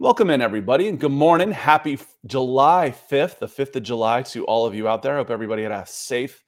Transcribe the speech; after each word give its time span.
Welcome 0.00 0.30
in, 0.30 0.40
everybody, 0.40 0.88
and 0.88 0.98
good 0.98 1.12
morning. 1.12 1.52
Happy 1.52 1.98
July 2.24 2.94
5th, 3.10 3.38
the 3.38 3.46
5th 3.46 3.76
of 3.76 3.82
July, 3.82 4.22
to 4.22 4.46
all 4.46 4.64
of 4.64 4.74
you 4.74 4.88
out 4.88 5.02
there. 5.02 5.12
I 5.12 5.16
hope 5.18 5.28
everybody 5.28 5.62
had 5.62 5.72
a 5.72 5.84
safe 5.86 6.42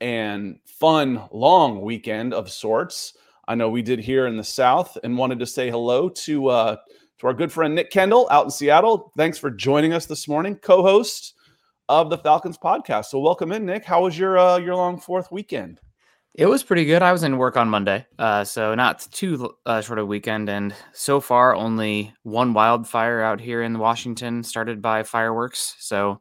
and 0.00 0.58
fun, 0.66 1.22
long 1.30 1.80
weekend 1.80 2.34
of 2.34 2.50
sorts. 2.50 3.16
I 3.46 3.54
know 3.54 3.68
we 3.68 3.82
did 3.82 4.00
here 4.00 4.26
in 4.26 4.36
the 4.36 4.42
South 4.42 4.98
and 5.04 5.16
wanted 5.16 5.38
to 5.38 5.46
say 5.46 5.70
hello 5.70 6.08
to, 6.08 6.48
uh, 6.48 6.76
to 7.20 7.26
our 7.28 7.34
good 7.34 7.52
friend 7.52 7.72
Nick 7.72 7.92
Kendall 7.92 8.26
out 8.32 8.46
in 8.46 8.50
Seattle. 8.50 9.12
Thanks 9.16 9.38
for 9.38 9.52
joining 9.52 9.92
us 9.92 10.06
this 10.06 10.26
morning, 10.26 10.56
co 10.56 10.82
host 10.82 11.34
of 11.88 12.10
the 12.10 12.18
Falcons 12.18 12.58
podcast. 12.58 13.04
So, 13.04 13.20
welcome 13.20 13.52
in, 13.52 13.64
Nick. 13.64 13.84
How 13.84 14.02
was 14.02 14.18
your, 14.18 14.38
uh, 14.38 14.58
your 14.58 14.74
long 14.74 14.98
fourth 14.98 15.30
weekend? 15.30 15.78
It 16.38 16.46
was 16.46 16.62
pretty 16.62 16.84
good. 16.84 17.02
I 17.02 17.10
was 17.10 17.24
in 17.24 17.36
work 17.36 17.56
on 17.56 17.68
Monday, 17.68 18.06
uh, 18.16 18.44
so 18.44 18.72
not 18.76 19.00
too 19.10 19.56
uh, 19.66 19.80
short 19.80 19.98
a 19.98 20.06
weekend. 20.06 20.48
And 20.48 20.72
so 20.92 21.18
far, 21.18 21.52
only 21.52 22.14
one 22.22 22.52
wildfire 22.54 23.20
out 23.22 23.40
here 23.40 23.60
in 23.60 23.80
Washington 23.80 24.44
started 24.44 24.80
by 24.80 25.02
fireworks. 25.02 25.74
So 25.80 26.20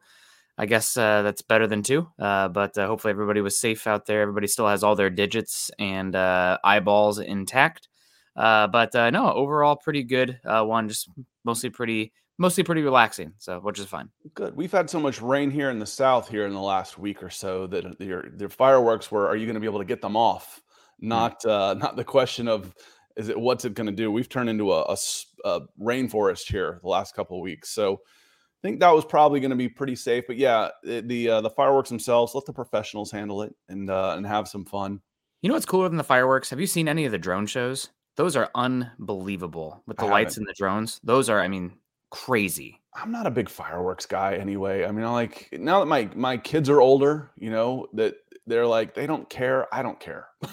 I 0.57 0.66
guess 0.66 0.97
uh, 0.97 1.22
that's 1.22 1.44
better 1.44 1.67
than 1.67 1.83
two. 1.83 2.07
Uh, 2.17 2.47
but 2.47 2.75
uh, 2.79 2.88
hopefully, 2.88 3.11
everybody 3.11 3.41
was 3.41 3.59
safe 3.59 3.85
out 3.85 4.07
there. 4.07 4.23
Everybody 4.23 4.47
still 4.47 4.67
has 4.67 4.83
all 4.83 4.95
their 4.95 5.11
digits 5.11 5.69
and 5.77 6.16
uh, 6.16 6.57
eyeballs 6.63 7.19
intact. 7.19 7.88
But 8.35 8.95
no, 8.95 9.31
overall, 9.31 9.75
pretty 9.75 10.01
good 10.01 10.39
one. 10.44 10.89
Just 10.89 11.11
mostly 11.45 11.69
pretty, 11.69 12.11
mostly 12.38 12.64
pretty 12.64 12.81
relaxing. 12.81 13.34
So 13.38 13.59
which 13.59 13.80
is 13.80 13.86
fine. 13.86 14.09
Good. 14.34 14.56
We've 14.56 14.72
had 14.72 14.90
so 14.90 15.00
much 15.00 15.22
rain 15.22 15.52
here 15.52 15.70
in 15.70 15.80
the 15.80 15.86
south 15.86 16.30
here 16.30 16.46
in 16.46 16.53
the 16.53 16.62
last 16.62 16.98
week 16.98 17.24
or 17.24 17.30
so 17.30 17.68
that 17.68 18.00
your 18.00 18.30
their 18.30 18.50
fireworks 18.50 19.12
were. 19.12 19.28
Are 19.28 19.36
you 19.36 19.46
going 19.46 19.56
to 19.56 19.59
be 19.59 19.68
able 19.68 19.80
to 19.80 19.86
get 19.86 20.02
them 20.02 20.16
off? 20.16 20.62
Not 21.00 21.44
uh, 21.46 21.75
not 21.75 21.96
the 21.96 22.03
question 22.03 22.48
of 22.48 22.74
is 23.16 23.30
it 23.30 23.40
what's 23.40 23.66
it 23.66 23.74
going 23.74 23.88
to 23.88 23.94
do. 23.94 24.12
We've 24.12 24.30
turned 24.30 24.50
into 24.50 24.74
a 24.74 24.98
a 25.46 25.62
rainforest 25.80 26.50
here 26.50 26.80
the 26.81 26.90
last 26.90 27.16
couple 27.16 27.38
of 27.38 27.44
weeks, 27.44 27.70
so 27.70 27.94
I 27.94 28.68
think 28.68 28.80
that 28.80 28.90
was 28.90 29.06
probably 29.06 29.40
going 29.40 29.52
to 29.52 29.56
be 29.56 29.69
pretty 29.69 29.96
safe. 29.96 30.25
But 30.25 30.38
yeah, 30.38 30.69
the 30.84 31.02
the, 31.02 31.30
uh, 31.30 31.42
the 31.42 31.50
fireworks 31.50 31.90
themselves, 31.90 32.34
let 32.34 32.46
the 32.46 32.54
professionals 32.54 33.12
handle 33.12 33.44
it 33.44 33.56
and 33.69 33.90
uh, 33.90 34.16
and 34.18 34.25
have 34.25 34.48
some 34.48 34.66
fun. 34.66 35.02
You 35.42 35.50
know 35.50 35.54
what's 35.54 35.66
cooler 35.66 35.88
than 35.88 35.98
the 35.98 36.04
fireworks? 36.04 36.50
Have 36.50 36.59
you 36.59 36.66
seen 36.66 36.88
any 36.88 37.06
of 37.06 37.12
the 37.12 37.19
drone 37.19 37.46
shows? 37.46 37.90
Those 38.16 38.36
are 38.36 38.50
unbelievable 38.56 39.84
with 39.86 39.98
the 39.98 40.06
lights 40.06 40.38
and 40.38 40.48
the 40.48 40.56
drones. 40.58 41.00
Those 41.04 41.30
are, 41.30 41.40
I 41.40 41.48
mean, 41.48 41.74
crazy. 42.09 42.81
I'm 42.94 43.12
not 43.12 43.28
a 43.28 43.31
big 43.31 43.50
fireworks 43.50 44.06
guy 44.06 44.35
anyway. 44.35 44.85
I 44.85 44.91
mean, 44.91 45.06
I 45.06 45.12
like 45.12 45.50
now 45.51 45.79
that 45.79 45.85
my 45.85 46.09
my 46.16 46.38
kids 46.38 46.69
are 46.69 46.81
older, 46.81 47.31
you 47.38 47.50
know, 47.50 47.88
that 47.94 48.16
they're 48.47 48.66
like 48.68 48.94
they 48.95 49.06
don't 49.06 49.29
care. 49.29 49.73
I 49.73 49.84
don't 49.84 50.00
care. 50.00 50.28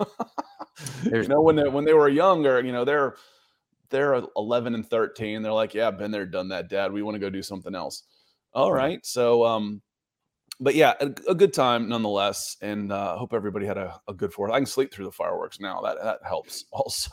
you 0.00 1.10
There's- 1.10 1.28
know, 1.28 1.40
when 1.40 1.56
they 1.56 1.68
when 1.68 1.84
they 1.84 1.94
were 1.94 2.08
younger, 2.08 2.60
you 2.64 2.72
know, 2.72 2.84
they're 2.84 3.16
they're 3.90 4.22
11 4.36 4.74
and 4.74 4.88
13. 4.88 5.42
They're 5.42 5.52
like, 5.52 5.72
yeah, 5.74 5.86
I've 5.86 5.98
been 5.98 6.10
there, 6.10 6.26
done 6.26 6.48
that, 6.48 6.68
Dad. 6.68 6.92
We 6.92 7.02
want 7.02 7.14
to 7.14 7.20
go 7.20 7.30
do 7.30 7.42
something 7.42 7.74
else. 7.76 8.02
All 8.52 8.72
right, 8.72 9.04
so 9.04 9.44
um, 9.44 9.82
but 10.60 10.74
yeah, 10.74 10.94
a, 11.00 11.10
a 11.28 11.34
good 11.34 11.52
time 11.52 11.88
nonetheless, 11.88 12.56
and 12.60 12.92
uh, 12.92 13.16
hope 13.16 13.34
everybody 13.34 13.66
had 13.66 13.78
a, 13.78 14.00
a 14.08 14.14
good 14.14 14.32
fourth. 14.32 14.52
I 14.52 14.58
can 14.58 14.66
sleep 14.66 14.92
through 14.92 15.04
the 15.06 15.12
fireworks 15.12 15.60
now. 15.60 15.80
That 15.82 15.96
that 16.02 16.18
helps 16.26 16.64
also. 16.72 17.10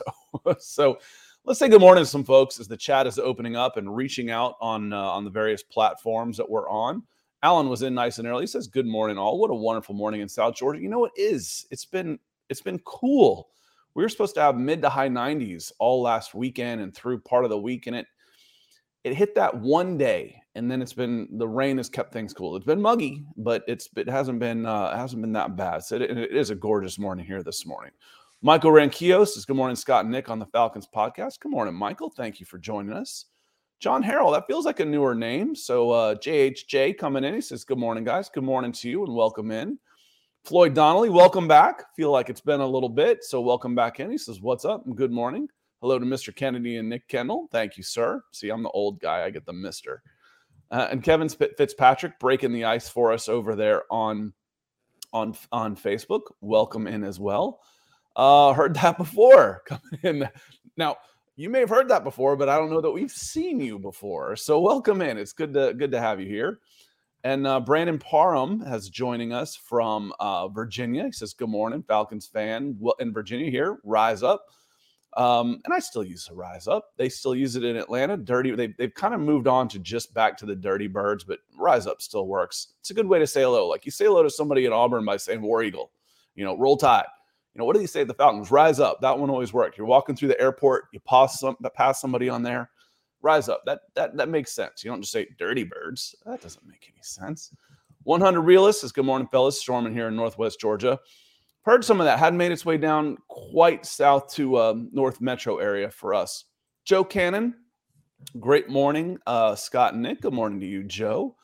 so 0.58 0.98
let's 1.44 1.58
say 1.58 1.68
good 1.68 1.80
morning 1.80 2.04
to 2.04 2.08
some 2.08 2.24
folks 2.24 2.60
as 2.60 2.68
the 2.68 2.76
chat 2.76 3.06
is 3.06 3.18
opening 3.18 3.56
up 3.56 3.76
and 3.76 3.94
reaching 3.94 4.30
out 4.30 4.54
on 4.60 4.92
uh, 4.92 5.00
on 5.00 5.24
the 5.24 5.30
various 5.30 5.62
platforms 5.62 6.36
that 6.36 6.48
we're 6.48 6.68
on. 6.68 7.02
Alan 7.42 7.68
was 7.68 7.82
in 7.82 7.94
nice 7.94 8.18
and 8.18 8.28
early. 8.28 8.44
He 8.44 8.46
says, 8.46 8.68
"Good 8.68 8.86
morning, 8.86 9.18
all. 9.18 9.38
What 9.38 9.50
a 9.50 9.54
wonderful 9.54 9.94
morning 9.94 10.20
in 10.20 10.28
South 10.28 10.54
Georgia. 10.54 10.80
You 10.80 10.88
know 10.88 11.04
it 11.04 11.12
is. 11.16 11.66
It's 11.70 11.84
been 11.84 12.18
it's 12.48 12.60
been 12.60 12.78
cool. 12.80 13.48
We 13.94 14.02
were 14.02 14.08
supposed 14.08 14.34
to 14.36 14.40
have 14.40 14.56
mid 14.56 14.80
to 14.82 14.88
high 14.88 15.08
90s 15.08 15.72
all 15.78 16.00
last 16.00 16.34
weekend 16.34 16.80
and 16.80 16.94
through 16.94 17.20
part 17.20 17.44
of 17.44 17.50
the 17.50 17.58
week, 17.58 17.86
and 17.86 17.96
it 17.96 18.06
it 19.02 19.14
hit 19.14 19.34
that 19.34 19.58
one 19.58 19.98
day, 19.98 20.40
and 20.54 20.70
then 20.70 20.80
it's 20.80 20.92
been 20.92 21.28
the 21.32 21.48
rain 21.48 21.76
has 21.78 21.88
kept 21.88 22.12
things 22.12 22.32
cool. 22.32 22.54
It's 22.54 22.64
been 22.64 22.80
muggy, 22.80 23.24
but 23.36 23.64
it's 23.66 23.88
it 23.96 24.08
hasn't 24.08 24.38
been 24.38 24.64
uh, 24.64 24.96
hasn't 24.96 25.22
been 25.22 25.32
that 25.32 25.56
bad. 25.56 25.82
So 25.82 25.96
it, 25.96 26.02
it 26.02 26.36
is 26.36 26.50
a 26.50 26.54
gorgeous 26.54 27.00
morning 27.00 27.26
here 27.26 27.42
this 27.42 27.66
morning. 27.66 27.90
Michael 28.44 28.72
Ranquios 28.72 29.28
says, 29.28 29.44
Good 29.44 29.54
morning, 29.54 29.76
Scott 29.76 30.04
and 30.04 30.10
Nick 30.10 30.28
on 30.28 30.40
the 30.40 30.46
Falcons 30.46 30.88
podcast. 30.92 31.38
Good 31.38 31.52
morning, 31.52 31.74
Michael. 31.74 32.10
Thank 32.10 32.40
you 32.40 32.46
for 32.46 32.58
joining 32.58 32.92
us. 32.92 33.26
John 33.78 34.02
Harrell, 34.02 34.32
that 34.32 34.48
feels 34.48 34.66
like 34.66 34.80
a 34.80 34.84
newer 34.84 35.14
name. 35.14 35.54
So 35.54 35.92
uh, 35.92 36.14
JHJ 36.16 36.98
coming 36.98 37.22
in. 37.22 37.34
He 37.34 37.40
says, 37.40 37.62
Good 37.62 37.78
morning, 37.78 38.02
guys. 38.02 38.28
Good 38.28 38.42
morning 38.42 38.72
to 38.72 38.90
you 38.90 39.04
and 39.04 39.14
welcome 39.14 39.52
in. 39.52 39.78
Floyd 40.44 40.74
Donnelly, 40.74 41.08
welcome 41.08 41.46
back. 41.46 41.84
Feel 41.94 42.10
like 42.10 42.28
it's 42.30 42.40
been 42.40 42.60
a 42.60 42.66
little 42.66 42.88
bit. 42.88 43.22
So 43.22 43.40
welcome 43.40 43.76
back 43.76 44.00
in. 44.00 44.10
He 44.10 44.18
says, 44.18 44.40
What's 44.40 44.64
up? 44.64 44.82
Good 44.96 45.12
morning. 45.12 45.46
Hello 45.80 46.00
to 46.00 46.04
Mr. 46.04 46.34
Kennedy 46.34 46.78
and 46.78 46.88
Nick 46.88 47.06
Kendall. 47.06 47.46
Thank 47.52 47.76
you, 47.76 47.84
sir. 47.84 48.24
See, 48.32 48.48
I'm 48.48 48.64
the 48.64 48.70
old 48.70 48.98
guy. 48.98 49.22
I 49.22 49.30
get 49.30 49.46
the 49.46 49.52
Mister. 49.52 50.02
Uh, 50.68 50.88
and 50.90 51.04
Kevin 51.04 51.28
Fitzpatrick 51.28 52.18
breaking 52.18 52.52
the 52.52 52.64
ice 52.64 52.88
for 52.88 53.12
us 53.12 53.28
over 53.28 53.54
there 53.54 53.84
on 53.88 54.32
on 55.12 55.36
on 55.52 55.76
Facebook. 55.76 56.22
Welcome 56.40 56.88
in 56.88 57.04
as 57.04 57.20
well. 57.20 57.60
Uh, 58.14 58.52
heard 58.52 58.74
that 58.74 58.98
before 58.98 59.62
coming 59.66 60.00
in. 60.02 60.28
Now 60.76 60.96
you 61.36 61.48
may 61.48 61.60
have 61.60 61.70
heard 61.70 61.88
that 61.88 62.04
before, 62.04 62.36
but 62.36 62.48
I 62.48 62.58
don't 62.58 62.70
know 62.70 62.80
that 62.80 62.90
we've 62.90 63.10
seen 63.10 63.60
you 63.60 63.78
before. 63.78 64.36
So 64.36 64.60
welcome 64.60 65.00
in. 65.00 65.18
It's 65.18 65.32
good 65.32 65.54
to 65.54 65.74
good 65.74 65.92
to 65.92 66.00
have 66.00 66.20
you 66.20 66.26
here. 66.26 66.60
And 67.24 67.46
uh, 67.46 67.60
Brandon 67.60 67.98
Parham 67.98 68.60
has 68.60 68.88
joining 68.88 69.32
us 69.32 69.54
from 69.54 70.12
uh, 70.18 70.48
Virginia. 70.48 71.04
He 71.04 71.12
says, 71.12 71.32
"Good 71.32 71.48
morning, 71.48 71.82
Falcons 71.82 72.26
fan. 72.26 72.76
Well, 72.78 72.96
in 72.98 73.12
Virginia 73.12 73.50
here, 73.50 73.78
rise 73.84 74.22
up." 74.22 74.44
Um, 75.14 75.60
and 75.64 75.74
I 75.74 75.78
still 75.78 76.02
use 76.02 76.26
the 76.26 76.34
rise 76.34 76.66
up. 76.66 76.86
They 76.96 77.08
still 77.08 77.34
use 77.34 77.54
it 77.54 77.64
in 77.64 77.76
Atlanta. 77.76 78.16
Dirty. 78.16 78.54
They, 78.54 78.68
they've 78.78 78.94
kind 78.94 79.14
of 79.14 79.20
moved 79.20 79.46
on 79.46 79.68
to 79.68 79.78
just 79.78 80.14
back 80.14 80.36
to 80.38 80.46
the 80.46 80.56
dirty 80.56 80.86
birds, 80.86 81.22
but 81.22 81.40
rise 81.56 81.86
up 81.86 82.00
still 82.00 82.26
works. 82.26 82.68
It's 82.80 82.90
a 82.90 82.94
good 82.94 83.06
way 83.06 83.18
to 83.18 83.26
say 83.26 83.42
hello. 83.42 83.68
Like 83.68 83.84
you 83.84 83.92
say 83.92 84.06
hello 84.06 84.22
to 84.22 84.30
somebody 84.30 84.64
in 84.64 84.72
Auburn 84.72 85.04
by 85.04 85.18
saying 85.18 85.42
War 85.42 85.62
Eagle, 85.62 85.92
you 86.34 86.44
know, 86.44 86.56
roll 86.56 86.76
tide. 86.76 87.04
You 87.54 87.58
know, 87.58 87.64
what 87.64 87.74
do 87.74 87.82
you 87.82 87.86
say 87.86 88.04
the 88.04 88.14
Falcons? 88.14 88.50
Rise 88.50 88.80
up. 88.80 89.00
That 89.00 89.18
one 89.18 89.30
always 89.30 89.52
worked. 89.52 89.76
You're 89.76 89.86
walking 89.86 90.16
through 90.16 90.28
the 90.28 90.40
airport, 90.40 90.84
you 90.92 91.00
pass 91.00 91.40
some 91.40 91.56
pass 91.74 92.00
somebody 92.00 92.28
on 92.28 92.42
there. 92.42 92.70
Rise 93.20 93.48
up. 93.48 93.62
That 93.66 93.80
that 93.94 94.16
that 94.16 94.28
makes 94.28 94.52
sense. 94.52 94.82
You 94.82 94.90
don't 94.90 95.02
just 95.02 95.12
say 95.12 95.28
dirty 95.38 95.64
birds. 95.64 96.14
That 96.24 96.40
doesn't 96.40 96.66
make 96.66 96.90
any 96.92 97.02
sense. 97.02 97.54
100 98.04 98.40
realists 98.40 98.82
is 98.82 98.90
good 98.90 99.04
morning, 99.04 99.28
fellas. 99.28 99.60
Storming 99.60 99.92
here 99.92 100.08
in 100.08 100.16
Northwest 100.16 100.58
Georgia 100.58 100.98
heard 101.62 101.84
some 101.84 102.00
of 102.00 102.06
that 102.06 102.18
hadn't 102.18 102.38
made 102.38 102.52
its 102.52 102.64
way 102.64 102.76
down 102.76 103.16
quite 103.28 103.86
south 103.86 104.32
to 104.32 104.58
um, 104.58 104.88
north 104.92 105.20
metro 105.20 105.58
area 105.58 105.90
for 105.90 106.14
us 106.14 106.44
joe 106.84 107.04
cannon 107.04 107.54
great 108.38 108.68
morning 108.68 109.18
uh, 109.26 109.54
scott 109.54 109.94
and 109.94 110.02
nick 110.02 110.20
good 110.20 110.32
morning 110.32 110.60
to 110.60 110.66
you 110.66 110.82
joe 110.84 111.34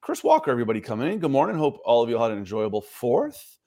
chris 0.00 0.24
walker 0.24 0.50
everybody 0.50 0.80
coming 0.80 1.12
in 1.12 1.18
good 1.18 1.30
morning 1.30 1.56
hope 1.56 1.80
all 1.84 2.02
of 2.02 2.08
you 2.08 2.18
had 2.18 2.30
an 2.30 2.38
enjoyable 2.38 2.80
fourth 2.80 3.58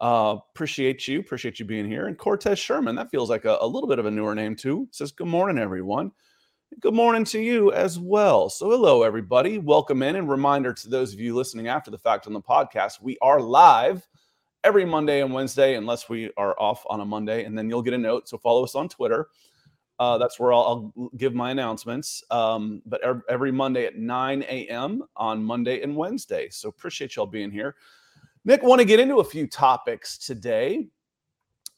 uh, 0.00 0.36
appreciate 0.52 1.08
you 1.08 1.20
appreciate 1.20 1.58
you 1.58 1.64
being 1.64 1.88
here 1.88 2.06
and 2.06 2.18
cortez 2.18 2.58
sherman 2.58 2.94
that 2.94 3.10
feels 3.10 3.30
like 3.30 3.44
a, 3.44 3.58
a 3.60 3.66
little 3.66 3.88
bit 3.88 3.98
of 3.98 4.06
a 4.06 4.10
newer 4.10 4.34
name 4.34 4.54
too 4.54 4.86
says 4.90 5.10
good 5.12 5.26
morning 5.26 5.58
everyone 5.58 6.12
Good 6.80 6.94
morning 6.94 7.24
to 7.26 7.40
you 7.40 7.72
as 7.72 7.98
well. 7.98 8.50
So, 8.50 8.68
hello, 8.68 9.04
everybody. 9.04 9.58
Welcome 9.58 10.02
in. 10.02 10.16
And 10.16 10.28
reminder 10.28 10.74
to 10.74 10.88
those 10.88 11.14
of 11.14 11.20
you 11.20 11.34
listening 11.34 11.68
after 11.68 11.92
the 11.92 11.96
fact 11.96 12.26
on 12.26 12.32
the 12.32 12.40
podcast, 12.40 13.00
we 13.00 13.16
are 13.22 13.40
live 13.40 14.06
every 14.64 14.84
Monday 14.84 15.22
and 15.22 15.32
Wednesday, 15.32 15.76
unless 15.76 16.08
we 16.08 16.30
are 16.36 16.58
off 16.60 16.84
on 16.90 17.00
a 17.00 17.04
Monday, 17.04 17.44
and 17.44 17.56
then 17.56 17.70
you'll 17.70 17.82
get 17.82 17.94
a 17.94 17.98
note. 17.98 18.28
So 18.28 18.36
follow 18.36 18.64
us 18.64 18.74
on 18.74 18.88
Twitter. 18.88 19.28
Uh, 20.00 20.18
that's 20.18 20.40
where 20.40 20.52
I'll, 20.52 20.92
I'll, 20.96 21.10
give 21.16 21.34
my 21.34 21.50
announcements. 21.50 22.22
Um, 22.30 22.82
but 22.84 23.00
every 23.30 23.52
Monday 23.52 23.86
at 23.86 23.96
9 23.96 24.42
a.m. 24.42 25.04
on 25.16 25.42
Monday 25.42 25.82
and 25.82 25.96
Wednesday. 25.96 26.48
So 26.50 26.68
appreciate 26.68 27.14
y'all 27.14 27.26
being 27.26 27.50
here. 27.50 27.76
Nick, 28.46 28.62
want 28.62 28.80
to 28.80 28.86
get 28.86 28.98
into 28.98 29.16
a 29.16 29.24
few 29.24 29.46
topics 29.46 30.16
today. 30.16 30.88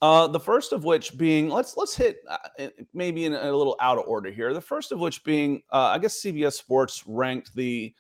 Uh, 0.01 0.29
the 0.29 0.39
first 0.39 0.73
of 0.73 0.85
which 0.85 1.19
being 1.19 1.49
let's 1.49 1.77
let's 1.77 1.97
hit 1.97 2.19
uh, 2.31 2.69
maybe 2.95 3.25
in 3.25 3.35
a 3.35 3.53
little 3.53 3.77
out 3.81 3.99
of 3.99 4.07
order 4.07 4.31
here. 4.31 4.55
The 4.55 4.61
first 4.61 4.93
of 4.93 5.01
which 5.01 5.25
being 5.25 5.63
uh, 5.73 5.87
I 5.87 5.99
guess 5.99 6.23
CBS 6.23 6.53
Sports 6.53 7.03
ranked 7.05 7.53
the 7.57 7.93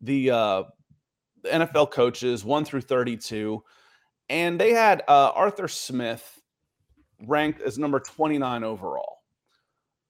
the 0.00 0.30
uh, 0.30 0.62
NFL 1.44 1.90
coaches 1.90 2.46
one 2.46 2.64
through 2.64 2.80
thirty 2.80 3.18
two 3.18 3.62
and 4.28 4.58
they 4.58 4.72
had 4.72 5.02
uh, 5.08 5.32
Arthur 5.34 5.68
Smith 5.68 6.40
ranked 7.26 7.60
as 7.60 7.78
number 7.78 8.00
29 8.00 8.64
overall. 8.64 9.18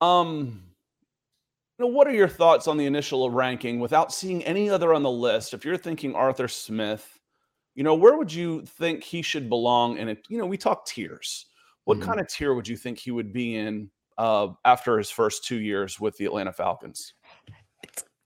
Um, 0.00 0.62
you 1.78 1.84
know, 1.84 1.90
what 1.90 2.06
are 2.06 2.14
your 2.14 2.28
thoughts 2.28 2.68
on 2.68 2.76
the 2.76 2.86
initial 2.86 3.28
ranking 3.30 3.80
without 3.80 4.12
seeing 4.12 4.44
any 4.44 4.70
other 4.70 4.94
on 4.94 5.02
the 5.02 5.10
list? 5.10 5.54
If 5.54 5.64
you're 5.64 5.76
thinking 5.76 6.14
Arthur 6.14 6.48
Smith, 6.48 7.13
you 7.74 7.82
know, 7.82 7.94
where 7.94 8.16
would 8.16 8.32
you 8.32 8.62
think 8.62 9.02
he 9.02 9.22
should 9.22 9.48
belong 9.48 9.98
And? 9.98 10.16
You 10.28 10.38
know, 10.38 10.46
we 10.46 10.56
talk 10.56 10.86
tiers. 10.86 11.46
What 11.84 11.98
mm-hmm. 11.98 12.06
kind 12.06 12.20
of 12.20 12.28
tier 12.28 12.54
would 12.54 12.68
you 12.68 12.76
think 12.76 12.98
he 12.98 13.10
would 13.10 13.32
be 13.32 13.56
in 13.56 13.90
uh, 14.16 14.48
after 14.64 14.96
his 14.96 15.10
first 15.10 15.44
two 15.44 15.60
years 15.60 16.00
with 16.00 16.16
the 16.16 16.24
Atlanta 16.24 16.52
Falcons? 16.52 17.14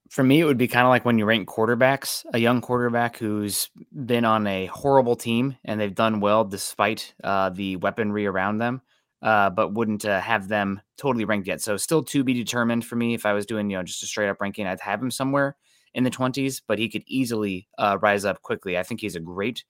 for 0.08 0.24
me, 0.24 0.40
it 0.40 0.44
would 0.44 0.58
be 0.58 0.68
kind 0.68 0.86
of 0.86 0.90
like 0.90 1.04
when 1.04 1.18
you 1.18 1.24
rank 1.24 1.48
quarterbacks, 1.48 2.24
a 2.32 2.38
young 2.38 2.60
quarterback 2.60 3.16
who's 3.18 3.68
been 4.06 4.24
on 4.24 4.46
a 4.46 4.66
horrible 4.66 5.16
team 5.16 5.56
and 5.64 5.80
they've 5.80 5.94
done 5.94 6.20
well 6.20 6.44
despite 6.44 7.14
uh, 7.22 7.50
the 7.50 7.76
weaponry 7.76 8.26
around 8.26 8.58
them, 8.58 8.80
uh, 9.22 9.50
but 9.50 9.74
wouldn't 9.74 10.04
uh, 10.04 10.20
have 10.20 10.48
them 10.48 10.80
totally 10.96 11.24
ranked 11.24 11.46
yet. 11.46 11.60
So 11.60 11.76
still 11.76 12.02
to 12.04 12.24
be 12.24 12.32
determined 12.32 12.86
for 12.86 12.96
me. 12.96 13.14
If 13.14 13.26
I 13.26 13.34
was 13.34 13.44
doing, 13.44 13.68
you 13.70 13.76
know, 13.76 13.82
just 13.82 14.02
a 14.02 14.06
straight 14.06 14.30
up 14.30 14.40
ranking, 14.40 14.66
I'd 14.66 14.80
have 14.80 15.02
him 15.02 15.10
somewhere 15.10 15.56
in 15.94 16.04
the 16.04 16.10
20s, 16.10 16.62
but 16.66 16.78
he 16.78 16.88
could 16.88 17.04
easily 17.06 17.68
uh, 17.78 17.98
rise 18.00 18.24
up 18.24 18.42
quickly. 18.42 18.78
I 18.78 18.82
think 18.82 19.00
he's 19.00 19.16
a 19.16 19.20
great 19.20 19.64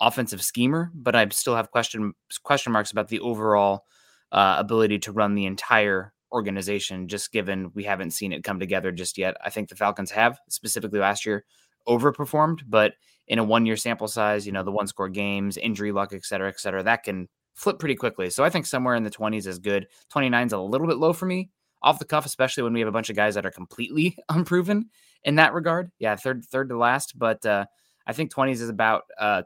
offensive 0.00 0.42
schemer, 0.42 0.90
but 0.94 1.16
I 1.16 1.28
still 1.28 1.56
have 1.56 1.70
question 1.70 2.14
question 2.42 2.72
marks 2.72 2.92
about 2.92 3.08
the 3.08 3.20
overall 3.20 3.84
uh, 4.32 4.56
ability 4.58 4.98
to 5.00 5.12
run 5.12 5.34
the 5.34 5.46
entire 5.46 6.12
organization, 6.32 7.08
just 7.08 7.32
given 7.32 7.70
we 7.74 7.84
haven't 7.84 8.10
seen 8.10 8.32
it 8.32 8.44
come 8.44 8.60
together 8.60 8.92
just 8.92 9.18
yet. 9.18 9.36
I 9.44 9.50
think 9.50 9.68
the 9.68 9.76
Falcons 9.76 10.10
have, 10.10 10.38
specifically 10.48 11.00
last 11.00 11.24
year, 11.26 11.44
overperformed, 11.88 12.60
but 12.68 12.94
in 13.26 13.38
a 13.38 13.44
one 13.44 13.66
year 13.66 13.76
sample 13.76 14.08
size, 14.08 14.46
you 14.46 14.52
know, 14.52 14.62
the 14.62 14.72
one 14.72 14.86
score 14.86 15.08
games, 15.08 15.56
injury 15.56 15.92
luck, 15.92 16.12
et 16.12 16.24
cetera, 16.24 16.48
et 16.48 16.60
cetera, 16.60 16.82
that 16.82 17.02
can 17.02 17.28
flip 17.54 17.78
pretty 17.78 17.94
quickly. 17.94 18.30
So 18.30 18.44
I 18.44 18.50
think 18.50 18.66
somewhere 18.66 18.94
in 18.94 19.04
the 19.04 19.10
20s 19.10 19.46
is 19.46 19.58
good. 19.58 19.86
29 20.10 20.46
is 20.46 20.52
a 20.52 20.58
little 20.58 20.86
bit 20.86 20.98
low 20.98 21.12
for 21.12 21.26
me 21.26 21.50
off 21.82 21.98
the 21.98 22.04
cuff, 22.04 22.26
especially 22.26 22.62
when 22.62 22.72
we 22.72 22.80
have 22.80 22.88
a 22.88 22.92
bunch 22.92 23.10
of 23.10 23.16
guys 23.16 23.34
that 23.34 23.46
are 23.46 23.50
completely 23.50 24.16
unproven 24.28 24.90
in 25.24 25.36
that 25.36 25.54
regard. 25.54 25.90
Yeah, 25.98 26.16
third, 26.16 26.44
third 26.44 26.68
to 26.70 26.78
last, 26.78 27.18
but 27.18 27.44
uh, 27.44 27.66
I 28.06 28.12
think 28.12 28.32
20s 28.32 28.60
is 28.60 28.68
about 28.68 29.04
uh, 29.18 29.42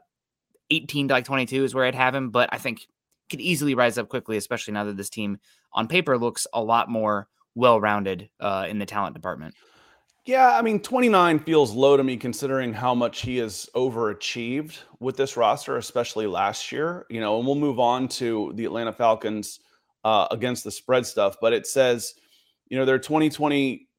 18 0.69 1.09
to 1.09 1.13
like 1.13 1.25
22 1.25 1.63
is 1.63 1.75
where 1.75 1.85
I'd 1.85 1.95
have 1.95 2.15
him, 2.15 2.29
but 2.29 2.49
I 2.51 2.57
think 2.57 2.87
could 3.29 3.41
easily 3.41 3.75
rise 3.75 3.97
up 3.97 4.09
quickly, 4.09 4.37
especially 4.37 4.73
now 4.73 4.83
that 4.85 4.97
this 4.97 5.09
team 5.09 5.37
on 5.73 5.87
paper 5.87 6.17
looks 6.17 6.47
a 6.53 6.61
lot 6.61 6.89
more 6.89 7.27
well 7.55 7.79
rounded 7.79 8.29
uh, 8.39 8.65
in 8.69 8.79
the 8.79 8.85
talent 8.85 9.13
department. 9.15 9.55
Yeah, 10.25 10.55
I 10.57 10.61
mean, 10.61 10.79
29 10.79 11.39
feels 11.39 11.73
low 11.73 11.97
to 11.97 12.03
me 12.03 12.15
considering 12.15 12.71
how 12.71 12.95
much 12.95 13.21
he 13.21 13.37
has 13.37 13.69
overachieved 13.75 14.79
with 15.01 15.17
this 15.17 15.35
roster, 15.35 15.75
especially 15.75 16.27
last 16.27 16.71
year. 16.71 17.05
You 17.09 17.19
know, 17.19 17.37
and 17.37 17.45
we'll 17.45 17.55
move 17.55 17.77
on 17.77 18.07
to 18.09 18.53
the 18.55 18.63
Atlanta 18.63 18.93
Falcons 18.93 19.59
uh, 20.05 20.27
against 20.31 20.63
the 20.63 20.71
spread 20.71 21.05
stuff, 21.05 21.35
but 21.41 21.51
it 21.51 21.67
says, 21.67 22.13
you 22.69 22.77
know, 22.77 22.85
their 22.85 22.99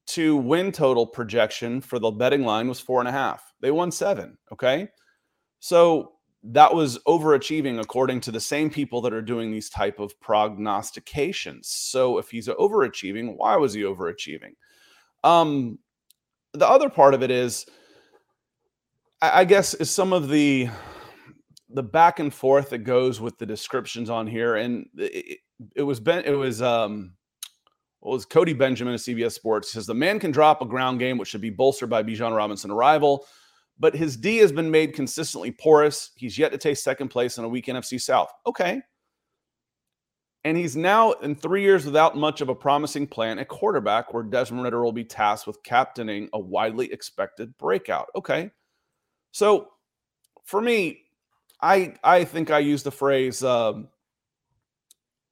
2022 0.07 0.37
win 0.37 0.73
total 0.73 1.07
projection 1.07 1.81
for 1.81 1.99
the 1.99 2.11
betting 2.11 2.45
line 2.45 2.69
was 2.69 2.81
four 2.81 3.01
and 3.01 3.09
a 3.09 3.13
half. 3.13 3.53
They 3.61 3.71
won 3.71 3.91
seven. 3.91 4.39
Okay. 4.53 4.89
So 5.61 6.13
that 6.45 6.75
was 6.75 6.99
overachieving 7.05 7.81
according 7.81 8.21
to 8.21 8.31
the 8.31 8.41
same 8.41 8.69
people 8.69 9.01
that 9.01 9.15
are 9.15 9.23
doing 9.23 9.51
these 9.51 9.71
type 9.71 9.99
of 9.99 10.19
prognostications 10.21 11.69
so 11.69 12.19
if 12.19 12.31
he's 12.31 12.49
overachieving 12.49 13.35
why 13.39 13.57
was 13.57 13.73
he 13.73 13.81
overachieving 13.81 14.53
um 15.23 15.79
the 16.53 16.69
other 16.69 16.91
part 16.91 17.15
of 17.15 17.23
it 17.23 17.31
is 17.31 17.65
i, 19.23 19.41
I 19.41 19.45
guess 19.47 19.73
is 19.73 19.91
some 19.91 20.13
of 20.13 20.29
the 20.29 20.69
the 21.71 21.83
back 21.83 22.19
and 22.19 22.33
forth 22.33 22.69
that 22.71 22.81
goes 22.81 23.23
with 23.23 23.39
the 23.39 23.47
descriptions 23.47 24.11
on 24.11 24.27
here 24.27 24.57
and 24.57 24.87
it, 24.99 25.39
it 25.75 25.83
was 25.83 25.99
ben 25.99 26.25
it 26.27 26.33
was 26.33 26.61
um 26.61 27.15
what 28.05 28.13
was 28.13 28.25
Cody 28.25 28.53
Benjamin 28.53 28.95
of 28.95 29.01
CBS 29.01 29.33
Sports 29.33 29.73
says 29.73 29.87
the 29.87 29.95
man 29.95 30.21
can 30.21 30.31
drop 30.31 30.63
a 30.63 30.67
ground 30.67 30.99
game, 30.99 31.19
which 31.19 31.29
should 31.29 31.41
be 31.41 31.51
bolstered 31.51 31.91
by 31.91 32.03
Bijan 32.03 32.37
Robinson 32.37 32.71
arrival 32.71 33.27
but 33.79 33.95
his 33.95 34.17
D 34.17 34.39
has 34.39 34.53
been 34.53 34.71
made 34.71 34.95
consistently 34.95 35.51
porous. 35.51 36.11
He's 36.17 36.39
yet 36.39 36.53
to 36.53 36.59
take 36.59 36.77
second 36.77 37.09
place 37.09 37.39
in 37.39 37.45
a 37.45 37.49
weak 37.49 37.67
NFC 37.67 38.01
South. 38.01 38.33
Okay. 38.47 38.81
And 40.45 40.57
he's 40.57 40.77
now 40.77 41.13
in 41.13 41.35
three 41.35 41.63
years 41.63 41.87
without 41.87 42.17
much 42.17 42.41
of 42.41 42.51
a 42.51 42.55
promising 42.55 43.07
plan 43.07 43.39
at 43.39 43.49
quarterback, 43.49 44.13
where 44.13 44.23
Desmond 44.23 44.63
Ridder 44.63 44.85
will 44.85 44.93
be 44.93 45.05
tasked 45.05 45.47
with 45.47 45.63
captaining 45.63 46.29
a 46.35 46.39
widely 46.39 46.93
expected 46.93 47.57
breakout. 47.57 48.09
Okay. 48.15 48.51
So 49.33 49.69
for 50.45 50.61
me, 50.61 51.01
I 51.63 51.95
I 52.05 52.25
think 52.25 52.51
I 52.51 52.59
use 52.59 52.83
the 52.83 52.91
phrase 52.93 53.43
um, 53.43 53.89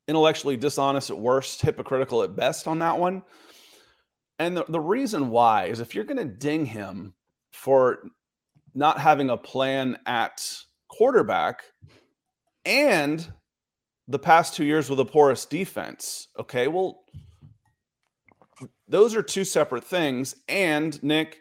intellectually 0.08 0.56
dishonest 0.56 1.10
at 1.10 1.18
worst, 1.18 1.62
hypocritical 1.62 2.22
at 2.22 2.36
best 2.36 2.66
on 2.66 2.78
that 2.80 2.98
one. 2.98 3.22
And 4.38 4.56
the, 4.56 4.64
the 4.68 4.80
reason 4.80 5.30
why 5.30 5.66
is 5.66 5.80
if 5.80 5.94
you're 5.94 6.04
going 6.04 6.16
to 6.16 6.24
ding 6.24 6.66
him 6.66 7.14
for 7.52 8.08
not 8.74 8.98
having 8.98 9.30
a 9.30 9.36
plan 9.36 9.98
at 10.06 10.44
quarterback 10.88 11.62
and 12.64 13.26
the 14.08 14.18
past 14.18 14.54
two 14.54 14.64
years 14.64 14.90
with 14.90 15.00
a 15.00 15.04
porous 15.04 15.46
defense. 15.46 16.28
Okay, 16.38 16.68
well, 16.68 17.04
those 18.88 19.14
are 19.14 19.22
two 19.22 19.44
separate 19.44 19.84
things. 19.84 20.34
And 20.48 21.02
Nick, 21.02 21.38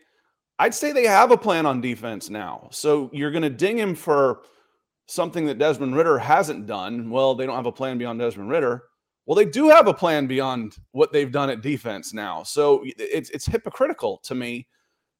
I'd 0.60 0.74
say 0.74 0.92
they 0.92 1.06
have 1.06 1.32
a 1.32 1.38
plan 1.38 1.66
on 1.66 1.82
defense 1.82 2.30
now. 2.30 2.70
So 2.72 3.10
you're 3.14 3.32
going 3.32 3.42
to 3.44 3.50
ding 3.50 3.78
him 3.78 3.96
for 3.96 4.44
something 5.12 5.46
that 5.46 5.58
Desmond 5.58 5.96
Ridder 5.96 6.18
hasn't 6.18 6.68
done. 6.68 7.10
Well, 7.10 7.36
they 7.36 7.46
don't 7.46 7.56
have 7.56 7.66
a 7.66 7.72
plan 7.72 7.98
beyond 7.98 8.20
Desmond 8.20 8.50
Ridder. 8.50 8.84
Well, 9.26 9.36
they 9.36 9.46
do 9.46 9.70
have 9.70 9.88
a 9.88 9.94
plan 9.94 10.26
beyond 10.26 10.78
what 10.92 11.12
they've 11.12 11.32
done 11.32 11.50
at 11.50 11.62
defense 11.62 12.14
now. 12.14 12.44
So 12.44 12.84
it's 12.86 13.30
it's 13.30 13.46
hypocritical 13.46 14.18
to 14.24 14.36
me 14.36 14.68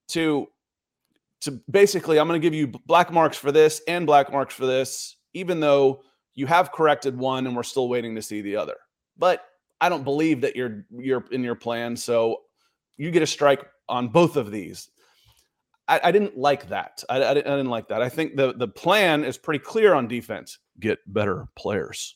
to 0.10 0.48
to 1.42 1.60
basically, 1.70 2.20
I'm 2.20 2.28
going 2.28 2.40
to 2.40 2.46
give 2.46 2.54
you 2.54 2.68
black 2.68 3.12
marks 3.12 3.38
for 3.38 3.52
this 3.52 3.82
and 3.88 4.06
black 4.06 4.32
marks 4.32 4.54
for 4.54 4.66
this, 4.66 5.18
even 5.34 5.60
though 5.60 6.04
you 6.36 6.46
have 6.46 6.72
corrected 6.72 7.18
one 7.18 7.48
and 7.48 7.56
we're 7.56 7.64
still 7.64 7.90
waiting 7.90 8.16
to 8.16 8.22
see 8.22 8.42
the 8.42 8.56
other. 8.56 8.76
But 9.18 9.46
I 9.82 9.90
don't 9.90 10.04
believe 10.04 10.42
that 10.42 10.56
you're 10.56 10.86
you're 10.92 11.26
in 11.32 11.44
your 11.44 11.56
plan, 11.56 11.96
so 11.98 12.42
you 12.98 13.12
get 13.12 13.24
a 13.24 13.28
strike 13.28 13.66
on 13.90 14.08
both 14.08 14.38
of 14.38 14.52
these. 14.52 14.90
I, 15.88 16.00
I 16.06 16.12
didn't 16.12 16.38
like 16.38 16.70
that. 16.70 17.04
I, 17.10 17.24
I, 17.24 17.34
didn't, 17.34 17.48
I 17.52 17.58
didn't 17.58 17.70
like 17.70 17.88
that. 17.90 18.02
I 18.02 18.10
think 18.10 18.36
the 18.36 18.54
the 18.54 18.68
plan 18.68 19.24
is 19.24 19.38
pretty 19.38 19.60
clear 19.60 19.94
on 19.94 20.08
defense. 20.08 20.60
Get 20.80 21.00
better 21.06 21.48
players. 21.56 22.16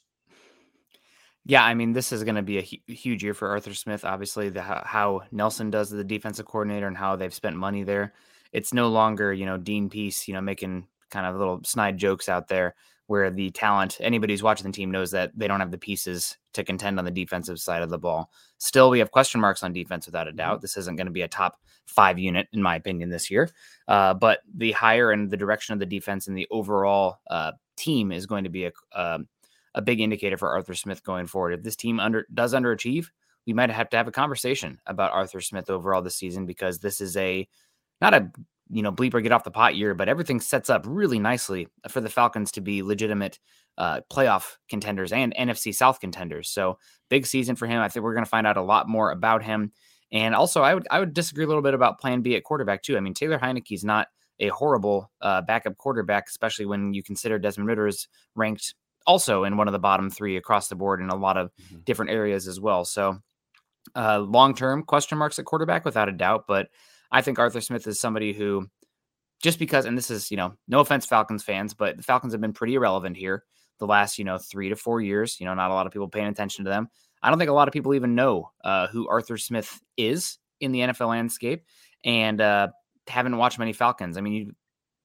Yeah, 1.47 1.63
I 1.63 1.75
mean, 1.75 1.93
this 1.93 2.11
is 2.11 2.23
going 2.23 2.35
to 2.35 2.41
be 2.41 2.57
a 2.57 2.61
hu- 2.63 2.93
huge 2.93 3.23
year 3.23 3.35
for 3.35 3.49
Arthur 3.49 3.73
Smith. 3.75 4.03
Obviously, 4.03 4.49
the 4.49 4.63
how, 4.63 5.21
Nelson 5.31 5.69
does 5.69 5.91
the 5.91 6.03
defensive 6.03 6.47
coordinator 6.47 6.87
and 6.87 6.97
how 6.97 7.15
they've 7.15 7.33
spent 7.33 7.55
money 7.55 7.83
there. 7.83 8.13
It's 8.51 8.73
no 8.73 8.87
longer, 8.87 9.31
you 9.31 9.45
know, 9.45 9.57
Dean 9.57 9.89
Pees, 9.89 10.27
you 10.27 10.33
know, 10.33 10.41
making 10.41 10.87
kind 11.11 11.27
of 11.27 11.35
little 11.35 11.61
snide 11.63 11.99
jokes 11.99 12.29
out 12.29 12.47
there 12.47 12.73
where 13.07 13.29
the 13.29 13.51
talent, 13.51 13.97
anybody 13.99 14.33
who's 14.33 14.43
watching 14.43 14.65
the 14.65 14.73
team 14.73 14.91
knows 14.91 15.11
that 15.11 15.31
they 15.35 15.47
don't 15.47 15.59
have 15.59 15.71
the 15.71 15.77
pieces 15.77 16.37
to 16.53 16.63
contend 16.63 16.97
on 16.97 17.05
the 17.05 17.11
defensive 17.11 17.59
side 17.59 17.81
of 17.81 17.89
the 17.89 17.97
ball. 17.97 18.31
Still, 18.57 18.89
we 18.89 18.99
have 18.99 19.11
question 19.11 19.39
marks 19.41 19.63
on 19.63 19.73
defense 19.73 20.05
without 20.05 20.27
a 20.27 20.31
Mm-hmm. 20.31 20.37
doubt. 20.37 20.61
This 20.61 20.77
isn't 20.77 20.95
going 20.95 21.07
to 21.07 21.11
be 21.11 21.21
a 21.21 21.27
top 21.27 21.59
five 21.85 22.17
unit, 22.17 22.47
in 22.51 22.61
my 22.61 22.75
opinion, 22.75 23.09
this 23.09 23.29
year. 23.29 23.49
Uh, 23.87 24.13
but 24.13 24.39
the 24.55 24.71
higher 24.71 25.11
and 25.11 25.29
the 25.29 25.37
direction 25.37 25.73
of 25.73 25.79
the 25.79 25.85
defense 25.85 26.27
and 26.27 26.37
the 26.37 26.47
overall 26.49 27.19
uh, 27.29 27.51
team 27.77 28.11
is 28.11 28.25
going 28.25 28.43
to 28.43 28.49
be 28.49 28.65
a, 28.65 28.71
uh, 28.93 29.19
a 29.75 29.81
big 29.81 29.99
indicator 29.99 30.37
for 30.37 30.49
Arthur 30.49 30.73
Smith 30.73 31.03
going 31.03 31.27
forward. 31.27 31.53
If 31.53 31.63
this 31.63 31.75
team 31.75 31.99
under 31.99 32.25
does 32.33 32.53
underachieve, 32.53 33.07
we 33.45 33.53
might 33.53 33.69
have 33.69 33.89
to 33.91 33.97
have 33.97 34.07
a 34.07 34.11
conversation 34.11 34.79
about 34.87 35.11
Arthur 35.11 35.41
Smith 35.41 35.69
overall 35.69 36.01
this 36.01 36.15
season 36.15 36.45
because 36.45 36.79
this 36.79 36.99
is 36.99 37.15
a 37.17 37.47
not 38.01 38.13
a 38.13 38.31
you 38.69 38.81
know 38.81 38.91
bleep 38.91 39.13
or 39.13 39.21
get 39.21 39.31
off 39.31 39.43
the 39.43 39.51
pot 39.51 39.75
year, 39.75 39.93
but 39.93 40.09
everything 40.09 40.39
sets 40.39 40.69
up 40.69 40.83
really 40.87 41.19
nicely 41.19 41.67
for 41.89 42.01
the 42.01 42.09
Falcons 42.09 42.51
to 42.53 42.61
be 42.61 42.81
legitimate 42.83 43.39
uh, 43.77 44.01
playoff 44.11 44.55
contenders 44.69 45.11
and 45.11 45.35
NFC 45.35 45.73
South 45.73 45.99
contenders. 45.99 46.49
So 46.49 46.77
big 47.09 47.25
season 47.25 47.55
for 47.55 47.67
him. 47.67 47.81
I 47.81 47.89
think 47.89 48.03
we're 48.03 48.13
going 48.13 48.25
to 48.25 48.29
find 48.29 48.47
out 48.47 48.57
a 48.57 48.61
lot 48.61 48.87
more 48.87 49.11
about 49.11 49.43
him. 49.43 49.71
And 50.11 50.33
also, 50.33 50.61
I 50.61 50.73
would 50.73 50.87
I 50.89 50.99
would 50.99 51.13
disagree 51.13 51.43
a 51.43 51.47
little 51.47 51.63
bit 51.63 51.73
about 51.73 51.99
Plan 51.99 52.21
B 52.21 52.35
at 52.35 52.43
quarterback 52.43 52.81
too. 52.83 52.95
I 52.97 53.01
mean, 53.01 53.13
Taylor 53.13 53.39
Heinicke's 53.39 53.83
not 53.83 54.07
a 54.39 54.49
horrible 54.49 55.11
uh, 55.21 55.41
backup 55.41 55.77
quarterback, 55.77 56.25
especially 56.27 56.65
when 56.65 56.93
you 56.93 57.03
consider 57.03 57.39
Desmond 57.39 57.67
Ridder 57.67 57.87
is 57.87 58.07
ranked 58.35 58.75
also 59.07 59.43
in 59.43 59.55
one 59.57 59.67
of 59.67 59.71
the 59.71 59.79
bottom 59.79 60.09
three 60.09 60.35
across 60.37 60.67
the 60.67 60.75
board 60.75 60.99
in 61.01 61.09
a 61.09 61.15
lot 61.15 61.37
of 61.37 61.51
Mm-hmm. 61.61 61.81
different 61.85 62.11
areas 62.11 62.47
as 62.47 62.59
well. 62.59 62.85
So, 62.85 63.19
uh, 63.95 64.19
long 64.19 64.55
term 64.55 64.83
question 64.83 65.17
marks 65.17 65.39
at 65.39 65.45
quarterback 65.45 65.85
without 65.85 66.09
a 66.09 66.13
doubt. 66.13 66.45
But 66.47 66.67
I 67.15 67.21
think 67.21 67.39
Arthur 67.39 67.61
Smith 67.61 67.87
is 67.87 67.97
somebody 67.97 68.33
who, 68.33 68.67
just 69.41 69.57
because, 69.57 69.85
and 69.85 69.97
this 69.97 70.11
is, 70.11 70.29
you 70.31 70.35
know, 70.35 70.53
no 70.67 70.81
offense, 70.81 71.05
Falcons 71.05 71.43
fans, 71.43 71.73
but 71.73 71.95
the 71.95 72.03
Falcons 72.03 72.33
have 72.33 72.41
been 72.41 72.51
pretty 72.51 72.75
irrelevant 72.75 73.15
here 73.15 73.45
the 73.79 73.87
last, 73.87 74.19
you 74.19 74.25
know, 74.25 74.37
three 74.37 74.67
to 74.67 74.75
four 74.75 74.99
years. 74.99 75.39
You 75.39 75.45
know, 75.45 75.53
not 75.53 75.71
a 75.71 75.73
lot 75.73 75.87
of 75.87 75.93
people 75.93 76.09
paying 76.09 76.27
attention 76.27 76.65
to 76.65 76.71
them. 76.71 76.89
I 77.23 77.29
don't 77.29 77.39
think 77.39 77.49
a 77.49 77.53
lot 77.53 77.69
of 77.69 77.73
people 77.73 77.93
even 77.93 78.15
know 78.15 78.51
uh, 78.65 78.87
who 78.87 79.07
Arthur 79.07 79.37
Smith 79.37 79.79
is 79.95 80.39
in 80.59 80.73
the 80.73 80.79
NFL 80.79 81.07
landscape 81.07 81.63
and 82.03 82.41
uh, 82.41 82.67
haven't 83.07 83.37
watched 83.37 83.59
many 83.59 83.71
Falcons. 83.71 84.17
I 84.17 84.21
mean, 84.21 84.33
you, 84.33 84.51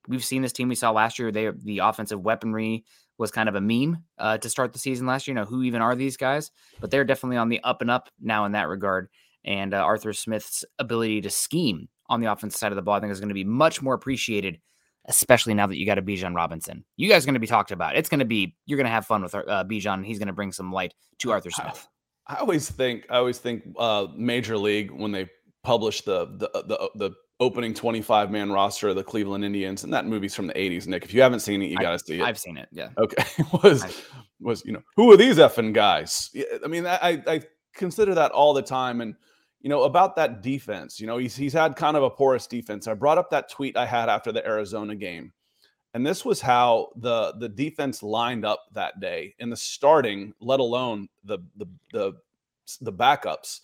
we've 0.08 0.24
seen 0.24 0.42
this 0.42 0.52
team 0.52 0.68
we 0.68 0.74
saw 0.74 0.90
last 0.90 1.16
year. 1.16 1.30
They 1.30 1.48
the 1.62 1.78
offensive 1.78 2.20
weaponry 2.20 2.84
was 3.18 3.30
kind 3.30 3.48
of 3.48 3.54
a 3.54 3.60
meme 3.60 4.02
uh, 4.18 4.38
to 4.38 4.50
start 4.50 4.72
the 4.72 4.80
season 4.80 5.06
last 5.06 5.28
year. 5.28 5.36
You 5.36 5.42
know, 5.42 5.46
who 5.46 5.62
even 5.62 5.80
are 5.80 5.94
these 5.94 6.16
guys? 6.16 6.50
But 6.80 6.90
they're 6.90 7.04
definitely 7.04 7.36
on 7.36 7.50
the 7.50 7.60
up 7.62 7.82
and 7.82 7.90
up 7.90 8.08
now 8.20 8.46
in 8.46 8.52
that 8.52 8.66
regard. 8.66 9.08
And 9.44 9.72
uh, 9.72 9.78
Arthur 9.78 10.12
Smith's 10.12 10.64
ability 10.78 11.20
to 11.22 11.30
scheme 11.30 11.88
on 12.10 12.20
the 12.20 12.30
offensive 12.30 12.58
side 12.58 12.72
of 12.72 12.76
the 12.76 12.82
ball, 12.82 12.96
I 12.96 13.00
think, 13.00 13.12
is 13.12 13.20
going 13.20 13.28
to 13.28 13.34
be 13.34 13.44
much 13.44 13.80
more 13.80 13.94
appreciated, 13.94 14.60
especially 15.06 15.54
now 15.54 15.66
that 15.66 15.78
you 15.78 15.86
got 15.86 15.96
a 15.96 16.02
Bijan 16.02 16.34
Robinson. 16.34 16.84
You 16.96 17.08
guys 17.08 17.24
are 17.24 17.26
going 17.26 17.34
to 17.34 17.40
be 17.40 17.46
talked 17.46 17.70
about. 17.70 17.96
It's 17.96 18.08
going 18.08 18.18
to 18.18 18.26
be 18.26 18.56
you're 18.66 18.76
going 18.76 18.86
to 18.86 18.90
have 18.90 19.06
fun 19.06 19.22
with 19.22 19.34
uh, 19.34 19.64
Bijan. 19.64 20.04
He's 20.04 20.18
going 20.18 20.26
to 20.26 20.34
bring 20.34 20.52
some 20.52 20.72
light 20.72 20.92
to 21.20 21.30
Arthur 21.30 21.50
Smith. 21.50 21.88
I 22.26 22.36
always 22.36 22.68
think 22.68 23.06
I 23.08 23.16
always 23.16 23.38
think 23.38 23.62
uh, 23.78 24.08
Major 24.16 24.58
League 24.58 24.90
when 24.90 25.12
they 25.12 25.30
publish 25.62 26.02
the 26.02 26.26
the 26.26 26.50
the, 26.66 26.90
the 26.96 27.10
opening 27.38 27.72
25 27.72 28.30
man 28.30 28.52
roster 28.52 28.88
of 28.88 28.96
the 28.96 29.02
Cleveland 29.02 29.44
Indians 29.44 29.84
and 29.84 29.92
that 29.94 30.06
movie's 30.06 30.34
from 30.34 30.46
the 30.46 30.52
80s 30.52 30.86
Nick 30.86 31.04
if 31.04 31.14
you 31.14 31.22
haven't 31.22 31.40
seen 31.40 31.62
it 31.62 31.66
you 31.66 31.78
got 31.78 31.92
to 31.92 31.98
see 31.98 32.18
it 32.18 32.22
I've 32.22 32.38
seen 32.38 32.58
it 32.58 32.68
yeah 32.70 32.88
okay 32.98 33.24
was 33.62 33.82
was 34.40 34.62
you 34.64 34.72
know 34.72 34.82
who 34.96 35.10
are 35.10 35.16
these 35.16 35.38
effing 35.38 35.72
guys 35.72 36.30
I 36.62 36.68
mean 36.68 36.86
I 36.86 37.22
I 37.26 37.42
consider 37.74 38.14
that 38.14 38.30
all 38.32 38.52
the 38.52 38.62
time 38.62 39.00
and 39.00 39.14
you 39.60 39.68
know 39.68 39.82
about 39.82 40.16
that 40.16 40.42
defense 40.42 41.00
you 41.00 41.06
know 41.06 41.18
he's 41.18 41.36
he's 41.36 41.52
had 41.52 41.76
kind 41.76 41.96
of 41.96 42.02
a 42.02 42.10
porous 42.10 42.46
defense 42.46 42.86
I 42.86 42.94
brought 42.94 43.18
up 43.18 43.30
that 43.30 43.50
tweet 43.50 43.76
I 43.76 43.86
had 43.86 44.08
after 44.08 44.32
the 44.32 44.46
Arizona 44.46 44.94
game 44.94 45.32
and 45.94 46.06
this 46.06 46.24
was 46.24 46.40
how 46.40 46.88
the 46.96 47.34
the 47.38 47.48
defense 47.48 48.02
lined 48.02 48.44
up 48.44 48.64
that 48.72 49.00
day 49.00 49.34
in 49.38 49.50
the 49.50 49.56
starting 49.56 50.32
let 50.40 50.60
alone 50.60 51.08
the 51.24 51.38
the 51.56 51.66
the 51.92 52.12
the 52.80 52.92
backups 52.92 53.60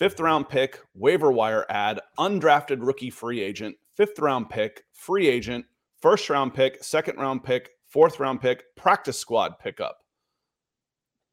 fifth 0.00 0.18
round 0.18 0.48
pick, 0.48 0.80
waiver 0.94 1.30
wire 1.30 1.66
ad, 1.68 2.00
undrafted 2.18 2.78
rookie 2.80 3.10
free 3.10 3.42
agent, 3.42 3.76
fifth 3.94 4.18
round 4.18 4.48
pick, 4.48 4.84
free 4.94 5.28
agent, 5.28 5.66
first 6.00 6.30
round 6.30 6.54
pick, 6.54 6.82
second 6.82 7.18
round 7.18 7.44
pick, 7.44 7.72
fourth 7.86 8.18
round 8.18 8.40
pick, 8.40 8.64
practice 8.76 9.18
squad 9.18 9.58
pickup. 9.58 9.98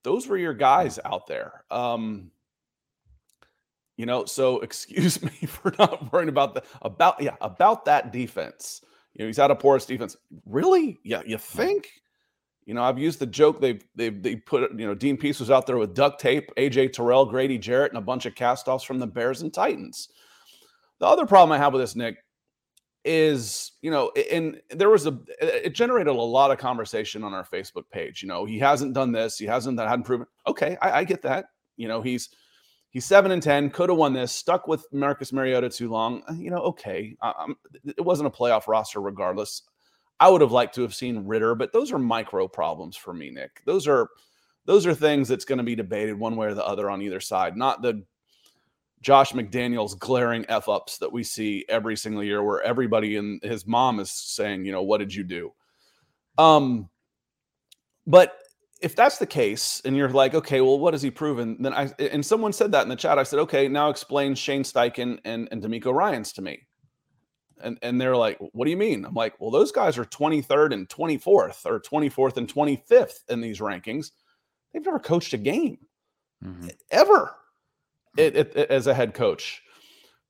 Those 0.04 0.28
were 0.28 0.38
your 0.38 0.54
guys 0.54 1.00
out 1.06 1.28
there. 1.28 1.64
Um, 1.72 2.30
you 3.98 4.06
know, 4.06 4.26
so 4.26 4.60
excuse 4.62 5.22
me 5.22 5.32
for 5.48 5.74
not 5.78 6.12
worrying 6.12 6.30
about 6.30 6.54
the 6.54 6.64
about 6.82 7.22
yeah 7.22 7.36
about 7.42 7.86
that 7.86 8.14
defense. 8.14 8.82
You 9.14 9.24
know, 9.24 9.28
he's 9.28 9.38
had 9.38 9.52
a 9.52 9.56
porous 9.56 9.86
defense. 9.86 10.16
Really? 10.46 11.00
Yeah, 11.04 11.24
you 11.26 11.38
think? 11.38 11.90
You 12.66 12.74
know, 12.74 12.84
I've 12.84 13.00
used 13.00 13.20
the 13.20 13.26
joke 13.26 13.60
they've 13.60 13.84
they've 13.96 14.22
they 14.22 14.36
put 14.36 14.72
you 14.78 14.86
know 14.86 14.94
Dean 14.94 15.18
Pees 15.18 15.40
was 15.40 15.52
out 15.52 15.66
there 15.66 15.78
with 15.78 15.96
duct 15.96 16.20
tape, 16.20 16.52
AJ 16.58 16.94
Terrell, 16.94 17.26
Grady 17.26 17.58
Jarrett, 17.58 17.92
and 17.92 17.98
a 17.98 18.02
bunch 18.02 18.26
of 18.26 18.36
castoffs 18.36 18.86
from 18.86 19.00
the 19.00 19.08
Bears 19.08 19.42
and 19.42 19.54
Titans. 19.54 20.10
The 21.00 21.06
other 21.06 21.26
problem 21.26 21.52
I 21.52 21.58
have 21.58 21.74
with 21.74 21.82
this, 21.82 21.96
Nick, 21.96 22.18
is 23.06 23.72
you 23.82 23.90
know, 23.90 24.12
and 24.32 24.60
there 24.70 24.90
was 24.90 25.08
a 25.08 25.18
it 25.40 25.74
generated 25.74 26.14
a 26.14 26.22
lot 26.22 26.52
of 26.52 26.58
conversation 26.58 27.24
on 27.24 27.34
our 27.34 27.46
Facebook 27.46 27.90
page. 27.90 28.22
You 28.22 28.28
know, 28.28 28.44
he 28.44 28.60
hasn't 28.60 28.94
done 28.94 29.14
this, 29.14 29.38
he 29.38 29.46
hasn't 29.46 29.78
that 29.78 29.88
hadn't 29.88 30.06
proven. 30.06 30.28
Okay, 30.46 30.78
I, 30.82 31.00
I 31.00 31.04
get 31.06 31.22
that. 31.22 31.46
You 31.78 31.88
know, 31.88 32.02
he's 32.02 32.30
he's 32.90 33.06
seven 33.06 33.32
and 33.32 33.44
ten, 33.44 33.70
could 33.70 33.90
have 33.90 33.98
won 33.98 34.14
this, 34.14 34.32
stuck 34.32 34.68
with 34.68 34.86
Marcus 34.92 35.34
Mariota 35.34 35.70
too 35.70 35.90
long. 35.90 36.24
You 36.38 36.52
know, 36.52 36.60
okay, 36.60 37.16
it 37.86 38.04
wasn't 38.04 38.28
a 38.28 38.32
playoff 38.32 38.68
roster 38.68 39.02
regardless. 39.02 39.64
I 40.20 40.30
would 40.30 40.42
have 40.42 40.52
liked 40.52 40.76
to 40.76 40.82
have 40.82 40.96
seen 40.96 41.26
Ridder, 41.26 41.54
but 41.54 41.74
those 41.74 41.92
are 41.92 42.00
micro 42.00 42.48
problems 42.48 42.98
for 42.98 43.14
me, 43.14 43.30
Nick. 43.30 43.62
Those 43.66 43.88
are 43.88 44.10
those 44.66 44.86
are 44.86 44.94
things 44.94 45.28
that's 45.28 45.46
going 45.46 45.60
to 45.60 45.64
be 45.64 45.76
debated 45.76 46.20
one 46.20 46.36
way 46.36 46.48
or 46.48 46.54
the 46.54 46.66
other 46.66 46.90
on 46.90 47.02
either 47.02 47.20
side, 47.20 47.56
not 47.56 47.82
the 47.82 48.04
Josh 49.02 49.32
McDaniels 49.32 49.98
glaring 49.98 50.44
f 50.50 50.68
ups 50.68 50.98
that 50.98 51.12
we 51.12 51.24
see 51.24 51.66
every 51.70 51.96
single 51.96 52.24
year, 52.24 52.44
where 52.44 52.62
everybody 52.64 53.16
and 53.16 53.42
his 53.44 53.68
mom 53.68 54.00
is 54.00 54.12
saying, 54.12 54.66
you 54.66 54.72
know, 54.72 54.82
what 54.82 54.98
did 54.98 55.14
you 55.14 55.24
do? 55.24 55.54
Um, 56.38 56.90
but 58.06 58.38
if 58.82 58.96
that's 58.96 59.18
the 59.18 59.26
case, 59.26 59.82
and 59.86 59.96
you're 59.96 60.10
like, 60.10 60.36
okay, 60.36 60.62
well, 60.62 60.80
what 60.80 60.94
has 60.94 61.02
he 61.02 61.12
proven? 61.12 61.62
Then 61.62 61.74
I 61.74 61.92
and 62.00 62.26
someone 62.26 62.54
said 62.54 62.72
that 62.74 62.84
in 62.84 62.90
the 62.90 62.96
chat. 62.96 63.18
I 63.18 63.24
said, 63.24 63.40
okay, 63.40 63.68
now 63.68 63.90
explain 63.90 64.36
Shane 64.36 64.64
Steichen 64.64 65.20
and 65.26 65.48
and 65.52 65.62
DeMeco 65.64 65.94
Ryans 65.94 66.34
to 66.34 66.42
me 66.42 66.68
and 67.62 67.78
and 67.82 68.00
they're 68.00 68.18
like, 68.18 68.38
"What 68.40 68.66
do 68.66 68.72
you 68.72 68.78
mean?" 68.78 69.06
I'm 69.06 69.14
like, 69.14 69.40
"Well, 69.40 69.52
those 69.52 69.72
guys 69.72 69.98
are 69.98 70.06
23rd 70.06 70.74
and 70.74 70.90
24th, 70.90 71.66
or 71.66 71.80
24th 71.80 72.38
and 72.38 72.54
25th 72.54 73.20
in 73.30 73.42
these 73.42 73.60
rankings. 73.60 74.12
They've 74.74 74.86
never 74.86 75.00
coached 75.00 75.34
a 75.34 75.38
game 75.38 75.80
mm-hmm. 76.44 76.68
ever 76.92 77.36
it, 78.18 78.36
it, 78.36 78.56
it, 78.56 78.70
as 78.70 78.88
a 78.88 78.94
head 78.94 79.14
coach. 79.14 79.62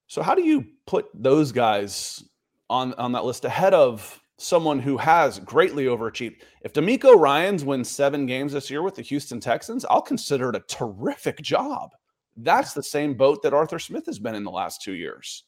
So 0.08 0.22
how 0.22 0.36
do 0.36 0.44
you 0.44 0.66
put 0.86 1.08
those 1.13 1.51
guys 1.51 2.24
on 2.70 2.94
on 2.96 3.13
that 3.13 3.25
list 3.25 3.46
ahead 3.46 3.74
of 3.74 4.22
someone 4.38 4.79
who 4.79 4.98
has 4.98 5.39
greatly 5.39 5.86
overachieved? 5.86 6.41
If 6.62 6.74
DeMeco 6.74 7.17
Ryans 7.17 7.65
wins 7.65 7.89
seven 7.89 8.25
games 8.25 8.53
this 8.53 8.70
year 8.70 8.82
with 8.82 8.96
the 8.96 9.01
Houston 9.01 9.39
Texans, 9.39 9.86
I'll 9.86 10.01
consider 10.01 10.50
it 10.50 10.56
a 10.56 10.63
terrific 10.67 11.41
job. 11.41 11.91
That's 12.36 12.74
the 12.74 12.84
same 12.84 13.15
boat 13.15 13.41
that 13.44 13.53
Arthur 13.53 13.79
Smith 13.79 14.06
has 14.06 14.20
been 14.20 14.36
in 14.36 14.44
the 14.44 14.51
last 14.51 14.82
two 14.82 14.94
years 14.94 15.44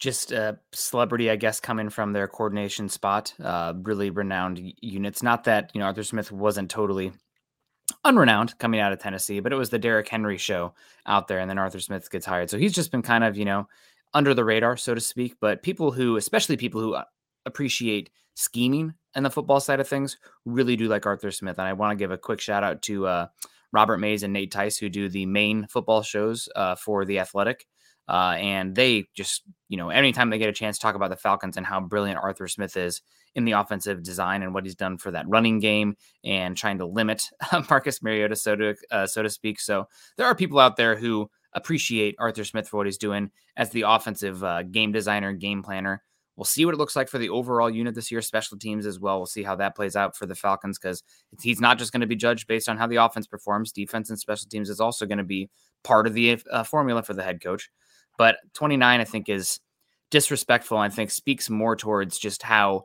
just 0.00 0.32
a 0.32 0.58
celebrity, 0.72 1.30
I 1.30 1.36
guess, 1.36 1.60
coming 1.60 1.90
from 1.90 2.12
their 2.12 2.26
coordination 2.26 2.88
spot. 2.88 3.34
Uh, 3.40 3.74
really 3.82 4.10
renowned 4.10 4.72
units. 4.80 5.22
Not 5.22 5.44
that 5.44 5.70
you 5.74 5.78
know 5.78 5.86
Arthur 5.86 6.02
Smith 6.02 6.32
wasn't 6.32 6.70
totally 6.70 7.12
unrenowned 8.04 8.58
coming 8.58 8.80
out 8.80 8.92
of 8.92 8.98
Tennessee, 8.98 9.40
but 9.40 9.52
it 9.52 9.56
was 9.56 9.70
the 9.70 9.78
Derrick 9.78 10.08
Henry 10.08 10.38
show 10.38 10.74
out 11.06 11.28
there, 11.28 11.38
and 11.38 11.48
then 11.48 11.58
Arthur 11.58 11.80
Smith 11.80 12.10
gets 12.10 12.26
hired. 12.26 12.50
So 12.50 12.58
he's 12.58 12.72
just 12.72 12.90
been 12.90 13.02
kind 13.02 13.22
of 13.22 13.36
you 13.36 13.44
know 13.44 13.68
under 14.14 14.34
the 14.34 14.44
radar, 14.44 14.76
so 14.76 14.94
to 14.94 15.00
speak. 15.00 15.36
But 15.38 15.62
people 15.62 15.92
who, 15.92 16.16
especially 16.16 16.56
people 16.56 16.80
who 16.80 16.94
uh, 16.94 17.04
appreciate 17.46 18.10
scheming 18.34 18.94
and 19.14 19.24
the 19.24 19.30
football 19.30 19.60
side 19.60 19.80
of 19.80 19.88
things, 19.88 20.16
really 20.44 20.76
do 20.76 20.88
like 20.88 21.06
Arthur 21.06 21.30
Smith. 21.30 21.58
And 21.58 21.66
I 21.66 21.72
want 21.72 21.92
to 21.92 22.02
give 22.02 22.10
a 22.10 22.18
quick 22.18 22.40
shout 22.40 22.64
out 22.64 22.82
to 22.82 23.06
uh, 23.06 23.26
Robert 23.72 23.98
Mays 23.98 24.22
and 24.22 24.32
Nate 24.32 24.52
Tice, 24.52 24.78
who 24.78 24.88
do 24.88 25.08
the 25.08 25.26
main 25.26 25.66
football 25.66 26.02
shows 26.02 26.48
uh, 26.56 26.74
for 26.74 27.04
the 27.04 27.18
Athletic. 27.18 27.66
Uh, 28.08 28.34
and 28.38 28.74
they 28.74 29.06
just, 29.14 29.42
you 29.68 29.76
know, 29.76 29.90
anytime 29.90 30.30
they 30.30 30.38
get 30.38 30.48
a 30.48 30.52
chance 30.52 30.78
talk 30.78 30.96
about 30.96 31.10
the 31.10 31.16
Falcons 31.16 31.56
and 31.56 31.64
how 31.64 31.80
brilliant 31.80 32.18
Arthur 32.18 32.48
Smith 32.48 32.76
is 32.76 33.02
in 33.36 33.44
the 33.44 33.52
offensive 33.52 34.02
design 34.02 34.42
and 34.42 34.52
what 34.52 34.64
he's 34.64 34.74
done 34.74 34.98
for 34.98 35.12
that 35.12 35.28
running 35.28 35.60
game 35.60 35.96
and 36.24 36.56
trying 36.56 36.78
to 36.78 36.86
limit 36.86 37.22
Marcus 37.70 38.02
Mariota, 38.02 38.34
so 38.34 38.56
to 38.56 38.74
uh, 38.90 39.06
so 39.06 39.22
to 39.22 39.30
speak. 39.30 39.60
So 39.60 39.86
there 40.16 40.26
are 40.26 40.34
people 40.34 40.58
out 40.58 40.76
there 40.76 40.96
who 40.96 41.30
appreciate 41.52 42.16
Arthur 42.18 42.44
Smith 42.44 42.68
for 42.68 42.78
what 42.78 42.86
he's 42.86 42.98
doing 42.98 43.30
as 43.56 43.70
the 43.70 43.82
offensive 43.82 44.42
uh, 44.42 44.64
game 44.64 44.90
designer, 44.90 45.32
game 45.32 45.62
planner. 45.62 46.02
We'll 46.40 46.46
see 46.46 46.64
what 46.64 46.72
it 46.72 46.78
looks 46.78 46.96
like 46.96 47.10
for 47.10 47.18
the 47.18 47.28
overall 47.28 47.68
unit 47.68 47.94
this 47.94 48.10
year, 48.10 48.22
special 48.22 48.56
teams 48.56 48.86
as 48.86 48.98
well. 48.98 49.18
We'll 49.18 49.26
see 49.26 49.42
how 49.42 49.56
that 49.56 49.76
plays 49.76 49.94
out 49.94 50.16
for 50.16 50.24
the 50.24 50.34
Falcons 50.34 50.78
because 50.78 51.02
he's 51.42 51.60
not 51.60 51.76
just 51.76 51.92
going 51.92 52.00
to 52.00 52.06
be 52.06 52.16
judged 52.16 52.46
based 52.46 52.66
on 52.66 52.78
how 52.78 52.86
the 52.86 52.96
offense 52.96 53.26
performs. 53.26 53.72
Defense 53.72 54.08
and 54.08 54.18
special 54.18 54.48
teams 54.48 54.70
is 54.70 54.80
also 54.80 55.04
going 55.04 55.18
to 55.18 55.24
be 55.24 55.50
part 55.84 56.06
of 56.06 56.14
the 56.14 56.40
uh, 56.50 56.62
formula 56.62 57.02
for 57.02 57.12
the 57.12 57.22
head 57.22 57.42
coach. 57.42 57.68
But 58.16 58.38
29, 58.54 59.00
I 59.00 59.04
think, 59.04 59.28
is 59.28 59.60
disrespectful. 60.10 60.78
I 60.78 60.88
think 60.88 61.10
speaks 61.10 61.50
more 61.50 61.76
towards 61.76 62.18
just 62.18 62.42
how 62.42 62.84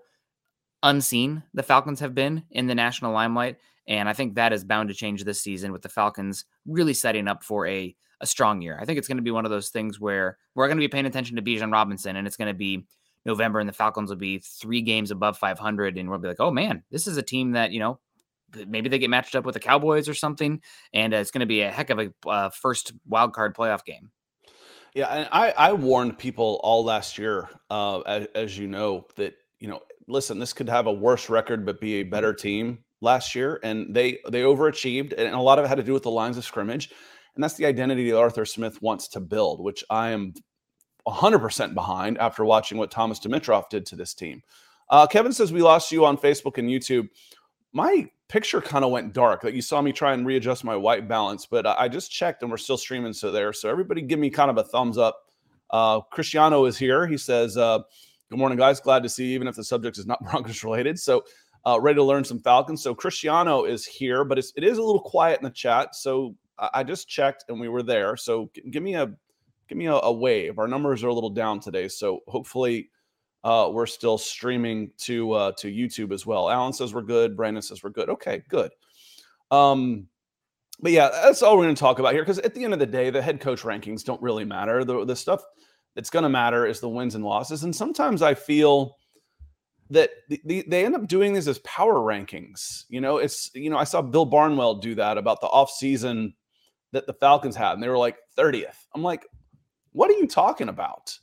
unseen 0.83 1.41
the 1.53 1.63
Falcons 1.63 2.01
have 2.01 2.13
been 2.13 2.43
in 2.51 2.67
the 2.67 2.75
national 2.75 3.13
limelight. 3.13 3.55
And 3.87 4.09
I 4.09 4.11
think 4.11 4.35
that 4.35 4.51
is 4.51 4.65
bound 4.65 4.89
to 4.89 4.95
change 4.95 5.23
this 5.23 5.41
season 5.41 5.71
with 5.71 5.81
the 5.81 5.87
Falcons 5.87 6.43
really 6.67 6.93
setting 6.93 7.29
up 7.29 7.41
for 7.41 7.65
a, 7.67 7.95
a 8.19 8.27
strong 8.27 8.61
year. 8.61 8.77
I 8.81 8.83
think 8.83 8.99
it's 8.99 9.07
going 9.07 9.15
to 9.15 9.23
be 9.23 9.31
one 9.31 9.45
of 9.45 9.51
those 9.51 9.69
things 9.69 9.97
where 9.97 10.37
we're 10.55 10.67
going 10.67 10.77
to 10.77 10.83
be 10.83 10.89
paying 10.89 11.05
attention 11.05 11.37
to 11.37 11.41
Bijan 11.41 11.71
Robinson 11.71 12.17
and 12.17 12.27
it's 12.27 12.35
going 12.35 12.53
to 12.53 12.53
be 12.53 12.85
November 13.25 13.59
and 13.59 13.67
the 13.67 13.73
Falcons 13.73 14.09
will 14.09 14.17
be 14.17 14.39
three 14.39 14.81
games 14.81 15.11
above 15.11 15.37
500. 15.37 15.97
And 15.97 16.09
we'll 16.09 16.19
be 16.19 16.27
like, 16.27 16.39
oh 16.39 16.51
man, 16.51 16.83
this 16.91 17.07
is 17.07 17.17
a 17.17 17.23
team 17.23 17.51
that, 17.51 17.71
you 17.71 17.79
know, 17.79 17.99
maybe 18.67 18.89
they 18.89 18.99
get 18.99 19.09
matched 19.09 19.35
up 19.35 19.45
with 19.45 19.53
the 19.53 19.59
Cowboys 19.59 20.07
or 20.07 20.13
something. 20.13 20.61
And 20.93 21.13
uh, 21.13 21.17
it's 21.17 21.31
going 21.31 21.41
to 21.41 21.45
be 21.45 21.61
a 21.61 21.71
heck 21.71 21.89
of 21.89 21.99
a 21.99 22.13
uh, 22.27 22.49
first 22.49 22.93
wild 23.07 23.33
card 23.33 23.55
playoff 23.55 23.83
game. 23.83 24.11
Yeah. 24.93 25.07
And 25.07 25.29
I, 25.31 25.51
I 25.57 25.73
warned 25.73 26.17
people 26.17 26.59
all 26.63 26.83
last 26.83 27.17
year, 27.17 27.49
uh, 27.69 27.99
as, 28.01 28.27
as 28.35 28.57
you 28.57 28.67
know, 28.67 29.05
that, 29.17 29.33
you 29.59 29.67
know, 29.67 29.81
listen, 30.07 30.39
this 30.39 30.53
could 30.53 30.69
have 30.69 30.87
a 30.87 30.93
worse 30.93 31.29
record, 31.29 31.65
but 31.65 31.81
be 31.81 31.95
a 31.95 32.03
better 32.03 32.33
team 32.33 32.79
last 33.01 33.35
year. 33.35 33.59
And 33.63 33.93
they, 33.93 34.19
they 34.29 34.41
overachieved. 34.41 35.13
And 35.17 35.33
a 35.35 35.41
lot 35.41 35.59
of 35.59 35.65
it 35.65 35.67
had 35.67 35.77
to 35.77 35.83
do 35.83 35.93
with 35.93 36.03
the 36.03 36.11
lines 36.11 36.37
of 36.37 36.45
scrimmage. 36.45 36.91
And 37.35 37.43
that's 37.43 37.55
the 37.55 37.65
identity 37.65 38.09
that 38.09 38.17
Arthur 38.17 38.45
Smith 38.45 38.81
wants 38.81 39.09
to 39.09 39.19
build, 39.19 39.61
which 39.61 39.83
I 39.89 40.11
am 40.11 40.33
100% 41.07 41.73
behind 41.73 42.17
after 42.17 42.45
watching 42.45 42.77
what 42.77 42.91
Thomas 42.91 43.19
Dimitroff 43.19 43.69
did 43.69 43.85
to 43.87 43.95
this 43.95 44.13
team. 44.13 44.41
Uh, 44.89 45.07
Kevin 45.07 45.33
says, 45.33 45.51
We 45.51 45.61
lost 45.61 45.91
you 45.91 46.05
on 46.05 46.17
Facebook 46.17 46.57
and 46.57 46.69
YouTube. 46.69 47.09
My 47.73 48.09
picture 48.27 48.61
kind 48.61 48.85
of 48.85 48.91
went 48.91 49.13
dark. 49.13 49.43
Like 49.43 49.53
you 49.53 49.61
saw 49.61 49.81
me 49.81 49.91
try 49.91 50.13
and 50.13 50.25
readjust 50.25 50.63
my 50.63 50.75
white 50.75 51.07
balance, 51.07 51.45
but 51.45 51.65
I 51.67 51.87
just 51.87 52.11
checked 52.11 52.41
and 52.41 52.49
we're 52.49 52.57
still 52.57 52.77
streaming 52.77 53.13
so 53.13 53.31
there. 53.31 53.53
So 53.53 53.69
everybody 53.69 54.01
give 54.01 54.19
me 54.19 54.29
kind 54.29 54.49
of 54.49 54.57
a 54.57 54.63
thumbs 54.63 54.97
up. 54.97 55.17
Uh, 55.69 56.01
Cristiano 56.01 56.65
is 56.65 56.77
here. 56.77 57.05
He 57.07 57.17
says, 57.17 57.57
uh, 57.57 57.79
Good 58.29 58.39
morning, 58.39 58.57
guys. 58.57 58.79
Glad 58.79 59.03
to 59.03 59.09
see 59.09 59.25
you, 59.25 59.35
even 59.35 59.47
if 59.47 59.55
the 59.55 59.63
subject 59.63 59.97
is 59.97 60.07
not 60.07 60.23
Broncos 60.23 60.63
related. 60.63 60.99
So 60.99 61.23
uh, 61.65 61.79
ready 61.79 61.95
to 61.95 62.03
learn 62.03 62.23
some 62.23 62.39
Falcons. 62.39 62.81
So 62.81 62.95
Cristiano 62.95 63.65
is 63.65 63.85
here, 63.85 64.23
but 64.23 64.37
it's, 64.37 64.51
it 64.55 64.63
is 64.63 64.77
a 64.77 64.83
little 64.83 65.01
quiet 65.01 65.39
in 65.39 65.43
the 65.43 65.51
chat. 65.51 65.95
So 65.95 66.35
I, 66.57 66.69
I 66.75 66.83
just 66.83 67.07
checked 67.07 67.45
and 67.49 67.59
we 67.59 67.69
were 67.69 67.83
there. 67.83 68.17
So 68.17 68.49
g- 68.55 68.63
give 68.71 68.83
me 68.83 68.95
a 68.95 69.13
give 69.67 69.77
me 69.77 69.87
a, 69.87 69.93
a, 69.93 70.11
wave. 70.11 70.59
Our 70.59 70.67
numbers 70.67 71.03
are 71.03 71.07
a 71.07 71.13
little 71.13 71.29
down 71.29 71.59
today, 71.59 71.87
so 71.87 72.21
hopefully 72.27 72.89
uh, 73.43 73.69
we're 73.71 73.85
still 73.85 74.17
streaming 74.17 74.91
to 74.99 75.31
uh, 75.33 75.51
to 75.53 75.67
YouTube 75.67 76.11
as 76.11 76.25
well. 76.25 76.49
Alan 76.49 76.73
says 76.73 76.93
we're 76.93 77.01
good. 77.01 77.37
Brandon 77.37 77.61
says 77.61 77.83
we're 77.83 77.89
good. 77.91 78.09
Okay, 78.09 78.43
good. 78.49 78.71
Um, 79.51 80.07
but 80.79 80.91
yeah, 80.91 81.09
that's 81.09 81.41
all 81.41 81.57
we're 81.57 81.63
going 81.63 81.75
to 81.75 81.79
talk 81.79 81.99
about 81.99 82.13
here 82.13 82.21
because 82.21 82.39
at 82.39 82.53
the 82.53 82.63
end 82.63 82.73
of 82.73 82.79
the 82.79 82.85
day, 82.85 83.09
the 83.09 83.21
head 83.21 83.39
coach 83.39 83.61
rankings 83.61 84.03
don't 84.03 84.21
really 84.21 84.45
matter. 84.45 84.83
The 84.83 85.05
the 85.05 85.15
stuff 85.15 85.41
that's 85.95 86.09
going 86.09 86.23
to 86.23 86.29
matter 86.29 86.65
is 86.65 86.79
the 86.79 86.89
wins 86.89 87.15
and 87.15 87.23
losses. 87.23 87.63
And 87.63 87.75
sometimes 87.75 88.21
I 88.21 88.33
feel 88.33 88.97
that 89.89 90.09
the, 90.29 90.41
the, 90.45 90.65
they 90.67 90.83
end 90.83 90.95
up 90.95 91.07
doing 91.07 91.33
these 91.33 91.47
as 91.47 91.59
power 91.59 91.95
rankings. 91.95 92.83
You 92.89 93.01
know, 93.01 93.17
it's 93.17 93.51
you 93.53 93.69
know 93.69 93.77
I 93.77 93.83
saw 93.83 94.01
Bill 94.01 94.25
Barnwell 94.25 94.75
do 94.75 94.95
that 94.95 95.17
about 95.17 95.41
the 95.41 95.47
offseason 95.47 96.33
that 96.91 97.07
the 97.07 97.13
Falcons 97.13 97.55
had, 97.55 97.73
and 97.73 97.83
they 97.83 97.89
were 97.89 97.97
like 97.97 98.17
30th. 98.37 98.77
I'm 98.93 99.03
like, 99.03 99.25
what 99.95 100.11
are 100.11 100.15
you 100.15 100.27
talking 100.27 100.69
about? 100.69 101.17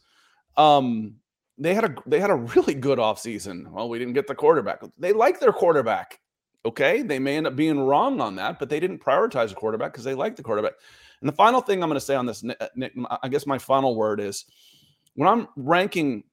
Um, 0.57 1.17
they 1.59 1.75
had 1.75 1.85
a 1.85 1.95
they 2.07 2.19
had 2.19 2.31
a 2.31 2.35
really 2.35 2.75
good 2.75 2.99
offseason. 2.99 3.71
Well, 3.71 3.89
we 3.89 3.99
didn't 3.99 4.15
get 4.15 4.27
the 4.27 4.35
quarterback. 4.35 4.81
They 4.99 5.13
like 5.13 5.39
their 5.39 5.53
quarterback. 5.53 6.19
Okay. 6.65 7.03
They 7.03 7.19
may 7.19 7.37
end 7.37 7.47
up 7.47 7.57
being 7.57 7.79
wrong 7.79 8.21
on 8.21 8.37
that, 8.37 8.59
but 8.59 8.69
they 8.69 8.81
didn't 8.81 9.05
prioritize 9.05 9.53
a 9.53 9.55
quarterback 9.55 9.93
because 9.93 10.05
they 10.05 10.15
like 10.15 10.37
the 10.37 10.43
quarterback. 10.43 10.75
And 11.21 11.29
the 11.29 11.35
final 11.35 11.61
thing 11.61 11.83
I'm 11.83 11.89
going 11.89 12.01
to 12.01 12.05
say 12.05 12.15
on 12.15 12.27
this, 12.27 12.43
Nick, 12.75 12.93
I 13.23 13.29
guess 13.29 13.47
my 13.47 13.59
final 13.59 13.95
word 13.95 14.21
is 14.21 14.45
when 15.15 15.29
I'm 15.29 15.49
ranking 15.57 16.25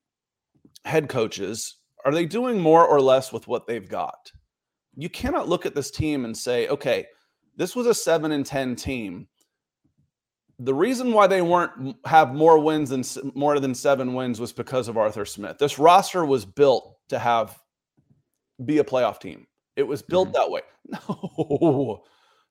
head 0.86 1.10
coaches, 1.10 1.78
are 2.06 2.12
they 2.12 2.26
doing 2.26 2.60
more 2.60 2.88
or 2.88 3.02
less 3.02 3.34
with 3.34 3.48
what 3.48 3.68
they've 3.68 3.88
got? 3.90 4.32
You 4.96 5.10
cannot 5.10 5.50
look 5.50 5.66
at 5.66 5.76
this 5.76 5.92
team 5.92 6.26
and 6.26 6.36
say, 6.36 6.68
okay, 6.70 7.06
this 7.56 7.76
was 7.76 7.88
a 7.88 7.94
seven 7.94 8.32
and 8.32 8.46
10 8.46 8.76
team 8.76 9.28
the 10.60 10.74
reason 10.74 11.14
why 11.14 11.26
they 11.26 11.42
weren't 11.42 11.96
have 12.06 12.34
more 12.34 12.60
wins 12.60 12.90
than 12.90 13.32
more 13.34 13.60
than 13.60 13.74
seven 13.74 14.14
wins 14.14 14.40
was 14.40 14.52
because 14.52 14.90
of 14.90 14.98
Arthur 14.98 15.26
Smith. 15.26 15.58
This 15.58 15.80
roster 15.80 16.26
was 16.26 16.46
built 16.46 16.98
to 17.08 17.18
have 17.18 17.58
be 18.66 18.80
a 18.80 18.84
playoff 18.84 19.20
team. 19.20 19.48
It 19.78 19.84
was 19.84 20.02
built 20.02 20.30
mm-hmm. 20.30 20.34
that 20.34 20.52
way. 20.52 20.62
No, 21.08 22.04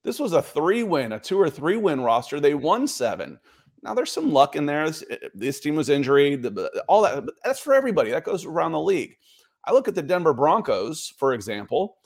this 0.05 0.21
was 0.21 0.33
a 0.33 0.41
three 0.41 0.85
win, 0.85 1.13
a 1.13 1.19
two 1.19 1.39
or 1.39 1.51
three 1.51 1.77
win 1.77 2.01
roster. 2.01 2.39
They 2.39 2.55
won 2.55 2.87
seven. 2.87 3.39
Now 3.83 3.95
there's 3.95 4.13
some 4.13 4.33
luck 4.33 4.55
in 4.55 4.65
there. 4.65 4.87
This, 4.87 5.05
this 5.35 5.61
team 5.61 5.75
was 5.75 5.89
injured, 5.89 6.47
all 6.87 7.03
that. 7.03 7.25
But 7.25 7.35
that's 7.45 7.59
for 7.59 7.75
everybody. 7.75 8.11
That 8.11 8.25
goes 8.25 8.45
around 8.45 8.73
the 8.73 8.81
league. 8.81 9.17
I 9.65 9.73
look 9.73 9.89
at 9.89 9.97
the 9.97 10.03
Denver 10.03 10.33
Broncos, 10.33 11.13
for 11.19 11.35
example. 11.35 11.97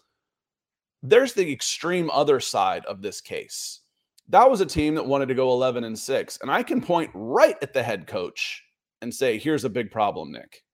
There's 1.03 1.35
the 1.35 1.53
extreme 1.53 2.11
other 2.11 2.41
side 2.41 2.85
of 2.87 3.03
this 3.03 3.21
case 3.21 3.82
that 4.33 4.51
was 4.51 4.61
a 4.61 4.67
team 4.67 4.97
that 4.97 5.07
wanted 5.07 5.29
to 5.29 5.35
go 5.35 5.53
11 5.53 5.85
and 5.85 5.99
6 5.99 6.39
and 6.43 6.51
i 6.51 6.63
can 6.63 6.81
point 6.81 7.11
right 7.15 7.57
at 7.63 7.73
the 7.73 7.83
head 7.83 8.07
coach 8.07 8.65
and 9.01 9.15
say 9.15 9.39
here's 9.39 9.65
a 9.65 9.71
big 9.71 9.91
problem 9.91 10.33
nick. 10.33 10.65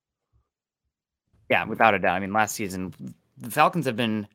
Yeah 1.50 1.64
without 1.64 1.94
a 1.94 1.98
doubt. 1.98 2.16
I 2.16 2.20
mean 2.20 2.32
last 2.32 2.54
season 2.54 2.94
the 3.36 3.50
falcons 3.50 3.86
have 3.86 3.96
been 3.96 4.26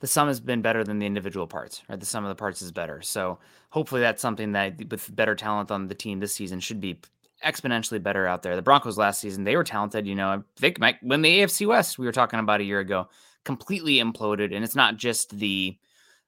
the 0.00 0.06
sum 0.06 0.28
has 0.28 0.38
been 0.38 0.62
better 0.62 0.84
than 0.84 0.98
the 0.98 1.06
individual 1.06 1.46
parts 1.46 1.82
right? 1.88 1.98
The 1.98 2.06
sum 2.06 2.24
of 2.24 2.28
the 2.28 2.34
parts 2.34 2.62
is 2.62 2.72
better. 2.72 3.02
So 3.02 3.38
hopefully 3.70 4.00
that's 4.00 4.22
something 4.22 4.52
that 4.52 4.90
with 4.90 5.14
better 5.14 5.34
talent 5.34 5.70
on 5.70 5.88
the 5.88 5.94
team 5.94 6.20
this 6.20 6.34
season 6.34 6.60
should 6.60 6.80
be 6.80 7.00
exponentially 7.44 8.02
better 8.02 8.26
out 8.26 8.42
there. 8.42 8.56
The 8.56 8.62
broncos 8.62 8.98
last 8.98 9.20
season 9.20 9.44
they 9.44 9.56
were 9.56 9.64
talented 9.64 10.06
you 10.06 10.14
know 10.14 10.44
they 10.60 10.74
might 10.78 11.02
win 11.02 11.22
the 11.22 11.40
afc 11.40 11.66
west 11.66 11.98
we 11.98 12.06
were 12.06 12.12
talking 12.12 12.40
about 12.40 12.60
a 12.60 12.64
year 12.64 12.80
ago 12.80 13.08
completely 13.44 13.96
imploded. 13.96 14.54
And 14.54 14.62
it's 14.62 14.74
not 14.74 14.98
just 14.98 15.38
the 15.38 15.76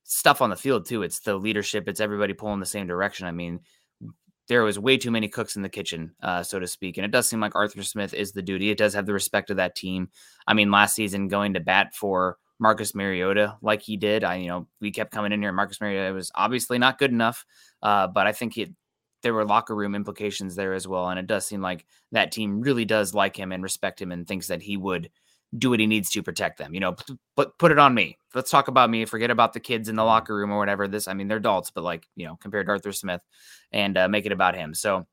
stuff 0.05 0.43
on 0.43 0.51
the 0.51 0.57
field 0.57 0.87
too. 0.87 1.03
It's 1.03 1.21
the 1.21 1.37
leadership. 1.37 1.89
It's 1.89 2.01
everybody 2.01 2.33
pulling 2.33 2.61
the 2.61 2.67
same 2.67 2.87
direction. 2.87 3.27
I 3.27 3.33
mean, 3.33 3.61
there 4.49 4.65
was 4.65 4.79
way 4.79 4.97
too 4.97 5.13
many 5.13 5.29
cooks 5.29 5.55
in 5.55 5.63
the 5.63 5.69
kitchen, 5.69 6.13
uh, 6.23 6.43
so 6.43 6.59
to 6.59 6.67
speak. 6.67 6.97
And 6.97 7.05
it 7.05 7.13
does 7.13 7.29
seem 7.29 7.41
like 7.41 7.55
Arthur 7.55 7.85
Smith 7.85 8.13
is 8.13 8.33
the 8.33 8.43
duty. 8.43 8.71
It 8.71 8.79
does 8.79 8.95
have 8.95 9.07
the 9.07 9.13
respect 9.13 9.51
of 9.51 9.59
that 9.59 9.77
team. 9.77 10.09
I 10.47 10.55
mean, 10.55 10.71
last 10.73 10.97
season 10.97 11.29
going 11.29 11.55
to 11.55 11.61
bat 11.61 11.95
for 11.95 12.37
Marcus 12.59 12.95
Mariota 12.95 13.57
like 13.63 13.81
he 13.81 13.97
did, 13.97 14.23
I 14.23 14.37
you 14.37 14.49
know 14.49 14.67
we 14.81 14.91
kept 14.91 15.13
coming 15.13 15.33
in 15.33 15.41
here. 15.41 15.53
Marcus 15.53 15.81
Mariota 15.81 16.13
was 16.13 16.31
obviously 16.35 16.79
not 16.79 16.99
good 16.99 17.11
enough, 17.11 17.47
uh, 17.83 18.07
but 18.07 18.27
I 18.27 18.33
think 18.33 18.59
it 18.59 18.71
there 19.23 19.35
were 19.35 19.45
locker 19.45 19.75
room 19.75 19.95
implications 19.95 20.55
there 20.55 20.75
as 20.75 20.87
well. 20.87 21.09
And 21.09 21.19
it 21.19 21.27
does 21.27 21.47
seem 21.47 21.61
like 21.61 21.87
that 22.13 22.33
team 22.33 22.61
really 22.61 22.85
does 22.85 23.15
like 23.15 23.37
him 23.37 23.53
and 23.53 23.63
respect 23.63 24.01
him 24.01 24.13
and 24.13 24.27
thinks 24.27 24.49
that 24.49 24.63
he 24.63 24.77
would 24.77 25.11
do 25.57 25.71
what 25.71 25.81
he 25.81 25.87
needs 25.87 26.11
to 26.11 26.23
protect 26.23 26.59
them. 26.59 26.75
You 26.75 26.81
know, 26.81 26.97
put 27.37 27.57
put 27.59 27.73
it 27.73 27.79
on 27.79 27.95
me. 27.95 28.19
Let's 28.35 28.51
talk 28.51 28.69
about 28.69 28.91
me. 28.91 29.05
Forget 29.05 29.31
about 29.31 29.53
the 29.53 29.61
kids 29.61 29.89
in 29.89 29.97
the 29.97 30.05
locker 30.05 30.35
room 30.35 30.53
or 30.53 30.59
whatever. 30.59 30.87
This, 30.87 31.09
I 31.09 31.15
mean, 31.15 31.29
they're 31.29 31.39
adults, 31.39 31.71
but 31.71 31.85
like 31.85 32.07
you 32.17 32.27
know, 32.27 32.37
compared 32.37 32.67
to 32.67 32.73
Arthur 32.73 32.93
Smith, 32.93 33.21
and 33.73 33.97
uh, 33.99 34.09
make 34.09 34.27
it 34.27 34.33
about 34.33 34.55
him. 34.55 34.75
So, 34.75 35.07